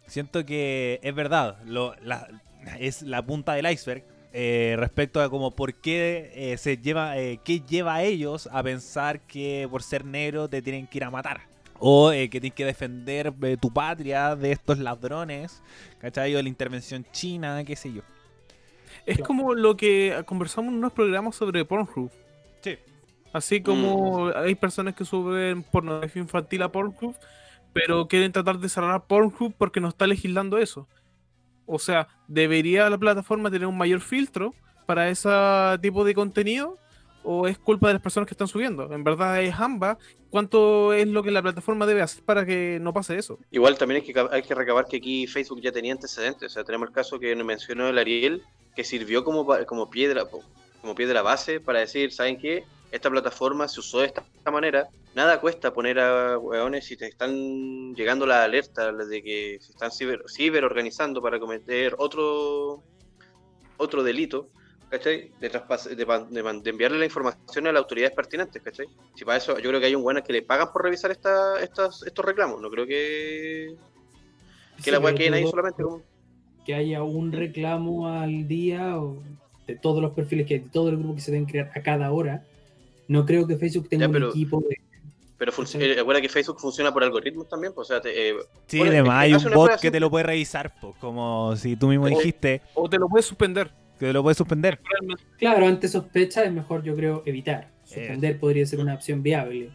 [0.08, 1.58] siento que es verdad.
[1.66, 2.28] Lo, la-
[2.80, 4.04] es la punta del iceberg.
[4.34, 8.64] eh, respecto a como por qué eh, se lleva, eh, qué lleva a ellos a
[8.64, 11.42] pensar que por ser negro te tienen que ir a matar.
[11.80, 15.62] O eh, que tienes que defender eh, tu patria de estos ladrones,
[16.00, 16.34] ¿cachai?
[16.34, 18.04] O de la intervención china, qué sé yo.
[19.06, 22.10] Es como lo que conversamos en unos programas sobre Pornhub.
[22.62, 22.78] Sí.
[23.34, 24.34] Así como Mm.
[24.36, 27.16] hay personas que suben pornografía infantil a Pornhub,
[27.74, 30.88] pero quieren tratar de cerrar Pornhub porque no está legislando eso.
[31.66, 34.54] O sea, ¿debería la plataforma tener un mayor filtro
[34.86, 35.30] para ese
[35.82, 36.78] tipo de contenido?
[37.24, 38.92] ¿O es culpa de las personas que están subiendo?
[38.92, 39.98] En verdad es ambas.
[40.30, 43.38] ¿Cuánto es lo que la plataforma debe hacer para que no pase eso?
[43.52, 46.52] Igual también hay que, hay que recabar que aquí Facebook ya tenía antecedentes.
[46.52, 48.42] O sea, tenemos el caso que mencionó el Ariel,
[48.76, 50.26] que sirvió como, como, piedra,
[50.82, 52.66] como piedra base para decir, ¿saben qué?
[52.92, 54.90] Esta plataforma se usó de esta manera.
[55.16, 59.92] Nada cuesta poner a hueones si te están llegando las alertas de que se están
[59.92, 62.84] ciber, ciber organizando para cometer otro,
[63.78, 64.50] otro delito.
[64.90, 65.32] ¿Cachai?
[65.40, 68.88] De, de, enviarle la información a las autoridades pertinentes, ¿cachai?
[69.16, 71.64] Si para eso, yo creo que hay un buena que le pagan por revisar esta,
[71.64, 72.62] estas, estos reclamos.
[72.62, 73.74] No creo que,
[74.76, 76.02] que sí, la weá pero queden ahí solamente como.
[76.66, 79.24] que haya un reclamo al día o
[79.66, 81.82] de todos los perfiles que hay, de todo el grupo que se deben crear a
[81.82, 82.44] cada hora.
[83.12, 84.78] No creo que Facebook tenga Ya, pero- un equipo de
[85.38, 85.78] Pero Sí.
[85.82, 88.36] eh, recuerda que Facebook funciona por algoritmos también, pues, o sea, te, eh,
[88.68, 91.88] Sí, Bueno, además hay un bot que te lo puede revisar, pues, como si tú
[91.88, 93.72] mismo O- dijiste O te lo puedes suspender.
[94.00, 94.80] que te lo puedes suspender.
[95.40, 97.70] Claro, ante sospecha es mejor, yo creo, evitar.
[97.84, 99.72] Suspender podría ser una opción viable.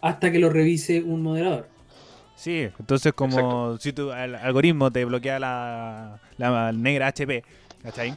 [0.00, 1.68] Hasta que lo revise un moderador.
[2.36, 3.78] Sí, entonces como Exacto.
[3.80, 7.42] si tu el algoritmo te bloquea la, la negra HP,
[7.82, 8.14] ¿cachai?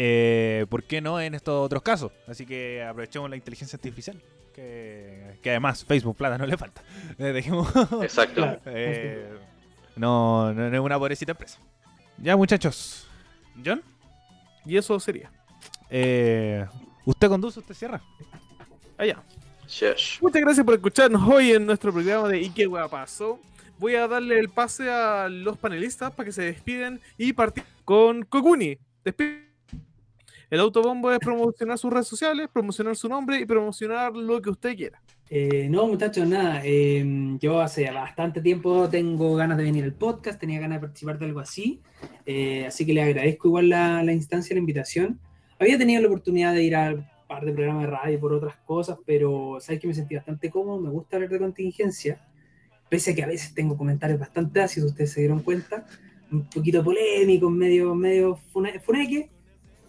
[0.00, 2.12] Eh, ¿Por qué no en estos otros casos?
[2.28, 4.22] Así que aprovechemos la inteligencia artificial,
[4.54, 6.82] que, que además Facebook plata no le falta.
[7.18, 7.68] Eh, Dejemos,
[8.00, 8.58] exacto.
[8.66, 9.28] Eh,
[9.96, 11.58] no, no, es una pobrecita empresa.
[12.16, 13.08] Ya muchachos,
[13.64, 13.82] John,
[14.64, 15.32] Y eso sería.
[15.90, 16.64] eh,
[17.04, 18.00] usted conduce, usted cierra.
[18.96, 19.20] Allá.
[20.20, 23.40] Muchas gracias por escucharnos hoy en nuestro programa de ¿Y qué hueá pasó?
[23.78, 28.22] Voy a darle el pase a los panelistas para que se despiden y partir con
[28.22, 28.78] Kokuni.
[29.04, 29.47] Despide.
[30.50, 34.76] El autobombo es promocionar sus redes sociales, promocionar su nombre y promocionar lo que usted
[34.76, 35.02] quiera.
[35.30, 36.62] Eh, no, muchachos, nada.
[36.64, 41.18] eh, yo hace bastante tiempo tengo ganas de venir al podcast, tenía ganas de participar
[41.18, 41.82] de algo así.
[42.24, 45.20] eh, así que le agradezco igual la, la instancia, la invitación.
[45.58, 48.56] Había tenido la oportunidad de ir a un par de programas de radio por otras
[48.64, 52.24] cosas, pero sabes que me sentí bastante cómodo, me gusta hablar de contingencia.
[52.88, 55.84] Pese a que a veces tengo comentarios bastante ácidos, ustedes se dieron cuenta.
[56.32, 59.30] Un poquito polémicos, medio, medio fune- funeque.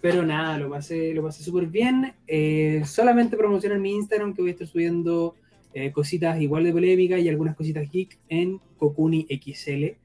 [0.01, 2.13] Pero nada, lo pasé, lo pasé súper bien.
[2.27, 5.35] Eh, solamente promociono en mi Instagram que voy a estar subiendo
[5.73, 9.97] eh, cositas igual de polémicas y algunas cositas geek en Kokuni XL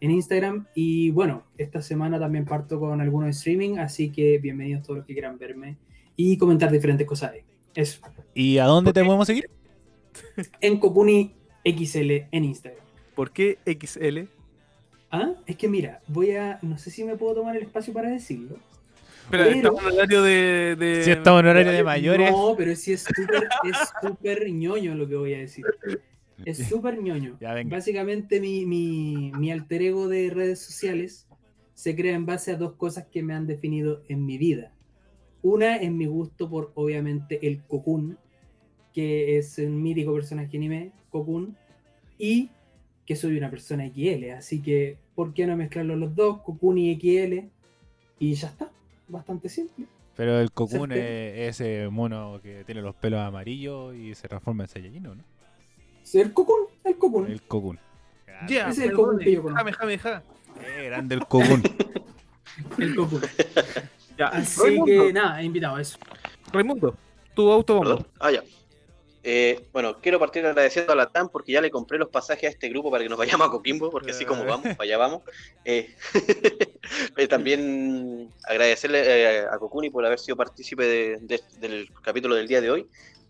[0.00, 0.66] en Instagram.
[0.74, 5.12] Y bueno, esta semana también parto con algunos streaming, así que bienvenidos todos los que
[5.12, 5.76] quieran verme
[6.16, 7.40] y comentar diferentes cosas ahí.
[7.74, 8.00] Eso,
[8.34, 9.48] ¿Y a dónde te podemos seguir?
[10.60, 12.84] en Kokuni XL en Instagram.
[13.14, 14.20] ¿Por qué XL?
[15.10, 18.08] Ah, es que mira, voy a, no sé si me puedo tomar el espacio para
[18.10, 18.56] decirlo.
[19.30, 20.76] Espera, Pero- estamos en horario de.
[20.76, 22.30] de- Si estamos en horario de mayores.
[22.32, 25.64] No, pero sí es súper es súper ñoño lo que voy a decir.
[26.44, 27.38] Es súper ñoño.
[27.40, 27.76] Ya, venga.
[27.76, 31.28] Básicamente mi, mi, mi alter ego de redes sociales
[31.74, 34.72] se crea en base a dos cosas que me han definido en mi vida.
[35.42, 38.18] Una es mi gusto por, obviamente, el Cocoon,
[38.92, 41.56] que es un mítico personaje anime, Cocoon,
[42.18, 42.50] y
[43.06, 46.94] que soy una persona XL, así que, ¿por qué no mezclarlo los dos, Cocoon y
[46.96, 47.46] XL?
[48.18, 48.70] Y ya está,
[49.10, 49.86] bastante simple.
[50.16, 54.68] Pero el Cocoon es ese mono que tiene los pelos amarillos y se transforma en
[54.68, 55.24] Saiyajin, ¿o ¿no?
[56.12, 57.30] El Cocoon, el Cocoon.
[57.30, 57.78] El Cocoon.
[58.48, 59.58] Ya, Ese es el Cocoon que yo conozco.
[59.58, 60.22] Jame, jame, ja.
[60.60, 61.62] Qué grande el Cocoon.
[62.78, 63.22] El Cocoon.
[64.18, 65.98] Ya, Así Raimundo, que nada, he invitado a eso.
[66.52, 66.94] Raimundo,
[67.34, 68.06] tu auto Perdón.
[68.18, 68.42] Ah, ya.
[69.22, 72.48] Eh, bueno, quiero partir agradeciendo a la TAM porque ya le compré los pasajes a
[72.52, 75.22] este grupo para que nos vayamos a Coquimbo, porque así como vamos, para allá vamos.
[75.64, 75.94] Eh,
[77.16, 82.48] eh, también agradecerle eh, a Kokuni por haber sido partícipe de- de- del capítulo del
[82.48, 82.86] día de hoy.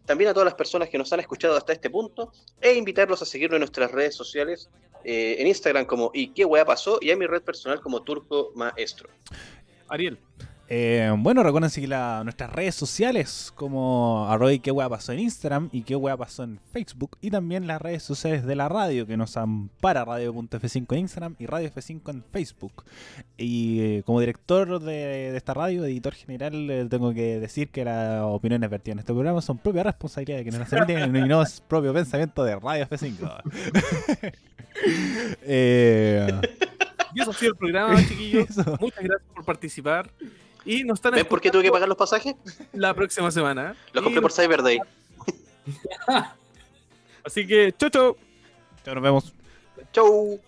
[0.07, 3.25] También a todas las personas que nos han escuchado hasta este punto e invitarlos a
[3.25, 4.69] seguirnos en nuestras redes sociales,
[5.05, 8.53] eh, en Instagram como y qué wea pasó y en mi red personal como Turco
[8.55, 9.09] Maestro.
[9.89, 10.19] Ariel.
[10.73, 15.19] Eh, bueno, recuerden seguir la- nuestras redes sociales como arroba y qué hueá pasó en
[15.19, 19.05] Instagram y qué hueá pasó en Facebook y también las redes sociales de la radio
[19.05, 22.85] que nos ampara radio.f5 en Instagram y radio F5 en Facebook.
[23.37, 24.93] Y eh, como director de,
[25.33, 29.13] de esta radio, editor general, eh, tengo que decir que las opiniones vertidas en este
[29.13, 32.87] programa son propia responsabilidad de quienes las emiten y no es propio pensamiento de radio
[32.87, 33.43] F5.
[35.43, 36.41] eh,
[37.13, 38.57] Y eso ha sido el programa, chiquillos.
[38.81, 40.09] Muchas gracias por participar.
[40.65, 42.35] Y nos están ¿Ven por qué tuve que pagar los pasajes?
[42.73, 43.75] la próxima semana.
[43.93, 44.79] Los Y compré por Cyber Day.
[47.25, 48.17] Así que, chau, chau.
[48.85, 49.35] Ya nos vemos.
[49.93, 50.41] Chau.